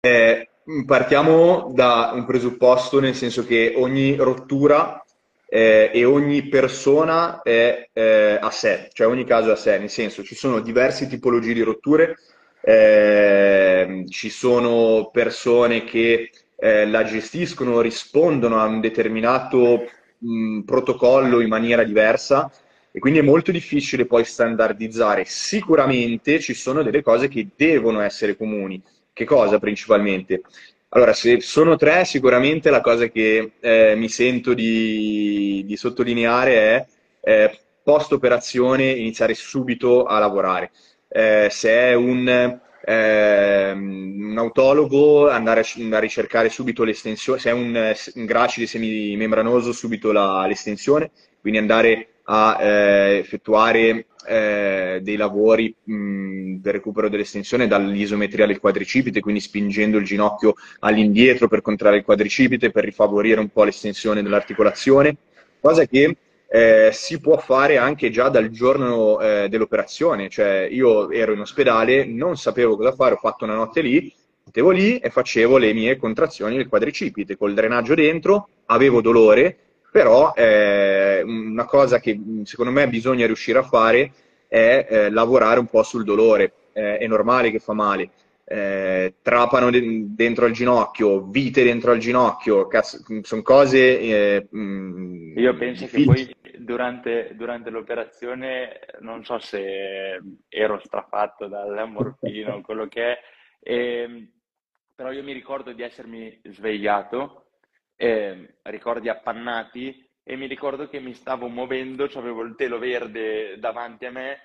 eh, 0.00 0.48
partiamo 0.86 1.72
da 1.74 2.12
un 2.14 2.24
presupposto, 2.24 3.00
nel 3.00 3.16
senso 3.16 3.44
che 3.44 3.72
ogni 3.76 4.14
rottura 4.14 5.04
eh, 5.48 5.90
e 5.92 6.04
ogni 6.04 6.46
persona 6.46 7.42
è 7.42 7.88
eh, 7.92 8.38
a 8.40 8.50
sé, 8.52 8.90
cioè 8.92 9.08
ogni 9.08 9.24
caso 9.24 9.48
è 9.48 9.52
a 9.52 9.56
sé, 9.56 9.76
nel 9.78 9.90
senso 9.90 10.22
ci 10.22 10.36
sono 10.36 10.60
diverse 10.60 11.08
tipologie 11.08 11.54
di 11.54 11.62
rotture, 11.62 12.16
eh, 12.60 14.04
ci 14.08 14.30
sono 14.30 15.10
persone 15.10 15.82
che 15.82 16.30
eh, 16.60 16.86
la 16.86 17.04
gestiscono, 17.04 17.80
rispondono 17.80 18.58
a 18.58 18.64
un 18.66 18.80
determinato 18.80 19.86
mh, 20.18 20.60
protocollo 20.60 21.40
in 21.40 21.48
maniera 21.48 21.84
diversa 21.84 22.50
e 22.90 22.98
quindi 22.98 23.20
è 23.20 23.22
molto 23.22 23.52
difficile 23.52 24.06
poi 24.06 24.24
standardizzare. 24.24 25.24
Sicuramente 25.24 26.40
ci 26.40 26.54
sono 26.54 26.82
delle 26.82 27.02
cose 27.02 27.28
che 27.28 27.46
devono 27.54 28.00
essere 28.00 28.36
comuni. 28.36 28.82
Che 29.12 29.24
cosa 29.24 29.58
principalmente? 29.58 30.42
Allora, 30.90 31.12
se 31.12 31.40
sono 31.40 31.76
tre, 31.76 32.04
sicuramente 32.04 32.70
la 32.70 32.80
cosa 32.80 33.06
che 33.08 33.52
eh, 33.60 33.94
mi 33.94 34.08
sento 34.08 34.54
di, 34.54 35.62
di 35.66 35.76
sottolineare 35.76 36.54
è 36.54 36.86
eh, 37.20 37.58
post 37.82 38.12
operazione 38.12 38.90
iniziare 38.90 39.34
subito 39.34 40.04
a 40.04 40.18
lavorare. 40.18 40.70
Eh, 41.08 41.48
se 41.50 41.70
è 41.70 41.94
un 41.94 42.60
eh, 42.88 43.72
un 43.72 44.34
autologo 44.38 45.28
andare 45.28 45.60
a, 45.60 45.98
ricercare 45.98 46.48
subito 46.48 46.84
l'estensione, 46.84 47.38
se 47.38 47.50
è 47.50 47.52
un, 47.52 47.94
un 48.14 48.24
gracile 48.24 48.66
semimembranoso 48.66 49.72
subito 49.72 50.10
la, 50.10 50.46
l'estensione, 50.46 51.10
quindi 51.38 51.58
andare 51.58 52.08
a 52.24 52.56
eh, 52.58 53.18
effettuare 53.18 54.06
eh, 54.26 55.00
dei 55.02 55.16
lavori 55.16 55.74
mh, 55.84 56.56
per 56.56 56.72
recupero 56.72 57.10
dell'estensione 57.10 57.66
dall'isometria 57.66 58.46
del 58.46 58.58
quadricipite, 58.58 59.20
quindi 59.20 59.40
spingendo 59.40 59.98
il 59.98 60.04
ginocchio 60.04 60.54
all'indietro 60.80 61.46
per 61.46 61.60
contrarre 61.60 61.98
il 61.98 62.04
quadricipite, 62.04 62.70
per 62.70 62.84
rifavorire 62.84 63.40
un 63.40 63.48
po' 63.48 63.64
l'estensione 63.64 64.22
dell'articolazione, 64.22 65.14
cosa 65.60 65.84
che 65.84 66.16
eh, 66.50 66.90
si 66.92 67.20
può 67.20 67.36
fare 67.36 67.76
anche 67.76 68.10
già 68.10 68.30
dal 68.30 68.48
giorno 68.48 69.20
eh, 69.20 69.48
dell'operazione, 69.48 70.28
cioè 70.28 70.66
io 70.70 71.10
ero 71.10 71.32
in 71.32 71.40
ospedale, 71.40 72.06
non 72.06 72.36
sapevo 72.36 72.76
cosa 72.76 72.92
fare, 72.92 73.14
ho 73.14 73.18
fatto 73.18 73.44
una 73.44 73.54
notte 73.54 73.82
lì, 73.82 74.12
mettevo 74.44 74.70
lì 74.70 74.98
e 74.98 75.10
facevo 75.10 75.58
le 75.58 75.74
mie 75.74 75.96
contrazioni 75.98 76.56
del 76.56 76.68
quadricipite 76.68 77.36
col 77.36 77.52
drenaggio 77.52 77.94
dentro, 77.94 78.48
avevo 78.66 79.02
dolore, 79.02 79.56
però 79.90 80.32
eh, 80.34 81.22
una 81.22 81.66
cosa 81.66 82.00
che 82.00 82.18
secondo 82.44 82.72
me 82.72 82.88
bisogna 82.88 83.26
riuscire 83.26 83.58
a 83.58 83.62
fare 83.62 84.12
è 84.48 84.86
eh, 84.88 85.10
lavorare 85.10 85.60
un 85.60 85.66
po' 85.66 85.82
sul 85.82 86.04
dolore, 86.04 86.52
eh, 86.72 86.96
è 86.96 87.06
normale 87.06 87.50
che 87.50 87.58
fa 87.58 87.74
male. 87.74 88.10
Eh, 88.50 89.16
trapano 89.20 89.70
de- 89.70 90.06
dentro 90.14 90.46
al 90.46 90.52
ginocchio, 90.52 91.26
vite 91.26 91.62
dentro 91.62 91.90
al 91.90 91.98
ginocchio, 91.98 92.66
cazzo, 92.66 93.04
sono 93.20 93.42
cose. 93.42 94.00
Eh, 94.00 94.48
mh, 94.50 94.58
mm, 94.58 95.36
Io 95.36 95.54
penso 95.54 95.86
che 95.86 96.02
poi 96.02 96.34
durante, 96.56 97.34
durante, 97.34 97.68
l'operazione, 97.68 98.80
non 99.00 99.22
so 99.22 99.38
se 99.38 100.18
ero 100.48 100.80
strafatto 100.82 101.46
dal 101.46 101.90
morfino, 101.90 102.62
quello 102.62 102.88
che 102.88 103.02
è, 103.02 103.18
eh, 103.60 104.30
però 104.94 105.12
io 105.12 105.22
mi 105.22 105.34
ricordo 105.34 105.72
di 105.72 105.82
essermi 105.82 106.40
svegliato, 106.44 107.50
eh, 107.96 108.60
ricordi 108.62 109.10
appannati, 109.10 110.08
e 110.22 110.36
mi 110.36 110.46
ricordo 110.46 110.88
che 110.88 111.00
mi 111.00 111.12
stavo 111.12 111.48
muovendo, 111.48 112.08
avevo 112.14 112.42
il 112.44 112.54
telo 112.54 112.78
verde 112.78 113.58
davanti 113.58 114.06
a 114.06 114.10
me, 114.10 114.38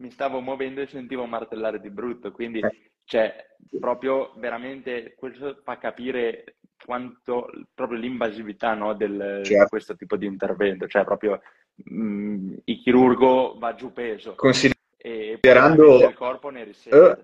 mi 0.00 0.10
stavo 0.10 0.40
muovendo 0.40 0.82
e 0.82 0.86
sentivo 0.86 1.24
martellare 1.24 1.80
di 1.80 1.88
brutto, 1.88 2.32
quindi 2.32 2.60
eh. 2.60 2.90
Cioè, 3.06 3.34
proprio 3.80 4.32
veramente 4.36 5.14
questo 5.16 5.60
fa 5.62 5.78
capire 5.78 6.56
quanto 6.84 7.48
proprio 7.72 7.98
l'invasività 7.98 8.74
no, 8.74 8.94
del, 8.94 9.42
certo. 9.44 9.62
di 9.62 9.68
questo 9.68 9.96
tipo 9.96 10.16
di 10.16 10.26
intervento, 10.26 10.86
cioè 10.86 11.04
proprio 11.04 11.40
mh, 11.74 12.02
mm, 12.02 12.54
il 12.64 12.80
chirurgo 12.82 13.56
va 13.58 13.74
giù 13.74 13.92
peso 13.92 14.34
considerando, 14.34 16.00
e 16.00 16.06
il 16.06 16.14
corpo 16.14 16.50
ne 16.50 16.64
risente. 16.64 16.98
Uh, 16.98 17.16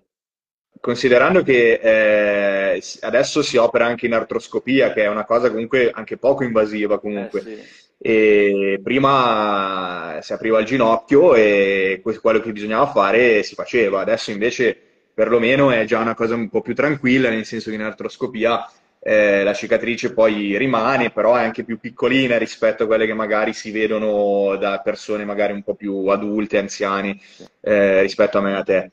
considerando 0.80 1.42
che 1.42 1.74
eh, 1.82 2.82
adesso 3.00 3.42
si 3.42 3.56
opera 3.56 3.86
anche 3.86 4.06
in 4.06 4.14
artroscopia, 4.14 4.92
che 4.92 5.02
è 5.02 5.08
una 5.08 5.24
cosa 5.24 5.50
comunque 5.50 5.90
anche 5.90 6.16
poco 6.16 6.44
invasiva 6.44 6.98
comunque. 6.98 7.40
Eh, 7.40 7.56
sì. 7.56 7.90
E 8.04 8.80
prima 8.82 10.18
si 10.22 10.32
apriva 10.32 10.58
il 10.58 10.66
ginocchio 10.66 11.36
e 11.36 12.00
quello 12.20 12.40
che 12.40 12.50
bisognava 12.50 12.86
fare 12.86 13.44
si 13.44 13.54
faceva. 13.54 14.00
Adesso 14.00 14.32
invece 14.32 14.91
perlomeno 15.14 15.70
è 15.70 15.84
già 15.84 16.00
una 16.00 16.14
cosa 16.14 16.34
un 16.34 16.48
po' 16.48 16.60
più 16.60 16.74
tranquilla, 16.74 17.28
nel 17.30 17.44
senso 17.44 17.70
che 17.70 17.76
in 17.76 17.82
artroscopia 17.82 18.66
eh, 19.04 19.42
la 19.42 19.52
cicatrice 19.52 20.12
poi 20.12 20.56
rimane, 20.56 21.10
però 21.10 21.34
è 21.34 21.42
anche 21.42 21.64
più 21.64 21.78
piccolina 21.78 22.38
rispetto 22.38 22.84
a 22.84 22.86
quelle 22.86 23.06
che 23.06 23.14
magari 23.14 23.52
si 23.52 23.70
vedono 23.72 24.56
da 24.56 24.80
persone 24.80 25.24
magari 25.24 25.52
un 25.52 25.62
po' 25.62 25.74
più 25.74 26.06
adulte, 26.06 26.58
anziani, 26.58 27.20
eh, 27.60 28.00
rispetto 28.02 28.38
a 28.38 28.40
me 28.42 28.52
e 28.52 28.54
a 28.54 28.62
te. 28.62 28.90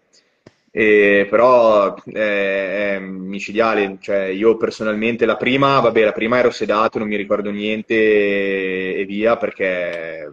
E, 0.71 1.27
però 1.29 1.95
eh, 2.05 2.95
è 2.95 2.99
micidiale, 2.99 3.97
cioè 3.99 4.25
io 4.25 4.57
personalmente 4.57 5.25
la 5.25 5.35
prima, 5.35 5.79
vabbè, 5.79 6.03
la 6.03 6.11
prima 6.11 6.37
ero 6.37 6.51
sedato, 6.51 6.99
non 6.99 7.07
mi 7.07 7.15
ricordo 7.15 7.51
niente 7.51 7.93
e, 7.95 8.99
e 8.99 9.05
via 9.05 9.35
perché 9.37 10.31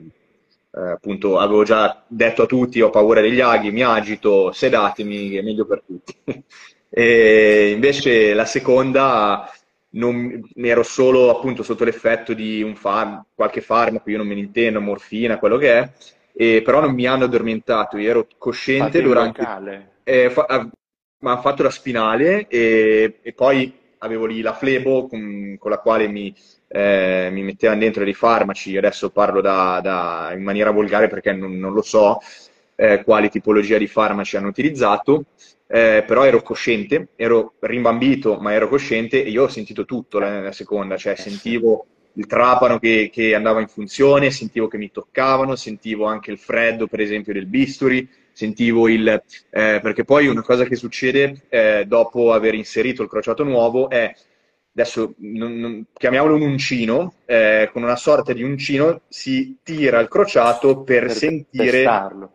eh, 0.77 0.91
appunto 0.91 1.39
avevo 1.39 1.63
già 1.63 2.05
detto 2.07 2.43
a 2.43 2.47
tutti 2.47 2.83
ho 2.83 2.91
paura 2.91 3.23
degli 3.23 3.41
aghi, 3.41 3.71
mi 3.71 3.83
agito, 3.83 4.53
sedatemi, 4.53 5.33
è 5.33 5.43
meglio 5.43 5.65
per 5.65 5.83
tutti. 5.87 6.15
e 6.91 7.71
invece 7.75 8.35
la 8.35 8.45
seconda 8.45 9.51
non, 9.91 10.47
ero 10.55 10.83
solo 10.83 11.31
appunto 11.31 11.63
sotto 11.63 11.85
l'effetto 11.85 12.35
di 12.35 12.63
un 12.63 12.75
far, 12.77 13.25
qualche 13.35 13.63
farmaco, 13.63 14.11
io 14.11 14.19
non 14.19 14.27
me 14.27 14.35
ne 14.35 14.41
intendo, 14.41 14.81
morfina, 14.81 15.39
quello 15.39 15.57
che 15.57 15.79
è, 15.79 15.93
e, 16.35 16.61
però 16.63 16.81
non 16.81 16.93
mi 16.93 17.07
hanno 17.07 17.25
addormentato, 17.25 17.97
io 17.97 18.11
ero 18.11 18.27
cosciente 18.37 19.01
durante... 19.01 19.95
Eh, 20.05 20.31
fa, 20.31 20.45
ah, 20.47 20.71
mi 21.19 21.31
hanno 21.31 21.41
fatto 21.41 21.63
la 21.63 21.71
spinale 21.71 22.47
e, 22.47 23.21
e, 23.23 23.33
poi 23.33 23.73
avevo 23.99 24.27
lì 24.27 24.43
la 24.43 24.53
flebo 24.53 25.07
con, 25.07 25.57
con 25.59 25.71
la 25.71 25.79
quale 25.79 26.07
mi, 26.09 26.33
eh, 26.69 27.29
mi 27.33 27.43
mettevano 27.43 27.81
dentro 27.81 28.05
dei 28.05 28.15
farmaci, 28.15 28.77
adesso 28.77 29.11
parlo 29.11 29.41
da, 29.41 29.81
da, 29.83 30.33
in 30.35 30.43
maniera 30.43 30.71
volgare 30.71 31.09
perché 31.09 31.33
non, 31.33 31.59
non 31.59 31.73
lo 31.73 31.83
so 31.83 32.19
eh, 32.75 33.03
quali 33.05 33.31
tipologia 33.31 33.79
di 33.79 33.87
farmaci 33.87 34.37
hanno 34.37 34.49
utilizzato, 34.49 35.25
eh, 35.69 36.05
però 36.07 36.25
ero 36.25 36.43
cosciente, 36.43 37.09
ero 37.17 37.55
rimbambito, 37.61 38.39
ma 38.39 38.53
ero 38.53 38.69
cosciente 38.69 39.25
e 39.25 39.31
io 39.31 39.45
ho 39.45 39.49
sentito 39.49 39.85
tutto 39.85 40.19
nella 40.19 40.53
seconda, 40.53 40.97
cioè 40.97 41.17
sentivo 41.17 41.87
il 42.17 42.27
trapano 42.27 42.79
che, 42.79 43.11
che, 43.13 43.35
andava 43.35 43.61
in 43.61 43.69
funzione, 43.69 44.31
sentivo 44.31 44.69
che 44.69 44.79
mi 44.79 44.91
toccavano, 44.91 45.55
sentivo 45.55 46.07
anche 46.07 46.31
il 46.31 46.39
freddo, 46.39 46.87
per 46.87 47.01
esempio, 47.01 47.33
del 47.33 47.47
bisturi, 47.47 48.09
sentivo 48.33 48.89
il... 48.89 49.09
Eh, 49.51 49.81
perché 49.83 50.05
poi 50.05 50.27
una 50.27 50.43
cosa 50.43 50.65
che 50.65 50.77
succede 50.77 51.43
eh, 51.49 51.85
dopo 51.87 52.33
aver 52.33 52.55
inserito 52.55 53.03
il 53.03 53.09
crociato 53.09 53.45
nuovo 53.45 53.91
è, 53.91 54.15
adesso 54.77 55.15
non, 55.19 55.59
non, 55.59 55.87
chiamiamolo 55.93 56.35
un 56.35 56.43
uncino, 56.43 57.15
eh, 57.25 57.71
con 57.73 57.83
una 57.83 57.97
sorta 57.97 58.35
di 58.35 58.43
uncino 58.43 59.01
si 59.09 59.57
tira 59.63 60.01
il 60.01 60.09
crociato 60.09 60.83
per, 60.83 61.07
per 61.07 61.13
sentire... 61.13 61.83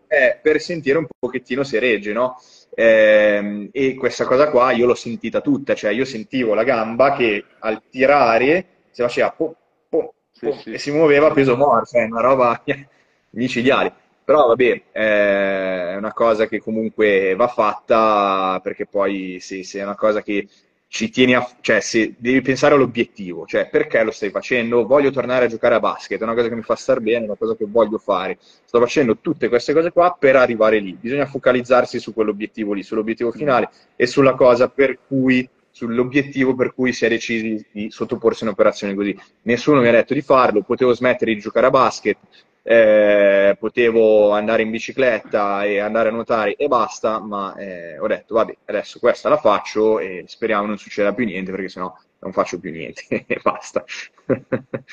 Eh, 0.07 0.39
per 0.41 0.59
sentire 0.59 0.97
un 0.97 1.05
pochettino 1.19 1.63
se 1.63 1.79
regge, 1.79 2.11
no? 2.13 2.37
Eh, 2.73 3.69
e 3.71 3.93
questa 3.93 4.25
cosa 4.25 4.49
qua 4.49 4.71
io 4.71 4.87
l'ho 4.87 4.95
sentita 4.95 5.39
tutta, 5.39 5.75
cioè 5.75 5.91
io 5.91 6.03
sentivo 6.03 6.55
la 6.55 6.63
gamba 6.63 7.13
che 7.13 7.45
al 7.59 7.83
tirare 7.89 8.65
si 8.89 9.01
faceva 9.01 9.31
po, 9.31 9.55
po, 9.87 10.13
po, 10.39 10.51
sì, 10.53 10.61
sì. 10.61 10.71
e 10.73 10.77
si 10.79 10.91
muoveva 10.91 11.27
a 11.27 11.31
peso 11.33 11.55
morto, 11.55 11.97
è 11.97 12.05
una 12.05 12.21
roba 12.21 12.63
micidiale. 13.31 13.93
Però 14.23 14.47
vabbè, 14.47 14.83
è 14.91 15.95
una 15.95 16.13
cosa 16.13 16.47
che 16.47 16.59
comunque 16.59 17.35
va 17.35 17.47
fatta 17.47 18.59
perché 18.63 18.85
poi 18.85 19.37
sì, 19.41 19.63
sì, 19.63 19.77
è 19.77 19.83
una 19.83 19.95
cosa 19.95 20.21
che 20.21 20.47
ci 20.93 21.09
tieni 21.09 21.35
a, 21.35 21.49
cioè 21.61 21.79
se 21.79 22.15
devi 22.17 22.41
pensare 22.41 22.75
all'obiettivo, 22.75 23.45
cioè 23.45 23.69
perché 23.69 24.03
lo 24.03 24.11
stai 24.11 24.29
facendo? 24.29 24.85
Voglio 24.85 25.09
tornare 25.09 25.45
a 25.45 25.47
giocare 25.47 25.75
a 25.75 25.79
basket, 25.79 26.19
è 26.19 26.23
una 26.23 26.33
cosa 26.33 26.49
che 26.49 26.55
mi 26.55 26.63
fa 26.63 26.75
star 26.75 26.99
bene, 26.99 27.23
è 27.23 27.27
una 27.27 27.37
cosa 27.37 27.55
che 27.55 27.65
voglio 27.65 27.97
fare. 27.97 28.37
Sto 28.41 28.77
facendo 28.81 29.17
tutte 29.19 29.47
queste 29.47 29.71
cose 29.71 29.93
qua 29.93 30.13
per 30.19 30.35
arrivare 30.35 30.79
lì. 30.79 30.97
Bisogna 30.99 31.25
focalizzarsi 31.25 31.97
su 31.97 32.13
quell'obiettivo 32.13 32.73
lì, 32.73 32.83
sull'obiettivo 32.83 33.31
finale 33.31 33.69
e 33.95 34.05
sulla 34.05 34.33
cosa 34.33 34.67
per 34.67 34.99
cui 35.07 35.47
sull'obiettivo 35.71 36.55
per 36.55 36.73
cui 36.73 36.91
si 36.91 37.05
è 37.05 37.07
decisi 37.07 37.65
di 37.71 37.89
sottoporsi 37.89 38.43
a 38.43 38.47
un'operazione 38.47 38.93
così. 38.93 39.17
Nessuno 39.43 39.79
mi 39.79 39.87
ha 39.87 39.91
detto 39.91 40.13
di 40.13 40.21
farlo, 40.21 40.61
potevo 40.61 40.93
smettere 40.93 41.33
di 41.33 41.39
giocare 41.39 41.67
a 41.67 41.69
basket, 41.69 42.17
eh, 42.64 43.55
potevo 43.59 44.32
andare 44.32 44.62
in 44.62 44.72
bicicletta 44.72 45.64
e 45.64 45.80
andare 45.80 46.09
a 46.09 46.12
nuotare 46.12 46.55
e 46.55 46.68
basta, 46.68 47.20
ma 47.20 47.55
eh, 47.55 47.97
ho 47.97 48.07
detto 48.07 48.36
vabbè, 48.36 48.57
adesso 48.66 48.99
questa 48.99 49.30
la 49.30 49.38
faccio 49.38 49.99
e 49.99 50.26
speriamo 50.28 50.68
non 50.68 50.78
succeda 50.78 51.14
più 51.14 51.26
niente 51.26 51.51
perché 51.51 51.70
sennò 51.70 51.93
non 52.20 52.34
faccio 52.34 52.59
più 52.59 52.72
niente 52.72 53.03
e 53.28 53.39
basta. 53.41 53.84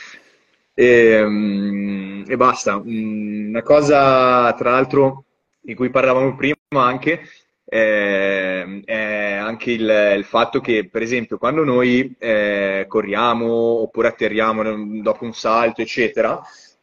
e, 0.75 1.23
um, 1.23 2.25
e, 2.27 2.37
basta. 2.37 2.79
Mm, 2.79 3.49
una 3.49 3.62
cosa, 3.62 4.53
tra 4.55 4.71
l'altro, 4.71 5.25
di 5.61 5.75
cui 5.75 5.91
parlavamo 5.91 6.37
prima 6.37 6.57
anche, 6.71 7.21
eh, 7.64 8.83
è 8.85 9.33
anche 9.35 9.73
il, 9.73 10.14
il, 10.16 10.25
fatto 10.25 10.61
che, 10.61 10.89
per 10.89 11.03
esempio, 11.03 11.37
quando 11.37 11.64
noi 11.64 12.14
eh, 12.19 12.87
corriamo 12.89 13.47
oppure 13.83 14.09
atterriamo 14.09 15.03
dopo 15.03 15.25
un 15.25 15.35
salto, 15.35 15.83
eccetera, 15.83 16.41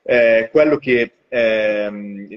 eh, 0.08 0.50
quello 0.52 0.78
che 0.78 1.12
ehm, 1.28 2.28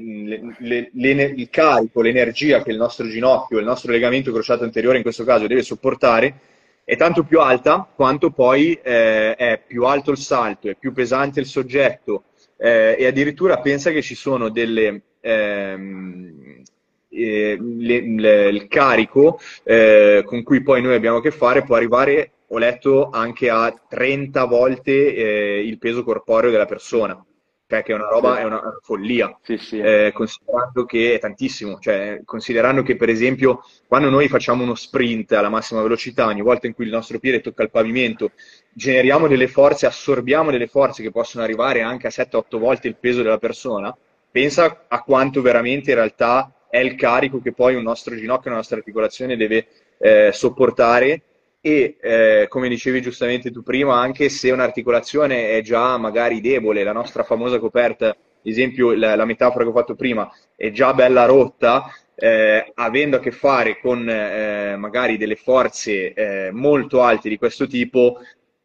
le, 0.59 0.91
le, 0.93 1.23
il 1.37 1.49
carico, 1.51 2.01
l'energia 2.01 2.62
che 2.62 2.71
il 2.71 2.79
nostro 2.79 3.07
ginocchio, 3.07 3.59
il 3.59 3.64
nostro 3.64 3.93
legamento 3.93 4.33
crociato 4.33 4.64
anteriore 4.64 4.97
in 4.97 5.03
questo 5.03 5.25
caso 5.25 5.47
deve 5.47 5.62
sopportare 5.62 6.41
è 6.89 6.97
tanto 6.97 7.23
più 7.23 7.41
alta 7.41 7.87
quanto 7.95 8.31
poi 8.31 8.73
eh, 8.83 9.35
è 9.35 9.62
più 9.66 9.85
alto 9.85 10.11
il 10.11 10.16
salto, 10.16 10.71
è 10.71 10.75
più 10.75 10.95
pesante 10.95 11.39
il 11.39 11.45
soggetto. 11.45 12.23
Eh, 12.57 12.97
e 12.99 13.07
addirittura 13.07 13.59
pensa 13.59 13.91
che 13.91 14.01
ci 14.01 14.14
sono 14.14 14.49
delle... 14.49 15.03
Ehm, 15.21 16.62
eh, 17.11 17.59
le, 17.61 18.01
le, 18.01 18.49
il 18.49 18.69
carico 18.69 19.39
eh, 19.64 20.23
con 20.25 20.43
cui 20.43 20.62
poi 20.62 20.81
noi 20.81 20.95
abbiamo 20.95 21.19
a 21.19 21.23
che 21.23 21.31
fare 21.31 21.62
può 21.62 21.77
arrivare, 21.77 22.33
ho 22.49 22.59
letto, 22.59 23.11
anche 23.11 23.51
a 23.51 23.71
30 23.87 24.45
volte 24.45 25.14
eh, 25.14 25.66
il 25.66 25.79
peso 25.79 26.03
corporeo 26.05 26.51
della 26.51 26.66
persona 26.66 27.23
cioè 27.69 27.83
che 27.83 27.93
è 27.93 27.95
una 27.95 28.09
roba, 28.09 28.39
è 28.39 28.45
una, 28.45 28.61
una 28.61 28.79
follia, 28.81 29.39
sì, 29.43 29.59
sì. 29.59 29.79
Eh, 29.79 30.11
considerando 30.14 30.87
che 30.87 31.14
è 31.14 31.19
tantissimo, 31.19 31.79
cioè 31.79 32.23
considerando 32.25 32.83
che 32.83 32.97
per 32.97 33.11
esempio 33.11 33.62
quando 33.87 34.09
noi 34.09 34.27
facciamo 34.29 34.62
uno 34.62 34.75
sprint 34.75 35.33
alla 35.33 35.51
massima 35.51 35.83
velocità, 35.83 36.25
ogni 36.25 36.41
volta 36.41 36.66
in 36.66 36.73
cui 36.73 36.87
il 36.87 36.91
nostro 36.91 37.19
piede 37.19 37.43
tocca 37.43 37.62
il 37.62 37.71
pavimento, 37.71 38.31
generiamo 38.73 39.29
delle 39.29 39.49
forze, 39.49 39.85
assorbiamo 39.85 40.51
delle 40.51 40.66
forze 40.66 41.03
che 41.03 41.11
possono 41.11 41.45
arrivare 41.45 41.83
anche 41.83 42.07
a 42.07 42.11
7-8 42.11 42.59
volte 42.59 42.89
il 42.89 42.97
peso 42.97 43.23
della 43.23 43.39
persona, 43.39 43.95
pensa 44.31 44.87
a 44.89 45.03
quanto 45.03 45.43
veramente 45.43 45.91
in 45.91 45.97
realtà 45.97 46.51
è 46.71 46.79
il 46.79 46.95
carico 46.95 47.43
che 47.43 47.53
poi 47.53 47.75
un 47.75 47.83
nostro 47.83 48.14
ginocchio, 48.14 48.49
una 48.49 48.61
nostra 48.61 48.79
articolazione 48.79 49.37
deve 49.37 49.66
eh, 49.99 50.31
sopportare 50.33 51.23
e 51.61 51.97
eh, 52.01 52.47
come 52.49 52.69
dicevi 52.69 53.01
giustamente 53.01 53.51
tu 53.51 53.63
prima, 53.63 54.01
anche 54.01 54.29
se 54.29 54.51
un'articolazione 54.51 55.51
è 55.57 55.63
già 55.63 55.97
magari 55.99 56.41
debole, 56.41 56.85
la 56.85 56.93
nostra 56.93 57.23
famosa 57.23 57.59
coperta 57.59 58.17
esempio 58.43 58.95
la, 58.95 59.15
la 59.17 59.25
metafora 59.25 59.65
che 59.65 59.71
ho 59.71 59.75
fatto 59.75 59.95
prima 59.95 60.31
è 60.57 60.71
già 60.71 60.95
bella 60.95 61.25
rotta, 61.25 61.93
eh, 62.15 62.73
avendo 62.75 63.17
a 63.17 63.21
che 63.21 63.31
fare 63.31 63.79
con 63.81 64.09
eh, 64.09 64.77
magari 64.77 65.17
delle 65.17 65.37
forze 65.37 66.13
eh, 66.13 66.51
molto 66.53 67.03
alte 67.03 67.29
di 67.29 67.39
questo 67.39 67.67
tipo, 67.67 68.19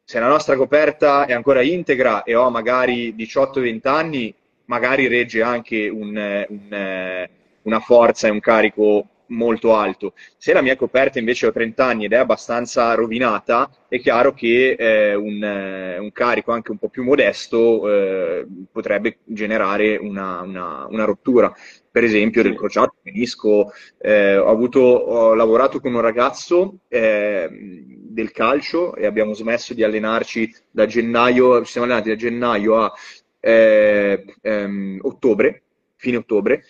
se 0.03 0.19
la 0.19 0.27
nostra 0.27 0.55
coperta 0.55 1.25
è 1.25 1.33
ancora 1.33 1.61
integra 1.61 2.23
e 2.23 2.35
ho 2.35 2.49
magari 2.49 3.13
18-20 3.15 3.87
anni, 3.87 4.33
magari 4.65 5.07
regge 5.07 5.41
anche 5.41 5.87
un, 5.87 6.45
un, 6.49 7.27
una 7.63 7.79
forza 7.79 8.27
e 8.27 8.31
un 8.31 8.39
carico 8.39 9.07
molto 9.27 9.75
alto. 9.75 10.13
Se 10.37 10.53
la 10.53 10.61
mia 10.61 10.75
coperta 10.75 11.19
invece 11.19 11.47
ho 11.47 11.51
30 11.51 11.85
anni 11.85 12.05
ed 12.05 12.13
è 12.13 12.17
abbastanza 12.17 12.93
rovinata, 12.93 13.69
è 13.87 13.99
chiaro 13.99 14.33
che 14.33 14.75
eh, 14.77 15.15
un, 15.15 15.43
eh, 15.43 15.97
un, 15.97 16.11
carico 16.11 16.51
anche 16.51 16.71
un 16.71 16.77
po' 16.77 16.89
più 16.89 17.03
modesto 17.03 17.89
eh, 17.89 18.45
potrebbe 18.71 19.19
generare 19.23 19.97
una, 19.97 20.41
una, 20.41 20.87
una, 20.89 21.03
rottura. 21.05 21.53
Per 21.91 22.03
esempio, 22.03 22.41
del 22.41 22.55
crociato, 22.55 22.95
menisco. 23.03 23.71
Eh, 23.99 24.35
ho, 24.37 24.49
avuto, 24.49 24.79
ho 24.79 25.33
lavorato 25.35 25.79
con 25.79 25.93
un 25.93 26.01
ragazzo 26.01 26.79
eh, 26.87 27.47
del 27.51 28.31
calcio 28.31 28.95
e 28.95 29.05
abbiamo 29.05 29.33
smesso 29.33 29.73
di 29.73 29.83
allenarci 29.83 30.51
da 30.71 30.87
gennaio, 30.87 31.63
ci 31.63 31.71
siamo 31.71 31.85
allenati 31.85 32.09
da 32.09 32.15
gennaio 32.15 32.81
a 32.81 32.91
eh, 33.39 34.25
ehm, 34.41 34.99
ottobre, 35.01 35.63
fine 35.97 36.17
ottobre. 36.17 36.63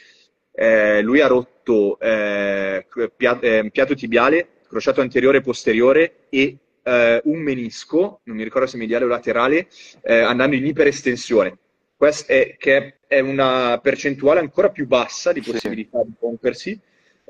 Lui 0.55 1.19
ha 1.21 1.27
rotto 1.27 1.99
eh, 1.99 2.85
eh, 3.17 3.69
piatto 3.71 3.95
tibiale, 3.95 4.47
crociato 4.67 5.01
anteriore 5.01 5.37
e 5.37 5.41
posteriore 5.41 6.15
e 6.29 6.57
eh, 6.83 7.21
un 7.23 7.39
menisco, 7.39 8.19
non 8.23 8.35
mi 8.35 8.43
ricordo 8.43 8.67
se 8.67 8.77
mediale 8.77 9.05
o 9.05 9.07
laterale, 9.07 9.67
eh, 10.01 10.19
andando 10.19 10.55
in 10.55 10.65
iperestensione. 10.65 11.57
Questa 11.95 12.33
è, 12.33 12.55
che 12.57 12.95
è 13.07 13.19
una 13.19 13.79
percentuale 13.81 14.39
ancora 14.39 14.69
più 14.69 14.87
bassa 14.87 15.31
di 15.31 15.41
possibilità 15.41 15.99
sì. 16.01 16.07
di 16.07 16.13
rompersi 16.19 16.79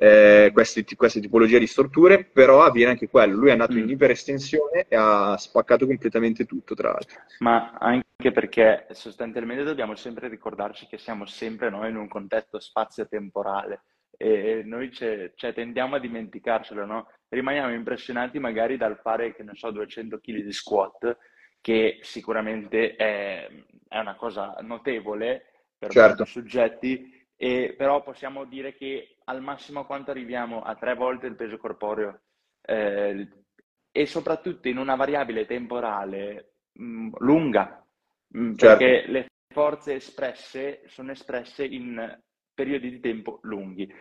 eh, 0.04 0.52
queste, 0.52 0.84
queste, 0.98 1.22
tipologie 1.22 1.60
di 1.60 1.66
strutture, 1.66 2.26
però 2.26 2.64
avviene 2.64 2.92
anche 2.92 3.08
quello. 3.08 3.38
Lui 3.38 3.48
è 3.48 3.54
andato 3.54 3.76
mm. 3.76 3.78
in 3.78 3.90
iperestensione 3.90 4.86
e 4.90 4.98
ha 4.98 5.38
spaccato 5.38 5.86
completamente 5.86 6.46
tutto, 6.46 6.76
tra 6.76 6.90
l'altro. 6.90 7.22
Ma 7.40 7.72
anche 7.80 8.32
perché 8.34 8.88
sostanzialmente 8.92 9.64
dobbiamo 9.64 9.96
sempre 9.96 10.28
ricordarci 10.28 10.88
che 10.88 10.98
siamo 10.98 11.26
sempre 11.26 11.70
noi 11.70 11.90
in 11.90 11.96
un 11.96 12.10
contesto 12.10 12.60
spazio-temporale 12.60 13.84
e 14.18 14.62
noi 14.66 14.92
cioè, 14.92 15.32
tendiamo 15.54 15.96
a 15.96 16.00
dimenticarcelo, 16.00 16.86
no? 16.86 17.08
Rimaniamo 17.30 17.74
impressionati 17.74 18.40
magari 18.40 18.76
dal 18.76 19.00
fare, 19.00 19.34
che 19.34 19.44
ne 19.44 19.56
so, 19.56 19.72
200 19.72 20.20
kg 20.20 20.44
di 20.44 20.52
squat, 20.52 21.18
che 21.62 22.00
sicuramente 22.02 22.96
è, 22.96 23.48
è 23.88 24.00
una 24.00 24.16
cosa 24.16 24.58
notevole 24.60 25.46
per 25.78 25.92
certo. 25.92 26.26
soggetti, 26.26 27.26
e, 27.38 27.74
però 27.78 28.04
possiamo 28.04 28.46
dire 28.46 28.76
che 28.76 29.13
al 29.26 29.42
massimo 29.42 29.86
quanto 29.86 30.12
arriviamo 30.12 30.62
a 30.62 30.76
tre 30.76 30.96
volte 30.96 31.28
il 31.28 31.36
peso 31.36 31.58
corporeo 31.58 32.22
eh, 32.62 33.28
e 33.92 34.06
soprattutto 34.06 34.68
in 34.68 34.78
una 34.78 34.96
variabile 34.96 35.46
temporale 35.46 36.56
mh, 36.74 36.84
mm, 36.84 37.14
lunga, 37.20 37.86
mh, 38.28 38.40
mm, 38.40 38.56
certo. 38.56 38.78
perché 38.78 39.12
le 39.12 39.28
forze 39.54 39.96
espresse 39.96 40.82
sono 40.88 41.12
espresse 41.12 41.66
in 41.66 42.20
periodi 42.54 42.90
di 42.90 43.00
tempo 43.00 43.40
lunghi, 43.44 43.92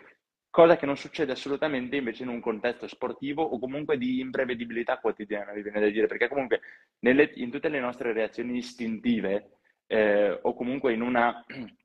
cosa 0.53 0.77
che 0.77 0.85
non 0.85 0.97
succede 0.97 1.33
assolutamente 1.33 1.97
invece 1.97 2.25
in 2.25 2.29
un 2.29 2.41
contesto 2.41 2.87
sportivo 2.87 3.43
o 3.43 3.59
comunque 3.59 3.97
di 3.97 4.21
imprevedibilità 4.21 4.99
quotidiana, 4.99 5.53
mi 5.53 5.63
viene 5.63 5.81
da 5.81 5.89
dire, 5.89 6.07
perché 6.07 6.29
comunque 6.29 6.61
nelle, 7.01 7.31
in 7.37 7.51
tutte 7.51 7.71
le 7.71 7.81
nostre 7.81 8.13
reazioni 8.13 8.59
istintive 8.59 9.59
eh, 9.87 10.39
o 10.43 10.55
comunque 10.55 10.93
in, 10.93 11.01
una, 11.01 11.43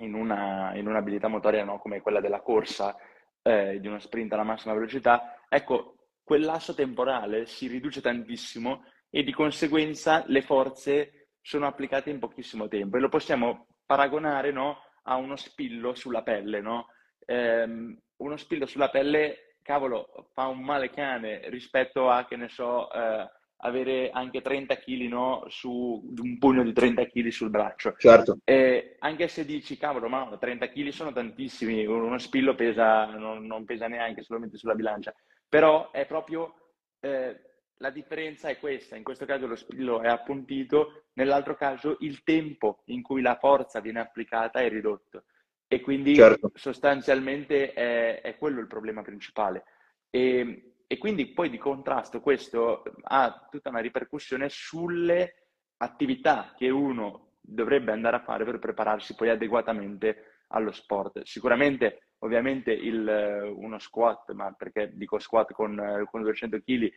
in, 0.00 0.14
una, 0.14 0.74
in 0.74 0.86
un'abilità 0.86 1.28
motoria 1.28 1.64
no, 1.64 1.78
come 1.78 2.00
quella 2.00 2.20
della 2.20 2.40
corsa, 2.40 2.96
eh, 3.42 3.78
di 3.80 3.86
uno 3.86 3.98
sprint 3.98 4.32
alla 4.32 4.42
massima 4.42 4.74
velocità, 4.74 5.40
ecco, 5.48 5.94
quel 6.22 6.42
lasso 6.42 6.74
temporale 6.74 7.46
si 7.46 7.66
riduce 7.66 8.00
tantissimo 8.00 8.84
e 9.10 9.22
di 9.22 9.32
conseguenza 9.32 10.22
le 10.26 10.42
forze 10.42 11.28
sono 11.40 11.66
applicate 11.66 12.10
in 12.10 12.18
pochissimo 12.18 12.68
tempo 12.68 12.96
e 12.96 13.00
lo 13.00 13.08
possiamo 13.08 13.66
paragonare 13.84 14.52
no, 14.52 14.78
ha 15.04 15.16
uno 15.16 15.36
spillo 15.36 15.94
sulla 15.94 16.22
pelle, 16.22 16.60
no? 16.60 16.88
Ehm, 17.26 17.98
uno 18.18 18.36
spillo 18.36 18.66
sulla 18.66 18.90
pelle, 18.90 19.56
cavolo, 19.62 20.28
fa 20.32 20.46
un 20.46 20.60
male 20.60 20.90
cane 20.90 21.48
rispetto 21.48 22.10
a, 22.10 22.26
che 22.26 22.36
ne 22.36 22.48
so, 22.48 22.92
eh, 22.92 23.28
avere 23.60 24.10
anche 24.10 24.40
30 24.42 24.76
kg 24.76 25.08
no, 25.08 25.44
su 25.48 26.12
un 26.16 26.38
pugno 26.38 26.62
di 26.62 26.72
30 26.72 27.06
kg 27.06 27.28
sul 27.28 27.50
braccio. 27.50 27.94
Certo. 27.96 28.38
Eh, 28.44 28.96
anche 28.98 29.28
se 29.28 29.44
dici, 29.44 29.76
cavolo, 29.76 30.08
ma 30.08 30.36
30 30.38 30.68
kg 30.68 30.88
sono 30.88 31.12
tantissimi, 31.12 31.84
uno 31.86 32.18
spillo 32.18 32.54
pesa, 32.54 33.06
non, 33.06 33.46
non 33.46 33.64
pesa 33.64 33.88
neanche 33.88 34.22
solamente 34.22 34.56
sulla 34.56 34.74
bilancia, 34.74 35.14
però 35.48 35.90
è 35.90 36.06
proprio... 36.06 36.54
Eh, 37.00 37.48
la 37.80 37.88
differenza 37.88 38.50
è 38.50 38.58
questa, 38.58 38.96
in 38.96 39.02
questo 39.02 39.24
caso 39.24 39.46
lo 39.46 39.56
spillo 39.56 40.02
è 40.02 40.06
appuntito, 40.06 41.04
nell'altro 41.14 41.54
caso 41.54 41.96
il 42.00 42.22
tempo 42.24 42.82
in 42.88 43.00
cui 43.00 43.22
la 43.22 43.38
forza 43.40 43.80
viene 43.80 44.00
applicata 44.00 44.60
è 44.60 44.68
ridotto 44.68 45.24
e 45.72 45.80
quindi 45.80 46.16
certo. 46.16 46.50
sostanzialmente 46.54 47.72
è, 47.72 48.20
è, 48.22 48.36
quello 48.36 48.58
il 48.58 48.66
problema 48.66 49.02
principale. 49.02 49.64
E, 50.10 50.69
e, 50.92 50.98
quindi 50.98 51.28
poi 51.28 51.50
di 51.50 51.58
contrasto 51.58 52.20
questo 52.20 52.82
ha 53.02 53.46
tutta 53.48 53.68
una 53.68 53.78
ripercussione 53.78 54.48
sulle 54.48 55.46
attività 55.76 56.52
che 56.56 56.68
uno 56.68 57.34
dovrebbe 57.40 57.92
andare 57.92 58.16
a 58.16 58.22
fare 58.24 58.44
per 58.44 58.58
prepararsi 58.58 59.14
poi 59.14 59.28
adeguatamente 59.28 60.40
allo 60.48 60.72
sport. 60.72 61.22
Sicuramente, 61.22 62.14
ovviamente, 62.18 62.72
il, 62.72 63.52
uno 63.54 63.78
squat, 63.78 64.32
ma 64.32 64.52
perché 64.52 64.90
dico 64.94 65.20
squat 65.20 65.52
con, 65.52 66.04
con 66.10 66.22
200 66.22 66.58
kg, 66.58 66.92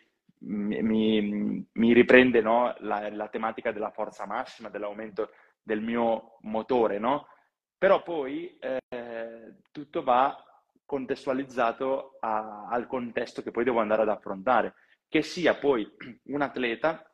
mi, 0.45 1.67
mi 1.71 1.93
riprende 1.93 2.41
no, 2.41 2.73
la, 2.79 3.09
la, 3.11 3.27
tematica 3.27 3.71
della 3.71 3.91
forza 3.91 4.25
massima, 4.25 4.69
dell'aumento 4.69 5.29
del 5.61 5.81
mio 5.81 6.37
motore, 6.41 6.97
no? 6.97 7.27
Però 7.77 8.01
poi 8.01 8.57
eh, 8.59 9.55
tutto 9.71 10.01
va 10.01 10.52
contestualizzato 10.93 12.17
a, 12.19 12.67
al 12.69 12.85
contesto 12.85 13.41
che 13.41 13.49
poi 13.49 13.63
devo 13.63 13.79
andare 13.79 14.03
ad 14.03 14.09
affrontare, 14.09 14.75
che 15.07 15.23
sia 15.23 15.55
poi 15.55 15.91
un 16.25 16.41
atleta 16.41 17.11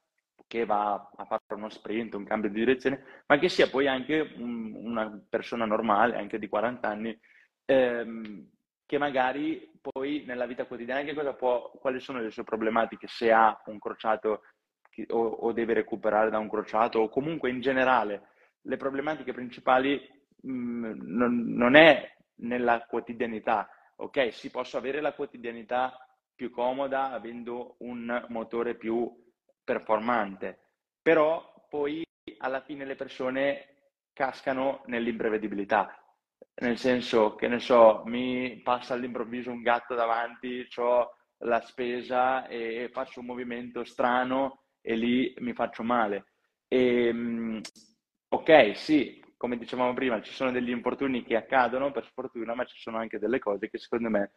che 0.47 0.65
va 0.65 1.09
a 1.15 1.23
fare 1.23 1.43
uno 1.51 1.69
sprint, 1.69 2.13
un 2.15 2.25
cambio 2.25 2.49
di 2.49 2.59
direzione, 2.59 3.23
ma 3.27 3.39
che 3.39 3.47
sia 3.47 3.69
poi 3.69 3.87
anche 3.87 4.33
un, 4.35 4.73
una 4.73 5.23
persona 5.29 5.63
normale, 5.63 6.17
anche 6.17 6.39
di 6.39 6.49
40 6.49 6.89
anni, 6.89 7.17
ehm, 7.63 8.49
che 8.85 8.97
magari 8.97 9.71
poi 9.79 10.25
nella 10.25 10.45
vita 10.45 10.65
quotidiana 10.65 11.33
può, 11.35 11.71
quali 11.79 12.01
sono 12.01 12.19
le 12.19 12.31
sue 12.31 12.43
problematiche? 12.43 13.07
Se 13.07 13.31
ha 13.31 13.61
un 13.67 13.79
crociato 13.79 14.41
o, 15.07 15.25
o, 15.25 15.53
deve 15.53 15.73
recuperare 15.73 16.29
da 16.29 16.39
un 16.39 16.49
crociato 16.49 16.99
o 16.99 17.07
comunque 17.07 17.49
in 17.49 17.61
generale 17.61 18.27
le 18.63 18.75
problematiche 18.75 19.31
principali 19.31 20.01
mh, 20.41 20.51
mm, 20.51 20.93
non, 21.01 21.45
non, 21.53 21.75
è 21.75 22.17
nella 22.39 22.85
quotidianità, 22.85 23.69
ok? 23.97 24.33
Si 24.33 24.49
posso 24.49 24.77
avere 24.77 25.01
la 25.01 25.13
quotidianità 25.13 25.97
più 26.35 26.51
comoda 26.51 27.11
avendo 27.11 27.75
un 27.79 28.25
motore 28.29 28.75
più 28.75 29.11
performante, 29.63 30.59
però 31.01 31.53
poi 31.69 32.03
alla 32.37 32.61
fine 32.61 32.85
le 32.85 32.95
persone 32.95 33.65
cascano 34.13 34.83
nell'imprevedibilità 34.85 35.99
nel 36.61 36.77
senso 36.77 37.35
che 37.35 37.47
ne 37.47 37.59
so, 37.59 38.03
mi 38.05 38.59
passa 38.61 38.93
all'improvviso 38.93 39.51
un 39.51 39.61
gatto 39.61 39.95
davanti, 39.95 40.67
ho 40.77 41.09
la 41.43 41.61
spesa 41.61 42.47
e 42.47 42.89
faccio 42.91 43.21
un 43.21 43.27
movimento 43.27 43.83
strano 43.85 44.63
e 44.81 44.95
lì 44.95 45.33
mi 45.39 45.53
faccio 45.53 45.83
male. 45.83 46.25
E, 46.67 47.07
ehm, 47.07 47.61
ok, 48.29 48.75
sì, 48.75 49.18
come 49.39 49.57
dicevamo 49.57 49.93
prima, 49.93 50.21
ci 50.21 50.33
sono 50.33 50.51
degli 50.51 50.69
infortuni 50.69 51.23
che 51.23 51.37
accadono 51.37 51.93
per 51.93 52.05
sfortuna, 52.05 52.53
ma 52.55 52.65
ci 52.65 52.77
sono 52.77 52.97
anche 52.97 53.19
delle 53.19 53.39
cose 53.39 53.69
che 53.69 53.77
secondo 53.77 54.09
me, 54.09 54.31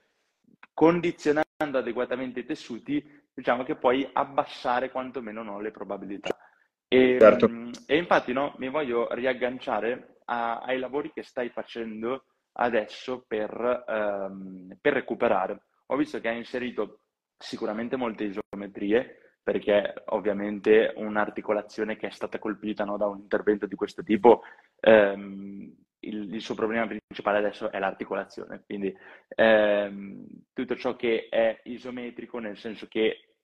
condizionando 0.73 1.49
adeguatamente 1.59 2.39
i 2.39 2.47
tessuti, 2.47 3.05
diciamo 3.35 3.65
che 3.65 3.75
puoi 3.75 4.09
abbassare 4.13 4.93
quantomeno 4.93 5.43
no, 5.43 5.59
le 5.59 5.73
probabilità. 5.73 6.39
E, 6.87 7.17
certo. 7.19 7.51
e 7.85 7.97
infatti 7.97 8.33
no, 8.33 8.55
mi 8.59 8.69
voglio 8.69 9.13
riagganciare 9.13 10.19
a, 10.27 10.61
ai 10.61 10.79
lavori 10.79 11.11
che 11.13 11.25
stai 11.25 11.49
facendo 11.49 12.27
adesso 12.53 13.25
per, 13.27 13.85
ehm, 13.85 14.79
per 14.81 14.93
recuperare. 14.93 15.65
Ho 15.87 15.97
visto 15.97 16.21
che 16.21 16.29
hai 16.29 16.37
inserito 16.37 17.01
sicuramente 17.37 17.97
molte 17.97 18.23
isometrie, 18.23 19.17
perché 19.43 19.95
ovviamente 20.07 20.93
un'articolazione 20.95 21.97
che 21.97 22.07
è 22.07 22.11
stata 22.11 22.39
colpita 22.39 22.85
no, 22.85 22.97
da 22.97 23.07
un 23.07 23.19
intervento 23.19 23.67
di 23.67 23.75
questo 23.75 24.05
tipo, 24.05 24.43
ehm, 24.83 25.75
il, 26.01 26.35
il, 26.35 26.41
suo 26.41 26.55
problema 26.55 26.87
principale 26.87 27.39
adesso 27.39 27.71
è 27.71 27.79
l'articolazione, 27.79 28.63
quindi 28.67 28.95
ehm, 29.29 30.27
tutto 30.53 30.77
ciò 30.77 30.97
che 30.97 31.29
è 31.31 31.61
isometrico 31.65 32.39
nel 32.39 32.59
senso 32.59 32.89
che 32.89 33.35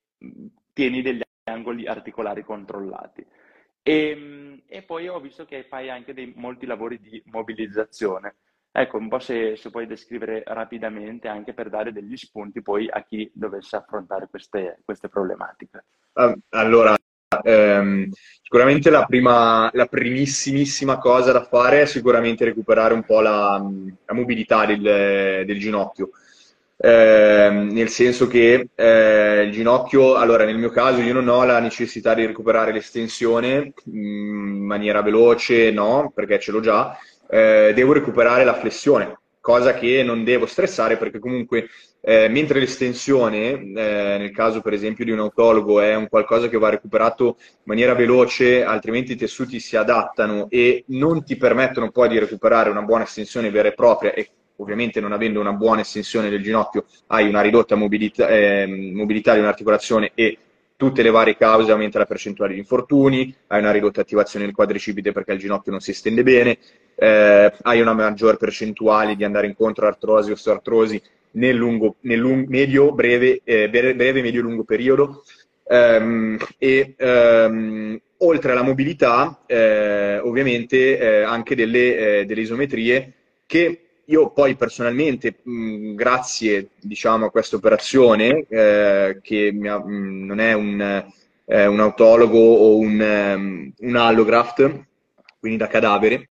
tieni 0.73 1.03
degli 1.03 1.23
angoli 1.45 1.87
articolari 1.87 2.43
controllati. 2.43 3.25
E, 3.83 4.63
e 4.67 4.83
poi 4.83 5.09
ho 5.09 5.21
visto 5.21 5.45
che 5.45 5.65
fai 5.65 5.89
anche 5.89 6.13
dei, 6.13 6.33
molti 6.37 6.67
lavori 6.67 7.01
di 7.01 7.23
mobilizzazione. 7.27 8.37
Ecco, 8.71 8.99
un 8.99 9.09
po' 9.09 9.19
se, 9.19 9.57
se, 9.57 9.71
puoi 9.71 9.87
descrivere 9.87 10.43
rapidamente 10.47 11.27
anche 11.27 11.55
per 11.55 11.71
dare 11.71 11.91
degli 11.91 12.17
spunti 12.17 12.61
poi 12.61 12.89
a 12.89 13.03
chi 13.03 13.31
dovesse 13.33 13.77
affrontare 13.77 14.29
queste, 14.29 14.81
queste 14.85 15.09
problematiche. 15.09 15.85
Allora, 16.51 16.95
ehm, 17.43 18.11
sicuramente 18.43 18.91
la, 18.91 19.05
prima, 19.05 19.71
la 19.73 19.87
primissimissima 19.87 20.99
cosa 20.99 21.33
da 21.33 21.45
fare 21.45 21.83
è 21.83 21.87
sicuramente 21.87 22.45
recuperare 22.45 22.95
un 22.95 23.05
po' 23.05 23.21
la, 23.21 23.63
la 24.07 24.15
mobilità 24.15 24.67
del, 24.67 25.45
del 25.45 25.59
ginocchio. 25.59 26.11
Eh, 26.81 27.51
nel 27.51 27.89
senso 27.89 28.29
che 28.29 28.69
eh, 28.75 29.43
il 29.43 29.51
ginocchio, 29.51 30.15
allora 30.15 30.45
nel 30.45 30.57
mio 30.57 30.71
caso 30.71 31.01
io 31.01 31.13
non 31.13 31.27
ho 31.27 31.45
la 31.45 31.59
necessità 31.59 32.15
di 32.15 32.25
recuperare 32.25 32.73
l'estensione 32.73 33.73
in 33.87 34.65
maniera 34.65 35.03
veloce, 35.03 35.73
no, 35.73 36.13
perché 36.15 36.39
ce 36.39 36.53
l'ho 36.53 36.61
già, 36.61 36.97
eh, 37.29 37.73
devo 37.75 37.93
recuperare 37.93 38.45
la 38.45 38.55
flessione, 38.55 39.19
cosa 39.49 39.73
che 39.73 40.03
non 40.03 40.25
devo 40.25 40.45
stressare 40.45 40.99
perché 40.99 41.19
comunque 41.19 41.71
eh, 42.03 42.29
mentre 42.29 42.61
l'estensione, 42.61 43.53
eh, 43.53 44.17
nel 44.19 44.31
caso 44.31 44.61
per 44.61 44.75
esempio 44.75 45.07
di 45.07 45.11
un 45.11 45.21
autologo, 45.21 45.81
è 45.81 45.95
un 45.95 46.07
qualcosa 46.07 46.51
che 46.51 46.59
va 46.59 46.69
recuperato 46.69 47.37
in 47.39 47.63
maniera 47.63 47.95
veloce, 47.95 48.63
altrimenti 48.63 49.13
i 49.13 49.17
tessuti 49.17 49.59
si 49.59 49.75
adattano 49.75 50.49
e 50.51 50.85
non 50.89 51.25
ti 51.25 51.39
permettono 51.39 51.91
poi 51.91 52.11
di 52.11 52.19
recuperare 52.19 52.69
una 52.69 52.83
buona 52.83 53.05
estensione 53.05 53.49
vera 53.49 53.69
e 53.69 53.73
propria 53.73 54.13
e 54.13 54.29
ovviamente 54.57 55.01
non 55.01 55.13
avendo 55.13 55.41
una 55.41 55.55
buona 55.55 55.81
estensione 55.81 56.29
del 56.29 56.43
ginocchio 56.43 56.85
hai 57.07 57.27
una 57.27 57.41
ridotta 57.41 57.75
mobilità, 57.75 58.29
eh, 58.29 58.67
mobilità 58.67 59.33
di 59.33 59.41
un'articolazione 59.41 60.11
e 60.15 60.37
tutte 60.79 61.03
le 61.03 61.11
varie 61.11 61.37
cause 61.37 61.73
aumenta 61.73 61.99
la 61.99 62.07
percentuale 62.07 62.53
di 62.53 62.61
infortuni, 62.61 63.35
hai 63.49 63.59
una 63.59 63.73
ridotta 63.73 64.01
attivazione 64.01 64.45
del 64.45 64.55
quadricipite 64.55 65.11
perché 65.11 65.33
il 65.33 65.41
ginocchio 65.41 65.73
non 65.73 65.81
si 65.81 65.91
estende 65.91 66.23
bene, 66.23 66.57
eh, 66.95 67.53
hai 67.63 67.81
una 67.81 67.95
maggior 67.95 68.37
percentuale 68.37 69.17
di 69.17 69.25
andare 69.25 69.49
incontro 69.49 69.87
a 69.87 69.89
artrosi 69.89 70.31
o 70.31 70.35
osteoartrosi 70.35 71.03
nel, 71.33 71.57
lungo, 71.57 71.97
nel 72.03 72.21
lung- 72.21 72.47
medio, 72.47 72.93
breve, 72.93 73.41
eh, 73.43 73.69
breve, 73.69 74.23
medio 74.23 74.41
lungo 74.41 74.63
periodo. 74.63 75.25
Um, 75.65 76.39
e 76.57 76.95
um, 76.99 78.01
oltre 78.19 78.53
alla 78.53 78.63
mobilità, 78.63 79.43
eh, 79.47 80.19
ovviamente 80.19 80.99
eh, 80.99 81.23
anche 81.23 81.55
delle, 81.57 82.21
eh, 82.21 82.25
delle, 82.25 82.41
isometrie 82.41 83.13
che 83.47 83.88
io 84.09 84.31
poi 84.31 84.57
personalmente, 84.57 85.37
mh, 85.43 85.95
grazie 85.95 86.71
diciamo, 86.81 87.27
a 87.27 87.31
questa 87.31 87.57
operazione, 87.57 88.47
eh, 88.49 89.19
che 89.23 89.59
ha, 89.67 89.79
mh, 89.79 90.25
non 90.25 90.41
è 90.41 90.53
un, 90.55 91.05
eh, 91.45 91.67
un, 91.67 91.81
autologo 91.81 92.39
o 92.39 92.79
un, 92.79 93.01
um, 93.01 93.73
un 93.79 93.97
allograft, 93.97 94.87
quindi 95.39 95.59
da 95.59 95.67
cadavere, 95.67 96.31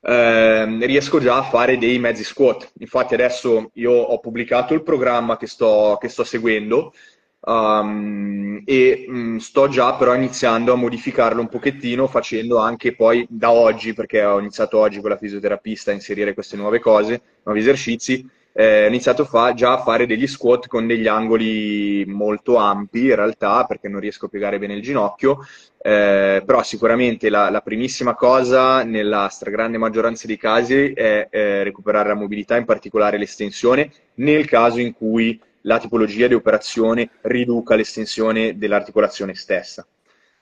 eh, 0.00 0.64
riesco 0.86 1.20
già 1.20 1.36
a 1.38 1.42
fare 1.42 1.76
dei 1.78 1.98
mezzi 1.98 2.24
squat. 2.24 2.72
Infatti 2.78 3.14
adesso 3.14 3.70
io 3.74 3.92
ho 3.92 4.18
pubblicato 4.18 4.72
il 4.74 4.82
programma 4.82 5.36
che 5.36 5.46
sto, 5.46 5.98
che 6.00 6.08
sto 6.08 6.24
seguendo 6.24 6.92
um, 7.40 8.62
e 8.64 9.04
mh, 9.08 9.18
mm, 9.18 9.36
sto 9.38 9.68
già 9.68 9.94
però 9.94 10.14
iniziando 10.14 10.72
a 10.72 10.76
modificarlo 10.76 11.40
un 11.40 11.48
pochettino 11.48 12.06
facendo 12.06 12.58
anche 12.58 12.94
poi 12.94 13.26
da 13.28 13.50
oggi, 13.50 13.94
perché 13.94 14.24
ho 14.24 14.38
iniziato 14.38 14.78
oggi 14.78 15.00
con 15.00 15.10
la 15.10 15.16
fisioterapista 15.16 15.90
a 15.90 15.94
inserire 15.94 16.34
queste 16.34 16.56
nuove 16.56 16.80
cose, 16.80 17.20
nuovi 17.44 17.60
esercizi, 17.60 18.28
eh, 18.52 18.84
ho 18.84 18.88
iniziato 18.88 19.24
fa, 19.24 19.54
già 19.54 19.74
a 19.74 19.82
fare 19.82 20.06
degli 20.06 20.26
squat 20.26 20.66
con 20.66 20.86
degli 20.86 21.06
angoli 21.06 22.04
molto 22.06 22.56
ampi 22.56 23.04
in 23.04 23.14
realtà 23.14 23.64
perché 23.64 23.88
non 23.88 24.00
riesco 24.00 24.26
a 24.26 24.28
piegare 24.28 24.58
bene 24.58 24.74
il 24.74 24.82
ginocchio, 24.82 25.46
eh, 25.80 26.42
però 26.44 26.62
sicuramente 26.62 27.30
la, 27.30 27.48
la, 27.48 27.60
primissima 27.60 28.14
cosa 28.14 28.82
nella 28.82 29.28
stragrande 29.28 29.78
maggioranza 29.78 30.26
dei 30.26 30.36
casi 30.36 30.92
è 30.92 31.28
eh, 31.30 31.62
recuperare 31.62 32.08
la 32.08 32.14
mobilità, 32.14 32.56
in 32.56 32.64
particolare 32.64 33.18
l'estensione, 33.18 33.90
nel 34.14 34.46
caso 34.46 34.80
in 34.80 34.92
cui 34.92 35.40
la 35.62 35.78
tipologia 35.78 36.26
di 36.26 36.34
operazione 36.34 37.10
riduca 37.22 37.74
l'estensione 37.74 38.56
dell'articolazione 38.56 39.34
stessa. 39.34 39.86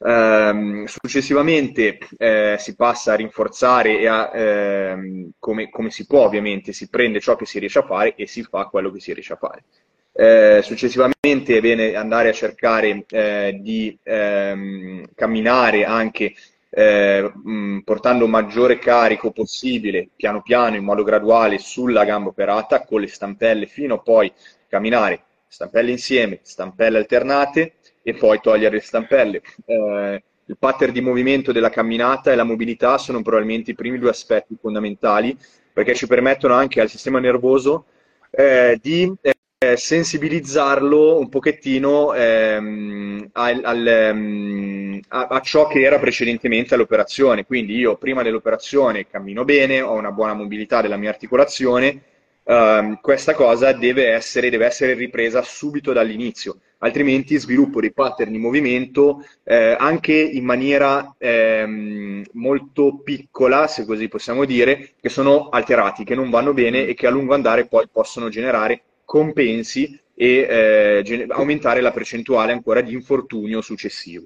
Um, 0.00 0.84
successivamente 0.84 1.98
eh, 2.18 2.54
si 2.56 2.76
passa 2.76 3.14
a 3.14 3.16
rinforzare 3.16 3.98
e 3.98 4.06
a, 4.06 4.30
ehm, 4.32 5.30
come, 5.40 5.70
come, 5.70 5.90
si 5.90 6.06
può 6.06 6.24
ovviamente, 6.24 6.72
si 6.72 6.88
prende 6.88 7.18
ciò 7.18 7.34
che 7.34 7.46
si 7.46 7.58
riesce 7.58 7.80
a 7.80 7.86
fare 7.86 8.14
e 8.14 8.28
si 8.28 8.44
fa 8.44 8.66
quello 8.66 8.92
che 8.92 9.00
si 9.00 9.12
riesce 9.12 9.32
a 9.32 9.36
fare. 9.36 9.64
Eh, 10.12 10.60
successivamente 10.62 11.56
è 11.56 11.60
bene 11.60 11.94
andare 11.94 12.28
a 12.28 12.32
cercare 12.32 13.04
eh, 13.08 13.58
di 13.60 13.96
ehm, 14.02 15.04
camminare 15.14 15.84
anche 15.84 16.32
eh, 16.70 17.32
mh, 17.34 17.80
portando 17.80 18.26
maggiore 18.28 18.78
carico 18.78 19.30
possibile, 19.30 20.10
piano 20.14 20.42
piano, 20.42 20.76
in 20.76 20.84
modo 20.84 21.02
graduale, 21.02 21.58
sulla 21.58 22.04
gamba 22.04 22.30
operata 22.30 22.84
con 22.84 23.00
le 23.00 23.06
stampelle 23.08 23.66
fino 23.66 24.00
poi 24.02 24.32
camminare 24.68 25.22
stampelle 25.48 25.90
insieme, 25.90 26.40
stampelle 26.42 26.98
alternate 26.98 27.74
e 28.02 28.14
poi 28.14 28.38
togliere 28.40 28.76
le 28.76 28.82
stampelle. 28.82 29.42
Eh, 29.64 30.22
il 30.44 30.56
pattern 30.58 30.92
di 30.92 31.00
movimento 31.00 31.52
della 31.52 31.70
camminata 31.70 32.32
e 32.32 32.34
la 32.34 32.44
mobilità 32.44 32.96
sono 32.98 33.22
probabilmente 33.22 33.72
i 33.72 33.74
primi 33.74 33.98
due 33.98 34.10
aspetti 34.10 34.56
fondamentali 34.58 35.36
perché 35.72 35.94
ci 35.94 36.06
permettono 36.06 36.54
anche 36.54 36.80
al 36.80 36.88
sistema 36.88 37.18
nervoso 37.18 37.86
eh, 38.30 38.78
di 38.80 39.12
eh, 39.22 39.76
sensibilizzarlo 39.76 41.18
un 41.18 41.28
pochettino 41.28 42.14
ehm, 42.14 43.28
al, 43.32 43.60
al, 43.62 43.86
ehm, 43.86 45.00
a, 45.08 45.26
a, 45.26 45.40
ciò 45.40 45.66
che 45.66 45.82
era 45.82 45.98
precedentemente 45.98 46.74
all'operazione. 46.74 47.44
Quindi 47.44 47.76
io 47.76 47.96
prima 47.96 48.22
dell'operazione 48.22 49.06
cammino 49.06 49.44
bene, 49.44 49.80
ho 49.80 49.92
una 49.92 50.12
buona 50.12 50.34
mobilità 50.34 50.80
della 50.80 50.96
mia 50.96 51.10
articolazione, 51.10 52.02
Uh, 52.49 52.99
questa 53.03 53.34
cosa 53.34 53.72
deve 53.72 54.07
essere, 54.09 54.49
deve 54.49 54.64
essere, 54.64 54.94
ripresa 54.94 55.42
subito 55.42 55.92
dall'inizio, 55.92 56.61
altrimenti 56.78 57.36
sviluppo 57.36 57.78
dei 57.78 57.92
pattern 57.92 58.32
di 58.32 58.38
movimento 58.38 59.22
eh, 59.44 59.76
anche 59.78 60.14
in 60.14 60.46
maniera 60.46 61.14
ehm, 61.18 62.24
molto 62.32 63.03
piccola, 63.03 63.66
se 63.66 63.84
così 63.84 64.09
possiamo 64.09 64.46
dire, 64.46 64.92
che 64.99 65.11
sono 65.11 65.51
alterati, 65.51 66.05
che 66.05 66.14
non 66.14 66.30
vanno 66.30 66.55
bene 66.55 66.86
e 66.86 66.94
che 66.94 67.07
a 67.07 67.11
lungo 67.11 67.34
andare 67.34 67.66
poi 67.66 67.86
possono 67.92 68.30
generare 68.30 68.80
compensi 69.05 70.01
e 70.14 70.46
eh, 70.49 71.03
gen- 71.05 71.30
aumentare 71.30 71.82
la 71.82 71.90
percentuale 71.90 72.53
ancora 72.53 72.80
di 72.80 72.94
infortunio 72.94 73.61
successivo. 73.61 74.24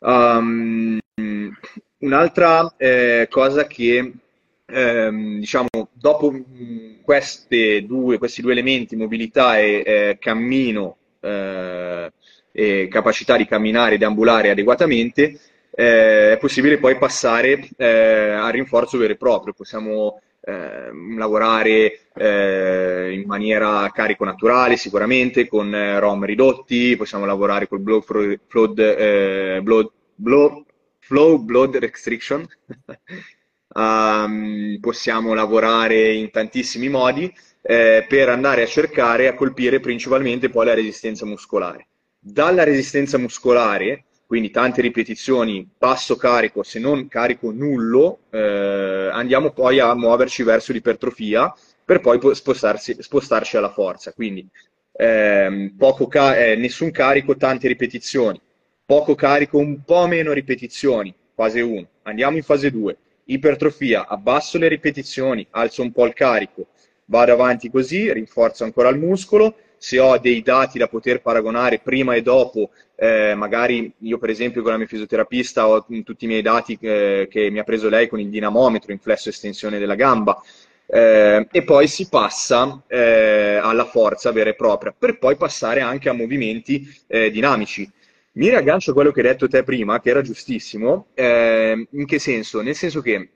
Um, 0.00 0.98
un'altra 1.98 2.74
eh, 2.76 3.28
cosa 3.30 3.68
che 3.68 4.12
ehm, 4.72 5.38
diciamo, 5.38 5.68
dopo 5.92 6.30
due, 6.30 8.18
questi 8.18 8.42
due 8.42 8.52
elementi, 8.52 8.96
mobilità 8.96 9.58
e 9.58 9.82
eh, 9.84 10.18
cammino, 10.18 10.96
eh, 11.20 12.12
e 12.52 12.88
capacità 12.90 13.36
di 13.36 13.46
camminare 13.46 13.94
e 13.94 13.98
di 13.98 14.04
ambulare 14.04 14.50
adeguatamente, 14.50 15.38
eh, 15.74 16.32
è 16.32 16.38
possibile 16.38 16.78
poi 16.78 16.96
passare 16.98 17.68
eh, 17.76 18.30
al 18.30 18.52
rinforzo 18.52 18.98
vero 18.98 19.12
e 19.12 19.16
proprio. 19.16 19.52
Possiamo 19.54 20.20
ehm, 20.40 21.18
lavorare 21.18 22.00
eh, 22.14 23.12
in 23.12 23.24
maniera 23.26 23.90
carico 23.92 24.24
naturale 24.24 24.76
sicuramente, 24.76 25.48
con 25.48 25.74
eh, 25.74 25.98
ROM 25.98 26.24
ridotti, 26.24 26.96
possiamo 26.96 27.24
lavorare 27.26 27.68
col 27.68 27.80
blood, 27.80 28.02
flow, 28.02 28.36
blood, 29.62 29.90
blood, 30.14 30.64
flow 30.98 31.38
blood 31.38 31.76
restriction 31.76 32.46
um, 33.74 34.78
possiamo 34.80 35.34
lavorare 35.34 36.12
in 36.12 36.30
tantissimi 36.30 36.88
modi 36.88 37.32
eh, 37.62 38.04
per 38.08 38.28
andare 38.28 38.62
a 38.62 38.66
cercare 38.66 39.28
a 39.28 39.34
colpire 39.34 39.80
principalmente 39.80 40.48
poi 40.48 40.66
la 40.66 40.74
resistenza 40.74 41.24
muscolare. 41.24 41.86
Dalla 42.18 42.64
resistenza 42.64 43.18
muscolare, 43.18 44.04
quindi 44.26 44.50
tante 44.50 44.80
ripetizioni, 44.80 45.68
basso 45.78 46.16
carico, 46.16 46.62
se 46.62 46.78
non 46.78 47.08
carico 47.08 47.50
nullo, 47.50 48.20
eh, 48.30 49.10
andiamo 49.12 49.50
poi 49.50 49.78
a 49.78 49.94
muoverci 49.94 50.42
verso 50.42 50.72
l'ipertrofia 50.72 51.52
per 51.84 52.00
poi 52.00 52.18
spostarci 52.34 53.56
alla 53.56 53.72
forza. 53.72 54.12
Quindi 54.12 54.48
eh, 54.92 55.72
ca- 56.08 56.36
eh, 56.36 56.56
nessun 56.56 56.90
carico, 56.90 57.36
tante 57.36 57.68
ripetizioni. 57.68 58.40
Poco 58.84 59.14
carico, 59.14 59.58
un 59.58 59.82
po' 59.84 60.06
meno 60.06 60.32
ripetizioni, 60.32 61.14
fase 61.34 61.60
1. 61.60 61.86
Andiamo 62.02 62.36
in 62.36 62.42
fase 62.42 62.70
2 62.70 62.96
ipertrofia, 63.24 64.06
abbasso 64.06 64.58
le 64.58 64.68
ripetizioni, 64.68 65.46
alzo 65.50 65.82
un 65.82 65.92
po' 65.92 66.06
il 66.06 66.14
carico, 66.14 66.68
vado 67.06 67.32
avanti 67.32 67.70
così, 67.70 68.12
rinforzo 68.12 68.64
ancora 68.64 68.88
il 68.88 68.98
muscolo, 68.98 69.56
se 69.76 69.98
ho 69.98 70.16
dei 70.18 70.42
dati 70.42 70.78
da 70.78 70.86
poter 70.86 71.20
paragonare 71.20 71.80
prima 71.80 72.14
e 72.14 72.22
dopo, 72.22 72.70
eh, 72.94 73.34
magari 73.34 73.92
io 73.98 74.18
per 74.18 74.30
esempio 74.30 74.62
con 74.62 74.70
la 74.70 74.78
mia 74.78 74.86
fisioterapista 74.86 75.66
ho 75.66 75.84
tutti 76.04 76.24
i 76.24 76.28
miei 76.28 76.42
dati 76.42 76.78
eh, 76.80 77.26
che 77.28 77.50
mi 77.50 77.58
ha 77.58 77.64
preso 77.64 77.88
lei 77.88 78.06
con 78.06 78.20
il 78.20 78.28
dinamometro 78.28 78.92
in 78.92 79.00
flesso 79.00 79.28
estensione 79.28 79.80
della 79.80 79.96
gamba, 79.96 80.40
eh, 80.86 81.48
e 81.50 81.62
poi 81.64 81.88
si 81.88 82.08
passa 82.08 82.82
eh, 82.86 83.58
alla 83.60 83.86
forza 83.86 84.30
vera 84.30 84.50
e 84.50 84.54
propria, 84.54 84.94
per 84.96 85.18
poi 85.18 85.36
passare 85.36 85.80
anche 85.80 86.08
a 86.08 86.12
movimenti 86.12 86.86
eh, 87.06 87.30
dinamici. 87.30 87.90
Mi 88.34 88.48
riaggancio 88.48 88.92
a 88.92 88.94
quello 88.94 89.12
che 89.12 89.20
hai 89.20 89.26
detto 89.26 89.46
te 89.46 89.62
prima, 89.62 90.00
che 90.00 90.08
era 90.08 90.22
giustissimo. 90.22 91.08
Eh, 91.12 91.86
in 91.90 92.06
che 92.06 92.18
senso? 92.18 92.62
Nel 92.62 92.74
senso 92.74 93.02
che 93.02 93.28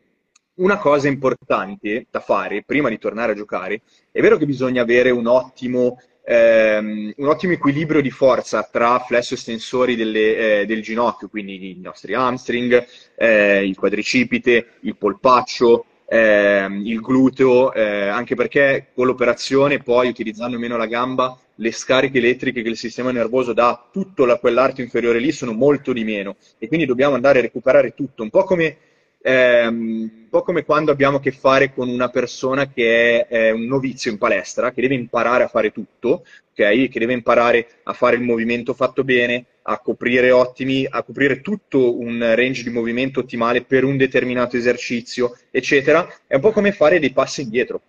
una 0.55 0.79
cosa 0.79 1.07
importante 1.09 2.07
da 2.11 2.21
fare 2.21 2.63
prima 2.65 2.89
di 2.89 2.99
tornare 2.99 3.33
a 3.33 3.35
giocare, 3.35 3.83
è 4.11 4.23
vero 4.23 4.39
che 4.39 4.47
bisogna 4.47 4.81
avere 4.81 5.11
un 5.11 5.27
ottimo, 5.27 6.01
ehm, 6.25 7.13
un 7.15 7.27
ottimo 7.27 7.53
equilibrio 7.53 8.01
di 8.01 8.11
forza 8.11 8.63
tra 8.63 8.99
flesso 9.01 9.35
estensori 9.35 9.97
delle, 9.97 10.61
eh, 10.61 10.67
del 10.67 10.81
ginocchio, 10.81 11.29
quindi 11.29 11.73
i 11.73 11.81
nostri 11.81 12.15
hamstring, 12.15 12.87
eh, 13.17 13.67
il 13.67 13.77
quadricipite, 13.77 14.67
il 14.81 14.97
polpaccio, 14.97 15.85
ehm, 16.09 16.87
il 16.87 17.01
gluteo, 17.03 17.71
eh, 17.75 18.09
anche 18.09 18.35
perché 18.35 18.93
con 18.95 19.05
l'operazione 19.05 19.83
poi 19.83 20.09
utilizzando 20.09 20.59
meno 20.59 20.79
la 20.79 20.87
gamba 20.87 21.39
le 21.57 21.73
scariche 21.73 22.19
elettriche 22.19 22.63
che 22.63 22.69
il 22.69 22.77
sistema 22.77 23.11
nervoso 23.11 23.53
dà 23.53 23.69
a 23.69 23.89
tutto 23.91 24.25
la, 24.25 24.39
quell'arto 24.39 24.81
inferiore 24.81 25.19
lì 25.19 25.33
sono 25.33 25.53
molto 25.53 25.93
di 25.93 26.05
meno 26.05 26.37
e 26.59 26.69
quindi 26.69 26.87
dobbiamo 26.87 27.15
andare 27.15 27.39
a 27.39 27.43
recuperare 27.43 27.95
tutto, 27.95 28.23
un 28.23 28.31
po' 28.31 28.45
come 28.45 28.77
ehm, 29.27 30.11
un 30.27 30.29
po' 30.29 30.43
come 30.43 30.65
quando 30.65 30.93
abbiamo 30.93 31.17
a 31.17 31.21
che 31.21 31.33
fare 31.33 31.73
con 31.75 31.89
una 31.89 32.09
persona 32.09 32.69
che 32.69 33.27
è, 33.27 33.47
è, 33.49 33.51
un 33.51 33.65
novizio 33.65 34.11
in 34.11 34.19
palestra, 34.19 34.73
che 34.73 34.81
deve 34.81 34.95
imparare 34.95 35.45
a 35.45 35.49
fare 35.49 35.73
tutto, 35.73 36.25
okay? 36.53 36.89
che 36.89 36.99
deve 37.01 37.13
imparare 37.13 37.67
a 37.85 37.93
fare 37.93 38.17
il 38.17 38.23
movimento 38.23 38.73
fatto 38.73 39.03
bene, 39.03 39.45
a 39.63 39.81
coprire 39.81 40.31
ottimi, 40.31 40.87
a 40.89 41.03
coprire 41.03 41.41
tutto 41.41 41.99
un 41.99 42.19
range 42.37 42.63
di 42.63 42.71
movimento 42.71 43.21
ottimale 43.21 43.63
per 43.63 43.83
un 43.85 43.97
determinato 43.97 44.57
esercizio, 44.57 45.37
eccetera. 45.51 46.09
È 46.27 46.37
un 46.37 46.41
po' 46.41 46.53
come 46.53 46.71
fare 46.73 47.01
dei 47.01 47.13
passi 47.13 47.43
indietro. 47.43 47.83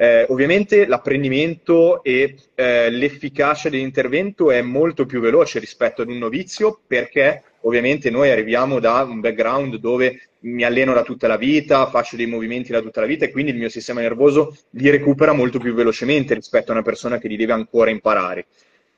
Eh, 0.00 0.24
ovviamente 0.30 0.86
l'apprendimento 0.86 2.02
e 2.02 2.34
eh, 2.54 2.88
l'efficacia 2.88 3.68
dell'intervento 3.68 4.50
è 4.50 4.62
molto 4.62 5.04
più 5.04 5.20
veloce 5.20 5.58
rispetto 5.58 6.00
ad 6.00 6.08
un 6.08 6.16
novizio 6.16 6.80
perché 6.86 7.42
ovviamente 7.60 8.08
noi 8.08 8.30
arriviamo 8.30 8.80
da 8.80 9.02
un 9.02 9.20
background 9.20 9.76
dove 9.76 10.30
mi 10.38 10.64
alleno 10.64 10.94
da 10.94 11.02
tutta 11.02 11.28
la 11.28 11.36
vita, 11.36 11.84
faccio 11.90 12.16
dei 12.16 12.24
movimenti 12.24 12.72
da 12.72 12.80
tutta 12.80 13.02
la 13.02 13.06
vita 13.06 13.26
e 13.26 13.30
quindi 13.30 13.50
il 13.50 13.58
mio 13.58 13.68
sistema 13.68 14.00
nervoso 14.00 14.56
li 14.70 14.88
recupera 14.88 15.34
molto 15.34 15.58
più 15.58 15.74
velocemente 15.74 16.32
rispetto 16.32 16.70
a 16.70 16.76
una 16.76 16.82
persona 16.82 17.18
che 17.18 17.28
li 17.28 17.36
deve 17.36 17.52
ancora 17.52 17.90
imparare. 17.90 18.46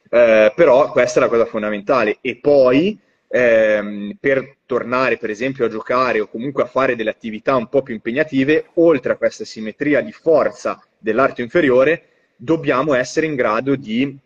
Eh, 0.09 0.53
però 0.55 0.92
questa 0.92 1.18
è 1.18 1.22
la 1.24 1.28
cosa 1.28 1.46
fondamentale. 1.46 2.18
E 2.20 2.36
poi 2.36 2.96
ehm, 3.26 4.16
per 4.20 4.59
tornare 4.66 5.16
per 5.16 5.30
esempio 5.30 5.64
a 5.64 5.68
giocare 5.68 6.20
o 6.20 6.28
comunque 6.28 6.62
a 6.62 6.66
fare 6.66 6.94
delle 6.94 7.11
attività 7.11 7.57
un 7.57 7.66
po' 7.66 7.82
più 7.82 7.92
impegnative, 7.92 8.66
oltre 8.74 9.14
a 9.14 9.16
questa 9.16 9.44
simmetria 9.44 10.00
di 10.00 10.12
forza 10.12 10.80
dell'arto 11.03 11.42
inferiore, 11.42 12.05
dobbiamo 12.36 12.94
essere 12.94 13.26
in 13.26 13.34
grado 13.34 13.76
di 13.76 14.18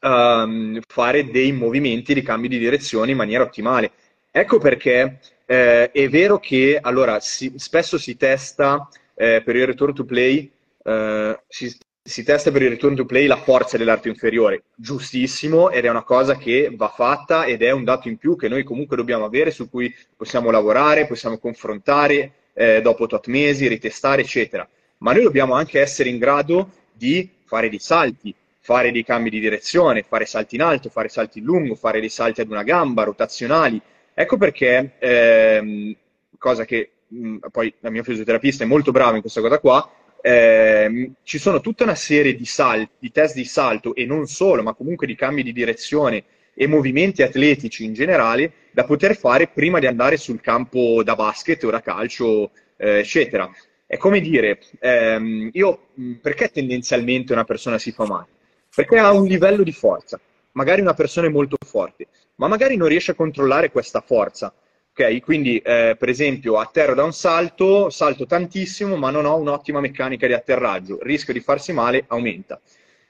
um, 0.00 0.80
fare 0.86 1.30
dei 1.30 1.52
movimenti 1.52 2.14
di 2.14 2.22
cambio 2.22 2.48
di 2.48 2.58
direzione 2.58 3.12
in 3.12 3.16
maniera 3.16 3.44
ottimale. 3.44 3.92
Ecco 4.30 4.58
perché 4.58 5.20
eh, 5.46 5.90
è 5.90 6.08
vero 6.08 6.38
che 6.38 6.78
allora, 6.80 7.20
si, 7.20 7.52
spesso 7.56 7.98
si 7.98 8.16
testa 8.16 8.88
eh, 9.14 9.42
per 9.44 9.56
il 9.56 9.66
return 9.66 9.94
to 9.94 10.04
play, 10.04 10.50
eh, 10.82 11.40
si, 11.46 11.74
si, 12.02 12.24
testa 12.24 12.50
per 12.50 12.62
il 12.62 12.70
return 12.70 12.96
to 12.96 13.04
play 13.04 13.26
la 13.26 13.36
forza 13.36 13.76
dell'arto 13.76 14.08
inferiore, 14.08 14.64
giustissimo, 14.74 15.70
ed 15.70 15.84
è 15.84 15.88
una 15.88 16.02
cosa 16.02 16.36
che 16.36 16.72
va 16.74 16.88
fatta 16.88 17.44
ed 17.44 17.62
è 17.62 17.70
un 17.70 17.84
dato 17.84 18.08
in 18.08 18.16
più 18.16 18.36
che 18.36 18.48
noi 18.48 18.64
comunque 18.64 18.96
dobbiamo 18.96 19.24
avere, 19.24 19.50
su 19.50 19.70
cui 19.70 19.94
possiamo 20.16 20.50
lavorare, 20.50 21.06
possiamo 21.06 21.38
confrontare 21.38 22.32
eh, 22.54 22.80
dopo 22.82 23.06
tot 23.06 23.28
mesi, 23.28 23.68
ritestare, 23.68 24.22
eccetera 24.22 24.68
ma 24.98 25.12
noi 25.12 25.22
dobbiamo 25.22 25.54
anche 25.54 25.80
essere 25.80 26.08
in 26.08 26.18
grado 26.18 26.70
di 26.92 27.28
fare 27.44 27.68
dei 27.68 27.78
salti, 27.78 28.34
fare 28.60 28.90
dei 28.92 29.04
cambi 29.04 29.30
di 29.30 29.40
direzione, 29.40 30.02
fare 30.02 30.24
salti 30.24 30.54
in 30.54 30.62
alto, 30.62 30.88
fare 30.88 31.08
salti 31.08 31.38
in 31.38 31.44
lungo, 31.44 31.74
fare 31.74 32.00
dei 32.00 32.08
salti 32.08 32.40
ad 32.40 32.50
una 32.50 32.62
gamba, 32.62 33.04
rotazionali. 33.04 33.80
Ecco 34.14 34.36
perché, 34.36 34.92
ehm, 34.98 35.94
cosa 36.38 36.64
che 36.64 36.90
mh, 37.08 37.36
poi 37.50 37.72
la 37.80 37.90
mia 37.90 38.02
fisioterapista 38.02 38.64
è 38.64 38.66
molto 38.66 38.90
brava 38.90 39.16
in 39.16 39.20
questa 39.20 39.40
cosa 39.40 39.58
qua, 39.58 39.90
ehm, 40.22 41.12
ci 41.22 41.38
sono 41.38 41.60
tutta 41.60 41.84
una 41.84 41.94
serie 41.94 42.34
di 42.34 42.46
salti, 42.46 42.94
di 42.98 43.10
test 43.10 43.34
di 43.34 43.44
salto 43.44 43.94
e 43.94 44.06
non 44.06 44.26
solo, 44.26 44.62
ma 44.62 44.72
comunque 44.72 45.06
di 45.06 45.14
cambi 45.14 45.42
di 45.42 45.52
direzione 45.52 46.24
e 46.54 46.66
movimenti 46.66 47.22
atletici 47.22 47.84
in 47.84 47.92
generale 47.92 48.52
da 48.70 48.84
poter 48.84 49.16
fare 49.16 49.48
prima 49.48 49.78
di 49.78 49.86
andare 49.86 50.16
sul 50.16 50.40
campo 50.40 51.02
da 51.02 51.14
basket 51.14 51.62
o 51.64 51.70
da 51.70 51.82
calcio, 51.82 52.50
eh, 52.76 53.00
eccetera. 53.00 53.50
È 53.86 53.96
come 53.96 54.20
dire, 54.20 54.60
ehm, 54.80 55.50
io 55.52 55.88
perché 56.20 56.48
tendenzialmente 56.48 57.32
una 57.32 57.44
persona 57.44 57.78
si 57.78 57.92
fa 57.92 58.06
male? 58.06 58.28
Perché 58.74 58.98
ha 58.98 59.12
un 59.12 59.26
livello 59.26 59.62
di 59.62 59.72
forza. 59.72 60.18
Magari 60.52 60.80
una 60.80 60.94
persona 60.94 61.26
è 61.26 61.30
molto 61.30 61.56
forte, 61.64 62.06
ma 62.36 62.48
magari 62.48 62.76
non 62.76 62.88
riesce 62.88 63.12
a 63.12 63.14
controllare 63.14 63.70
questa 63.70 64.00
forza. 64.00 64.52
Ok, 64.96 65.20
quindi 65.22 65.58
eh, 65.58 65.96
per 65.98 66.08
esempio 66.08 66.58
atterro 66.60 66.94
da 66.94 67.02
un 67.02 67.12
salto, 67.12 67.90
salto 67.90 68.26
tantissimo, 68.26 68.96
ma 68.96 69.10
non 69.10 69.26
ho 69.26 69.36
un'ottima 69.36 69.80
meccanica 69.80 70.28
di 70.28 70.34
atterraggio, 70.34 70.94
il 70.94 71.02
rischio 71.02 71.32
di 71.32 71.40
farsi 71.40 71.72
male 71.72 72.04
aumenta. 72.06 72.60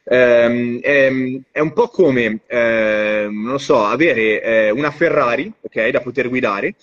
Eh, 0.03 0.81
è, 0.83 1.13
è, 1.51 1.61
un 1.61 1.73
po' 1.75 1.89
come, 1.89 2.41
eh, 2.47 3.27
non 3.31 3.61
so, 3.61 3.85
avere 3.85 4.43
eh, 4.43 4.71
una 4.71 4.91
Ferrari, 4.91 5.53
ok, 5.61 5.89
da 5.91 6.01
poter 6.01 6.29
guidare, 6.29 6.75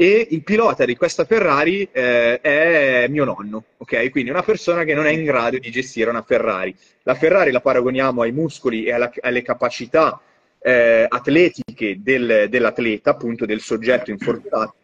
e 0.00 0.28
il 0.30 0.44
pilota 0.44 0.84
di 0.84 0.94
questa 0.94 1.24
Ferrari 1.24 1.88
eh, 1.90 2.40
è 2.40 3.06
mio 3.08 3.24
nonno, 3.24 3.64
ok? 3.78 4.10
Quindi 4.10 4.30
una 4.30 4.44
persona 4.44 4.84
che 4.84 4.94
non 4.94 5.06
è 5.06 5.10
in 5.10 5.24
grado 5.24 5.58
di 5.58 5.72
gestire 5.72 6.08
una 6.08 6.22
Ferrari. 6.22 6.72
La 7.02 7.16
Ferrari 7.16 7.50
la 7.50 7.60
paragoniamo 7.60 8.22
ai 8.22 8.30
muscoli 8.30 8.84
e 8.84 8.92
alla, 8.92 9.10
alle 9.22 9.42
capacità 9.42 10.20
eh, 10.60 11.04
atletiche 11.08 12.00
del, 12.00 12.46
dell'atleta, 12.48 13.10
appunto 13.10 13.44
del 13.44 13.60
soggetto 13.60 14.12
infortunato, 14.12 14.74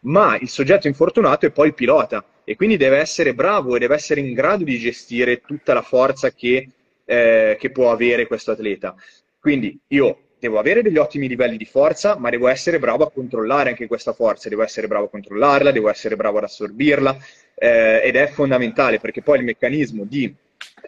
ma 0.00 0.36
il 0.40 0.48
soggetto 0.48 0.88
infortunato 0.88 1.46
è 1.46 1.52
poi 1.52 1.68
il 1.68 1.74
pilota 1.74 2.24
e 2.42 2.56
quindi 2.56 2.76
deve 2.76 2.96
essere 2.96 3.32
bravo 3.32 3.76
e 3.76 3.78
deve 3.78 3.94
essere 3.94 4.22
in 4.22 4.32
grado 4.32 4.64
di 4.64 4.76
gestire 4.76 5.40
tutta 5.42 5.72
la 5.72 5.82
forza 5.82 6.32
che, 6.32 6.68
eh, 7.04 7.56
che 7.60 7.70
può 7.70 7.92
avere 7.92 8.26
questo 8.26 8.50
atleta. 8.50 8.92
Quindi 9.38 9.78
io 9.86 10.18
devo 10.44 10.58
avere 10.58 10.82
degli 10.82 10.98
ottimi 10.98 11.26
livelli 11.26 11.56
di 11.56 11.64
forza, 11.64 12.18
ma 12.18 12.28
devo 12.28 12.48
essere 12.48 12.78
bravo 12.78 13.04
a 13.04 13.10
controllare 13.10 13.70
anche 13.70 13.86
questa 13.86 14.12
forza, 14.12 14.50
devo 14.50 14.62
essere 14.62 14.86
bravo 14.86 15.06
a 15.06 15.08
controllarla, 15.08 15.70
devo 15.70 15.88
essere 15.88 16.16
bravo 16.16 16.36
ad 16.36 16.44
assorbirla 16.44 17.16
eh, 17.54 18.02
ed 18.04 18.14
è 18.16 18.26
fondamentale 18.26 19.00
perché 19.00 19.22
poi 19.22 19.38
il 19.38 19.44
meccanismo 19.44 20.04
di 20.04 20.34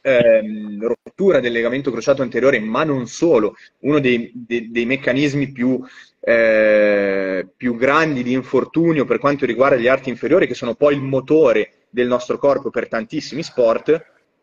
ehm, 0.02 0.86
rottura 0.86 1.40
del 1.40 1.52
legamento 1.52 1.90
crociato 1.90 2.20
anteriore, 2.20 2.60
ma 2.60 2.84
non 2.84 3.06
solo, 3.06 3.54
uno 3.80 3.98
dei, 3.98 4.30
dei, 4.34 4.70
dei 4.70 4.84
meccanismi 4.84 5.50
più, 5.52 5.82
eh, 6.20 7.48
più 7.56 7.76
grandi 7.76 8.22
di 8.22 8.32
infortunio 8.32 9.06
per 9.06 9.18
quanto 9.18 9.46
riguarda 9.46 9.76
gli 9.76 9.88
arti 9.88 10.10
inferiori, 10.10 10.46
che 10.46 10.54
sono 10.54 10.74
poi 10.74 10.96
il 10.96 11.00
motore 11.00 11.86
del 11.88 12.08
nostro 12.08 12.36
corpo 12.36 12.68
per 12.68 12.88
tantissimi 12.88 13.42
sport, 13.42 13.88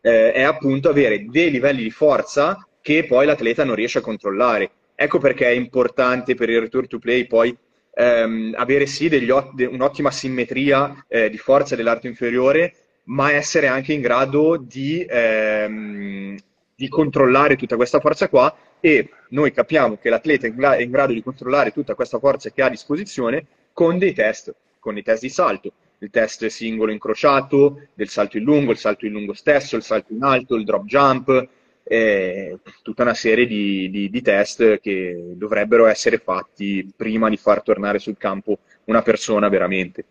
eh, 0.00 0.32
è 0.32 0.42
appunto 0.42 0.88
avere 0.88 1.24
dei 1.26 1.52
livelli 1.52 1.84
di 1.84 1.90
forza 1.92 2.66
che 2.80 3.04
poi 3.06 3.26
l'atleta 3.26 3.62
non 3.62 3.76
riesce 3.76 3.98
a 3.98 4.02
controllare. 4.02 4.70
Ecco 4.94 5.18
perché 5.18 5.46
è 5.46 5.50
importante 5.50 6.34
per 6.34 6.48
il 6.50 6.60
return 6.60 6.86
to 6.86 6.98
play 6.98 7.26
poi 7.26 7.56
ehm, 7.94 8.54
avere 8.56 8.86
sì 8.86 9.06
ot- 9.30 9.60
un'ottima 9.60 10.10
simmetria 10.10 11.04
eh, 11.08 11.30
di 11.30 11.38
forza 11.38 11.76
dell'arto 11.76 12.06
inferiore, 12.06 12.74
ma 13.04 13.32
essere 13.32 13.66
anche 13.66 13.92
in 13.92 14.00
grado 14.00 14.56
di, 14.56 15.04
ehm, 15.08 16.36
di, 16.74 16.88
controllare 16.88 17.56
tutta 17.56 17.76
questa 17.76 18.00
forza 18.00 18.28
qua 18.28 18.54
e 18.80 19.10
noi 19.30 19.52
capiamo 19.52 19.96
che 19.96 20.10
l'atleta 20.10 20.46
è 20.46 20.80
in 20.82 20.90
grado 20.90 21.12
di 21.12 21.22
controllare 21.22 21.72
tutta 21.72 21.94
questa 21.94 22.18
forza 22.18 22.50
che 22.50 22.62
ha 22.62 22.66
a 22.66 22.70
disposizione 22.70 23.46
con 23.72 23.98
dei 23.98 24.12
test, 24.12 24.54
con 24.78 24.94
dei 24.94 25.02
test 25.02 25.22
di 25.22 25.28
salto, 25.28 25.72
il 25.98 26.10
test 26.10 26.46
singolo 26.46 26.92
incrociato, 26.92 27.88
del 27.94 28.08
salto 28.08 28.36
in 28.38 28.44
lungo, 28.44 28.72
il 28.72 28.78
salto 28.78 29.06
in 29.06 29.12
lungo 29.12 29.32
stesso, 29.32 29.76
il 29.76 29.82
salto 29.82 30.12
in 30.12 30.22
alto, 30.22 30.54
il 30.54 30.64
drop 30.64 30.84
jump, 30.84 31.48
e 31.86 32.58
tutta 32.82 33.02
una 33.02 33.12
serie 33.12 33.46
di, 33.46 33.90
di, 33.90 34.08
di, 34.08 34.22
test 34.22 34.80
che 34.80 35.34
dovrebbero 35.36 35.86
essere 35.86 36.16
fatti 36.16 36.90
prima 36.96 37.28
di 37.28 37.36
far 37.36 37.62
tornare 37.62 37.98
sul 37.98 38.16
campo 38.16 38.60
una 38.86 39.02
persona 39.02 39.50
veramente. 39.50 40.06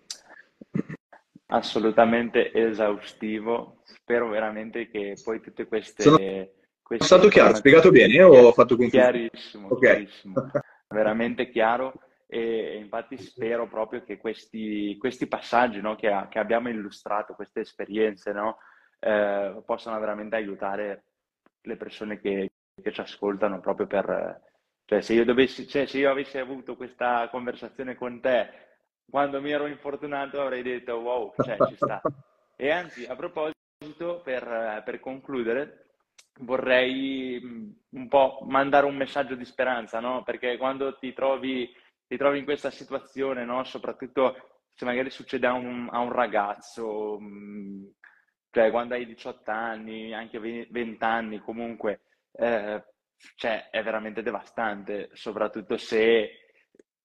Assolutamente 1.47 2.53
esaustivo. 2.53 3.81
Spero 3.83 4.29
veramente 4.29 4.87
che 4.89 5.15
poi 5.23 5.41
tutte 5.41 5.67
queste... 5.67 6.03
Sono, 6.03 6.17
queste 6.83 7.05
stato 7.05 7.27
chiaro, 7.27 7.55
spiegato 7.55 7.89
bene 7.89 8.21
o 8.21 8.33
ho 8.33 8.51
fatto 8.51 8.75
confusione? 8.75 9.11
Chiarissimo, 9.11 9.67
okay. 9.71 9.79
chiarissimo. 9.79 10.51
veramente 10.89 11.49
chiaro 11.49 11.93
e 12.27 12.77
infatti 12.77 13.17
spero 13.17 13.67
proprio 13.67 14.03
che 14.03 14.17
questi, 14.17 14.95
questi 14.99 15.27
passaggi 15.27 15.81
no, 15.81 15.95
che, 15.95 16.11
che, 16.29 16.39
abbiamo 16.39 16.69
illustrato, 16.69 17.35
queste 17.35 17.61
esperienze, 17.61 18.31
no, 18.31 18.57
eh, 18.99 19.61
possano 19.65 19.99
veramente 19.99 20.35
aiutare 20.35 21.03
le 21.63 21.75
persone 21.77 22.19
che, 22.19 22.51
che 22.81 22.91
ci 22.91 23.01
ascoltano 23.01 23.59
proprio 23.59 23.87
per... 23.87 24.41
Cioè 24.85 25.01
se, 25.01 25.13
io 25.13 25.23
dovessi, 25.23 25.67
cioè, 25.67 25.85
se 25.85 25.97
io 25.97 26.11
avessi 26.11 26.37
avuto 26.37 26.75
questa 26.75 27.29
conversazione 27.29 27.95
con 27.95 28.19
te 28.19 28.49
quando 29.09 29.41
mi 29.41 29.51
ero 29.51 29.67
infortunato 29.67 30.41
avrei 30.41 30.61
detto 30.61 30.95
wow, 30.95 31.33
cioè, 31.43 31.57
ci 31.67 31.75
sta. 31.75 32.01
E 32.55 32.69
anzi, 32.69 33.03
a 33.05 33.15
proposito, 33.15 34.21
per, 34.23 34.83
per 34.85 34.99
concludere, 34.99 35.87
vorrei 36.41 37.41
un 37.89 38.07
po' 38.07 38.39
mandare 38.47 38.85
un 38.85 38.95
messaggio 38.95 39.35
di 39.35 39.43
speranza, 39.43 39.99
no? 39.99 40.23
Perché 40.23 40.55
quando 40.57 40.95
ti 40.97 41.13
trovi, 41.13 41.69
ti 42.07 42.15
trovi 42.15 42.37
in 42.37 42.45
questa 42.45 42.69
situazione, 42.69 43.43
no? 43.43 43.63
Soprattutto 43.63 44.61
se 44.73 44.85
magari 44.85 45.09
succede 45.09 45.47
a 45.47 45.53
un, 45.53 45.89
a 45.91 45.99
un 45.99 46.11
ragazzo, 46.11 47.17
cioè 48.53 48.69
quando 48.69 48.93
hai 48.93 49.07
18 49.07 49.49
anni, 49.49 50.13
anche 50.13 50.37
20 50.37 51.03
anni, 51.03 51.39
comunque, 51.39 52.01
eh, 52.33 52.83
cioè, 53.35 53.69
è 53.71 53.81
veramente 53.81 54.21
devastante, 54.21 55.09
soprattutto 55.13 55.75
se 55.77 56.29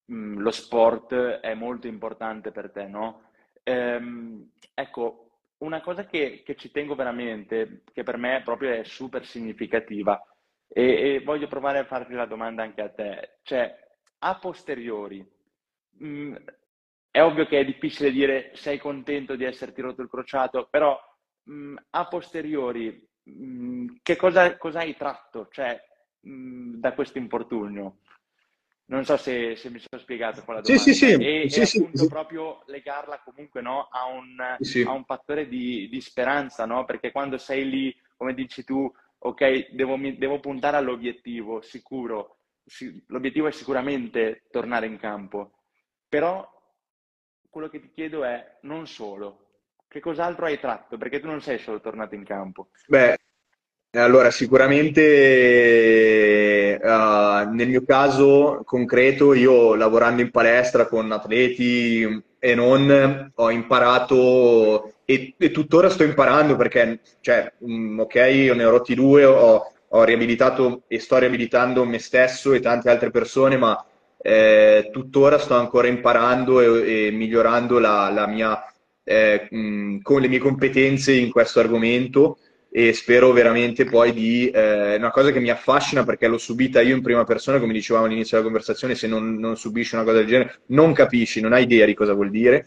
mh, 0.05 0.15
mm, 0.15 0.39
lo 0.41 0.51
sport 0.51 1.15
è 1.15 1.55
molto 1.55 1.87
importante 1.87 2.51
per 2.51 2.71
te, 2.71 2.87
no? 2.87 3.31
Ehm, 3.63 4.51
ecco, 4.75 5.31
una 5.59 5.81
cosa 5.81 6.05
che, 6.05 6.43
che, 6.45 6.55
ci 6.55 6.71
tengo 6.71 6.95
veramente, 6.95 7.83
che 7.95 8.03
per 8.03 8.19
me 8.19 8.43
proprio 8.45 8.75
è 8.75 8.85
super 8.85 9.25
significativa, 9.25 10.23
e, 10.69 11.15
e 11.15 11.23
voglio 11.25 11.49
provare 11.49 11.79
a 11.79 11.85
farti 11.85 12.13
la 12.13 12.27
domanda 12.27 12.63
anche 12.63 12.83
a 12.83 12.91
te, 12.91 13.39
cioè, 13.43 13.75
a 14.19 14.39
posteriori, 14.39 15.27
mh, 15.93 16.07
mm, 16.07 16.37
è 17.11 17.23
ovvio 17.23 17.47
che 17.47 17.61
è 17.61 17.65
difficile 17.65 18.11
dire 18.11 18.51
sei 18.55 18.77
contento 18.79 19.35
di 19.35 19.45
esserti 19.45 19.81
rotto 19.81 20.03
il 20.03 20.11
crociato, 20.11 20.69
però 20.71 21.08
mh, 21.49 21.53
mm, 21.53 21.77
a 21.91 22.07
posteriori, 22.07 23.09
mh, 23.23 23.97
che 24.03 24.17
cosa, 24.17 24.57
cosa, 24.57 24.81
hai 24.81 24.97
tratto 24.97 25.49
cioè, 25.51 25.81
da 26.21 26.93
questo 26.93 27.19
infortunio? 27.19 27.99
Non 28.87 29.05
so 29.05 29.19
se, 29.19 29.55
se, 29.57 29.69
mi 29.69 29.79
sono 29.79 30.01
spiegato 30.01 30.43
con 30.43 30.55
la 30.55 30.61
domanda. 30.63 30.83
Sì, 30.83 30.95
sì, 30.95 31.07
sì. 31.07 31.13
E, 31.13 31.51
sì, 31.51 31.61
e 31.61 31.67
sì, 31.67 31.79
appunto 31.79 31.99
sì. 32.05 32.09
proprio 32.09 32.63
legarla 32.67 33.21
comunque 33.23 33.61
no, 33.61 33.89
a, 33.91 34.07
un, 34.07 34.41
a, 34.41 34.93
un, 34.93 35.05
fattore 35.05 35.47
di, 35.47 35.89
di 35.91 36.01
speranza, 36.01 36.65
no? 36.65 36.87
Perché 36.87 37.13
quando 37.13 37.37
sei 37.37 37.69
lì, 37.69 37.95
come 38.17 38.33
dici 38.33 38.65
tu, 38.65 38.91
ok, 39.19 39.73
devo, 39.73 39.99
devo 40.17 40.41
puntare 40.41 40.79
all'obiettivo, 40.79 41.61
sicuro. 41.61 42.39
Sì, 42.65 43.05
l'obiettivo 43.09 43.47
è 43.47 43.53
sicuramente 43.53 44.45
tornare 44.51 44.87
in 44.87 44.99
campo. 44.99 45.59
Però 46.09 46.51
quello 47.51 47.69
che 47.69 47.81
ti 47.81 47.91
chiedo 47.91 48.25
è 48.25 48.59
non 48.63 48.87
solo. 48.87 49.48
Che 49.89 50.01
cos'altro 50.01 50.45
hai 50.45 50.61
tratto? 50.61 50.99
Perché 50.99 51.19
tu 51.19 51.27
non 51.27 51.41
sei 51.41 51.59
solo 51.59 51.81
tornato 51.81 52.15
in 52.15 52.25
campo. 52.25 52.69
Beh, 52.87 53.17
allora, 53.93 54.31
sicuramente 54.31 55.01
uh, 56.83 57.49
nel 57.51 57.69
mio 57.69 57.83
caso 57.85 58.61
concreto, 58.65 59.33
io 59.33 59.75
lavorando 59.75 60.21
in 60.21 60.31
palestra 60.31 60.87
con 60.87 61.11
atleti 61.11 62.23
e 62.39 62.55
non, 62.55 63.33
ho 63.35 63.51
imparato 63.51 64.93
e, 65.07 65.35
e 65.39 65.51
tuttora 65.51 65.89
sto 65.89 66.05
imparando 66.05 66.55
perché, 66.57 67.01
cioè, 67.21 67.51
um, 67.61 68.01
ok, 68.01 68.15
io 68.31 68.55
ne 68.55 68.65
ho 68.65 68.71
rotti 68.71 68.95
due, 68.95 69.25
ho, 69.25 69.73
ho, 69.89 70.05
riabilitato 70.05 70.83
e 70.87 71.01
sto 71.01 71.17
riabilitando 71.17 71.87
me 71.87 71.99
stesso 71.99 72.53
e 72.53 72.61
tante 72.61 72.91
altre 72.91 73.11
persone, 73.11 73.57
ma 73.57 73.83
eh, 74.19 74.91
tuttora 74.93 75.39
sto 75.39 75.55
ancora 75.55 75.89
imparando 75.89 76.61
e, 76.61 77.07
e 77.07 77.11
migliorando 77.11 77.79
la, 77.79 78.11
la 78.11 78.27
mia, 78.27 78.63
eh, 79.09 79.49
mh, 79.51 79.99
con 80.03 80.21
le 80.21 80.29
mie 80.29 80.39
competenze 80.39 81.13
in 81.13 81.31
questo 81.31 81.61
argomento 81.61 82.39
e 82.71 82.93
spero 82.93 83.33
veramente 83.33 83.85
poi 83.85 84.13
di... 84.13 84.51
Eh, 84.51 84.97
una 84.97 85.11
cosa 85.11 85.31
che 85.33 85.41
mi 85.41 85.51
affascina 85.51 86.05
perché 86.05 86.27
l'ho 86.29 86.39
subita 86.39 86.81
io 86.83 86.95
in 86.95 87.03
prima 87.03 87.25
persona, 87.25 87.59
come 87.59 87.73
dicevamo 87.73 88.05
all'inizio 88.05 88.37
della 88.37 88.49
conversazione, 88.49 88.95
se 88.95 89.07
non, 89.07 89.37
non 89.37 89.57
subisci 89.57 89.95
una 89.95 90.05
cosa 90.05 90.19
del 90.19 90.27
genere 90.27 90.61
non 90.67 90.93
capisci, 90.93 91.41
non 91.41 91.53
hai 91.55 91.63
idea 91.65 91.87
di 91.87 91.95
cosa 91.95 92.13
vuol 92.13 92.31
dire. 92.31 92.67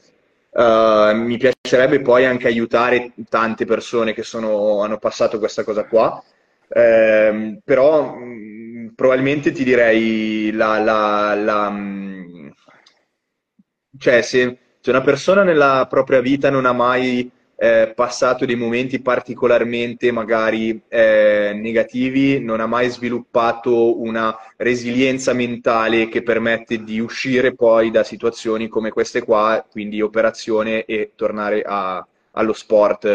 Uh, 0.53 1.15
mi 1.15 1.37
piacerebbe 1.37 2.01
poi 2.01 2.25
anche 2.25 2.47
aiutare 2.47 3.13
tante 3.29 3.63
persone 3.65 4.13
che 4.13 4.23
sono, 4.23 4.81
hanno 4.83 4.97
passato 4.97 5.39
questa 5.39 5.63
cosa 5.63 5.85
qua, 5.85 6.21
uh, 6.67 7.59
però 7.63 8.15
mh, 8.15 8.93
probabilmente 8.95 9.51
ti 9.51 9.63
direi 9.63 10.51
la, 10.51 10.79
la, 10.79 11.35
la 11.35 11.69
mh, 11.69 12.51
cioè 13.97 14.21
se, 14.21 14.57
se 14.81 14.89
una 14.89 15.01
persona 15.01 15.43
nella 15.43 15.85
propria 15.87 16.21
vita 16.21 16.49
non 16.49 16.65
ha 16.65 16.73
mai 16.73 17.29
eh, 17.55 17.93
passato 17.95 18.47
dei 18.47 18.55
momenti 18.55 18.99
particolarmente 18.99 20.11
magari 20.11 20.81
eh, 20.87 21.51
negativi, 21.53 22.39
non 22.39 22.59
ha 22.59 22.65
mai 22.65 22.89
sviluppato 22.89 24.01
una 24.01 24.35
resilienza 24.57 25.33
mentale 25.33 26.07
che 26.09 26.23
permette 26.23 26.83
di 26.83 26.99
uscire 26.99 27.53
poi 27.53 27.91
da 27.91 28.03
situazioni 28.03 28.67
come 28.67 28.89
queste 28.89 29.21
qua, 29.21 29.63
quindi 29.69 30.01
operazione 30.01 30.85
e 30.85 31.11
tornare 31.15 31.61
a, 31.63 32.03
allo 32.31 32.53
sport, 32.53 33.05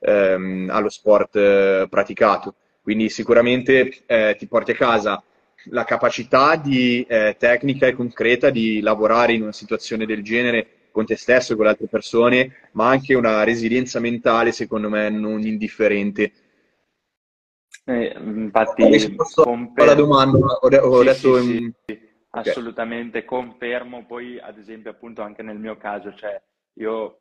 ehm, 0.00 0.68
allo 0.70 0.90
sport 0.90 1.36
eh, 1.36 1.86
praticato. 1.88 2.56
Quindi 2.82 3.08
sicuramente 3.08 4.02
eh, 4.04 4.36
ti 4.38 4.46
porti 4.46 4.72
a 4.72 4.74
casa 4.74 5.22
la 5.70 5.84
capacità 5.84 6.56
di 6.56 7.06
eh, 7.08 7.36
tecnica 7.38 7.86
e 7.86 7.94
concreta 7.94 8.50
di 8.50 8.80
lavorare 8.80 9.32
in 9.32 9.42
una 9.42 9.52
situazione 9.52 10.04
del 10.04 10.22
genere 10.22 10.66
con 10.90 11.06
te 11.06 11.16
stesso 11.16 11.52
e 11.52 11.56
con 11.56 11.64
le 11.64 11.70
altre 11.70 11.86
persone, 11.86 12.70
ma 12.72 12.88
anche 12.88 13.14
una 13.14 13.44
resilienza 13.44 14.00
mentale, 14.00 14.52
secondo 14.52 14.88
me, 14.88 15.08
non 15.08 15.40
indifferente. 15.42 16.32
Eh, 17.84 18.14
infatti, 18.16 18.82
confermo... 18.82 19.84
la 19.84 19.94
domanda, 19.94 20.38
ho, 20.38 20.68
ho 20.68 21.00
sì, 21.00 21.04
detto... 21.04 21.40
Sì, 21.40 21.56
in... 21.56 21.72
sì, 21.86 22.08
assolutamente, 22.30 23.24
confermo. 23.24 24.06
Poi, 24.06 24.38
ad 24.38 24.58
esempio, 24.58 24.90
appunto, 24.90 25.22
anche 25.22 25.42
nel 25.42 25.58
mio 25.58 25.76
caso, 25.76 26.14
cioè, 26.14 26.40
io 26.74 27.20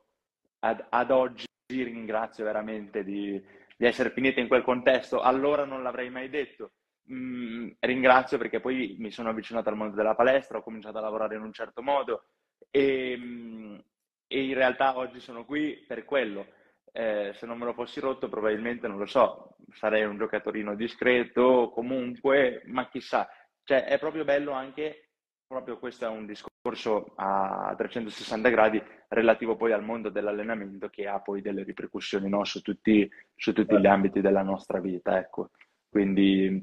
ad, 0.59 0.85
ad 0.89 1.11
oggi 1.11 1.45
ringrazio 1.67 2.43
veramente 2.43 3.03
di, 3.03 3.41
di 3.77 3.85
essere 3.85 4.11
finita 4.11 4.39
in 4.39 4.47
quel 4.47 4.63
contesto. 4.63 5.21
Allora 5.21 5.65
non 5.65 5.83
l'avrei 5.83 6.09
mai 6.09 6.29
detto. 6.29 6.71
Mm, 7.11 7.69
ringrazio 7.79 8.37
perché 8.37 8.59
poi 8.59 8.95
mi 8.99 9.09
sono 9.09 9.29
avvicinato 9.29 9.69
al 9.69 9.75
mondo 9.75 9.95
della 9.95 10.13
palestra, 10.13 10.59
ho 10.59 10.63
cominciato 10.63 10.99
a 10.99 11.01
lavorare 11.01 11.35
in 11.35 11.41
un 11.41 11.51
certo 11.51 11.81
modo, 11.81 12.25
e, 12.71 13.11
ehm, 13.11 13.83
e 14.27 14.43
in 14.43 14.53
realtà 14.53 14.97
oggi 14.97 15.19
sono 15.19 15.45
qui 15.45 15.83
per 15.87 16.05
quello. 16.05 16.47
Eh, 16.91 17.31
se 17.35 17.45
non 17.45 17.57
me 17.57 17.65
lo 17.65 17.73
fossi 17.73 17.99
rotto, 17.99 18.29
probabilmente 18.29 18.87
non 18.87 18.97
lo 18.97 19.05
so, 19.05 19.55
sarei 19.73 20.03
un 20.03 20.17
giocatorino 20.17 20.75
discreto 20.75 21.69
comunque, 21.73 22.63
ma 22.65 22.87
chissà, 22.89 23.29
cioè 23.63 23.85
è 23.85 23.99
proprio 23.99 24.23
bello 24.23 24.51
anche, 24.51 25.09
proprio 25.45 25.77
questo 25.79 26.05
è 26.05 26.09
un 26.09 26.25
discorso 26.25 27.13
a 27.15 27.73
360 27.75 28.49
gradi 28.49 28.81
relativo 29.07 29.55
poi 29.55 29.71
al 29.71 29.83
mondo 29.83 30.09
dell'allenamento 30.09 30.89
che 30.89 31.07
ha 31.07 31.19
poi 31.21 31.41
delle 31.41 31.63
ripercussioni 31.63 32.29
no? 32.29 32.43
su, 32.43 32.61
tutti, 32.61 33.09
su 33.35 33.53
tutti 33.53 33.79
gli 33.79 33.87
ambiti 33.87 34.21
della 34.21 34.43
nostra 34.43 34.79
vita, 34.79 35.17
ecco. 35.17 35.51
Quindi 35.89 36.61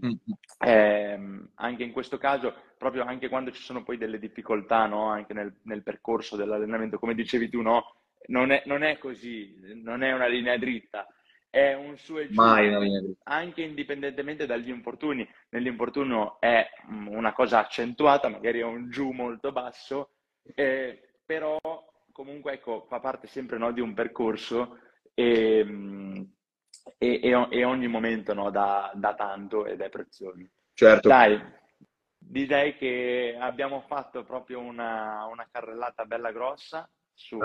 ehm, 0.65 1.51
anche 1.55 1.83
in 1.83 1.91
questo 1.91 2.17
caso, 2.17 2.55
proprio 2.77 3.05
anche 3.05 3.29
quando 3.29 3.51
ci 3.51 3.63
sono 3.63 3.83
poi 3.83 3.97
delle 3.97 4.19
difficoltà, 4.19 4.87
no? 4.87 5.07
anche 5.09 5.33
nel, 5.33 5.55
nel, 5.63 5.83
percorso 5.83 6.37
dell'allenamento, 6.37 6.99
come 6.99 7.15
dicevi 7.15 7.49
tu, 7.49 7.63
no? 7.63 7.97
non, 8.29 8.51
è, 8.51 8.63
non 8.67 8.83
è 8.83 8.99
così, 8.99 9.57
non 9.83 10.03
è 10.03 10.13
una 10.13 10.27
linea 10.27 10.57
dritta, 10.57 11.07
è 11.49 11.75
un 11.75 11.97
su 11.97 12.19
e 12.19 12.29
giù, 12.29 12.35
Mai 12.35 12.69
una 12.69 12.79
linea 12.79 13.01
dritta. 13.01 13.31
anche 13.31 13.63
indipendentemente 13.63 14.47
dagli 14.47 14.69
infortuni. 14.69 15.27
Nell'infortunio 15.51 16.41
è 16.41 16.69
mm, 16.91 17.09
una 17.09 17.33
cosa 17.33 17.61
accentuata, 17.61 18.29
magari 18.29 18.61
è 18.61 18.65
un 18.65 18.91
giù 18.91 19.11
molto 19.11 19.53
basso, 19.53 20.11
eh, 20.55 21.13
però 21.25 21.59
comunque 22.13 22.55
ecco, 22.55 22.87
fa 22.89 23.01
parte 23.01 23.27
sempre 23.27 23.59
no, 23.59 23.73
di 23.73 23.81
un 23.81 23.95
percorso 23.95 24.79
e, 25.15 25.65
mm, 25.65 26.23
e, 26.99 27.21
e, 27.23 27.65
ogni 27.65 27.89
momento 27.89 28.35
no, 28.35 28.51
dà, 28.51 28.93
dà, 28.95 29.15
tanto 29.15 29.67
ed 29.67 29.81
è 29.81 29.89
prezioso. 29.89 30.39
Certo. 30.75 31.09
Dai, 31.09 31.41
direi 32.29 32.77
che 32.77 33.37
abbiamo 33.39 33.83
fatto 33.87 34.25
proprio 34.25 34.61
una, 34.61 35.27
una 35.31 35.47
carrellata 35.51 36.05
bella 36.05 36.33
grossa 36.33 36.89
su, 37.13 37.39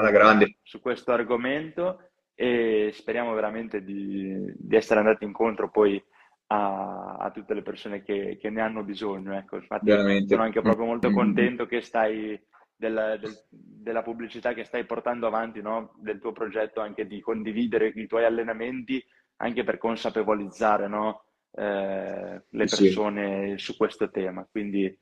su, 0.64 0.82
questo 0.82 1.12
argomento 1.12 2.10
e 2.34 2.90
speriamo 2.94 3.34
veramente 3.34 3.84
di, 3.84 4.54
di 4.58 4.76
essere 4.76 5.00
andati 5.00 5.24
incontro 5.24 5.70
poi 5.70 6.04
a, 6.48 7.18
a 7.18 7.32
tutte 7.32 7.54
le 7.54 7.62
persone 7.62 8.02
che, 8.02 8.38
che, 8.40 8.50
ne 8.50 8.62
hanno 8.62 8.84
bisogno. 8.84 9.38
Ecco, 9.38 9.58
infatti 9.58 9.86
veramente. 9.86 10.28
sono 10.28 10.44
anche 10.44 10.62
proprio 10.62 10.86
molto 10.86 11.08
mm-hmm. 11.08 11.18
contento 11.18 11.66
che 11.68 11.82
stai 11.82 12.40
del, 12.76 13.20
del, 13.22 13.46
della 13.50 14.02
pubblicità 14.02 14.54
che 14.54 14.64
stai 14.64 14.86
portando 14.86 15.28
avanti, 15.28 15.62
no? 15.62 15.94
del 16.00 16.20
tuo 16.20 16.32
progetto 16.32 16.82
anche 16.82 17.06
di 17.06 17.22
condividere 17.22 17.94
i 17.96 18.08
tuoi 18.08 18.26
allenamenti 18.26 19.04
anche 19.38 19.64
per 19.64 19.78
consapevolizzare 19.78 20.88
no? 20.88 21.26
Eh, 21.54 22.42
le 22.48 22.66
persone 22.66 23.58
sì. 23.58 23.64
su 23.64 23.78
questo 23.78 24.10
tema. 24.10 24.48
Quindi, 24.50 24.98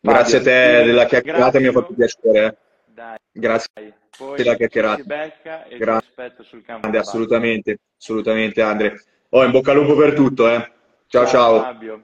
grazie 0.00 0.38
Fabio, 0.38 0.52
a 0.52 0.54
te 0.54 0.84
della 0.84 1.06
chiacchierata, 1.06 1.60
mi 1.60 1.66
ha 1.66 1.72
fatto 1.72 1.94
piacere. 1.94 2.58
Dai, 2.86 3.16
grazie 3.32 3.70
dai. 3.74 3.94
Poi 4.16 4.36
della 4.36 4.56
chiacchierata. 4.56 5.02
becca 5.04 5.64
e 5.64 5.78
grazie. 5.78 6.08
aspetto 6.08 6.42
sul 6.42 6.62
campo. 6.62 6.88
assolutamente, 6.88 7.78
assolutamente 7.98 8.60
Andre. 8.62 9.00
Oh, 9.30 9.44
in 9.44 9.50
bocca 9.50 9.70
al 9.70 9.76
lupo 9.76 9.94
per 9.94 10.14
tutto, 10.14 10.48
eh. 10.48 10.72
Ciao 11.06 11.26
ciao. 11.26 11.60
ciao. 11.62 12.02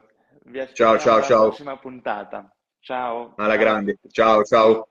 Ciao 0.72 0.98
ciao 0.98 1.22
ciao. 1.22 1.42
prossima 1.48 1.76
puntata. 1.78 2.54
Ciao. 2.78 3.34
Alla 3.36 3.56
grande. 3.56 3.98
Ciao 4.10 4.44
ciao. 4.44 4.88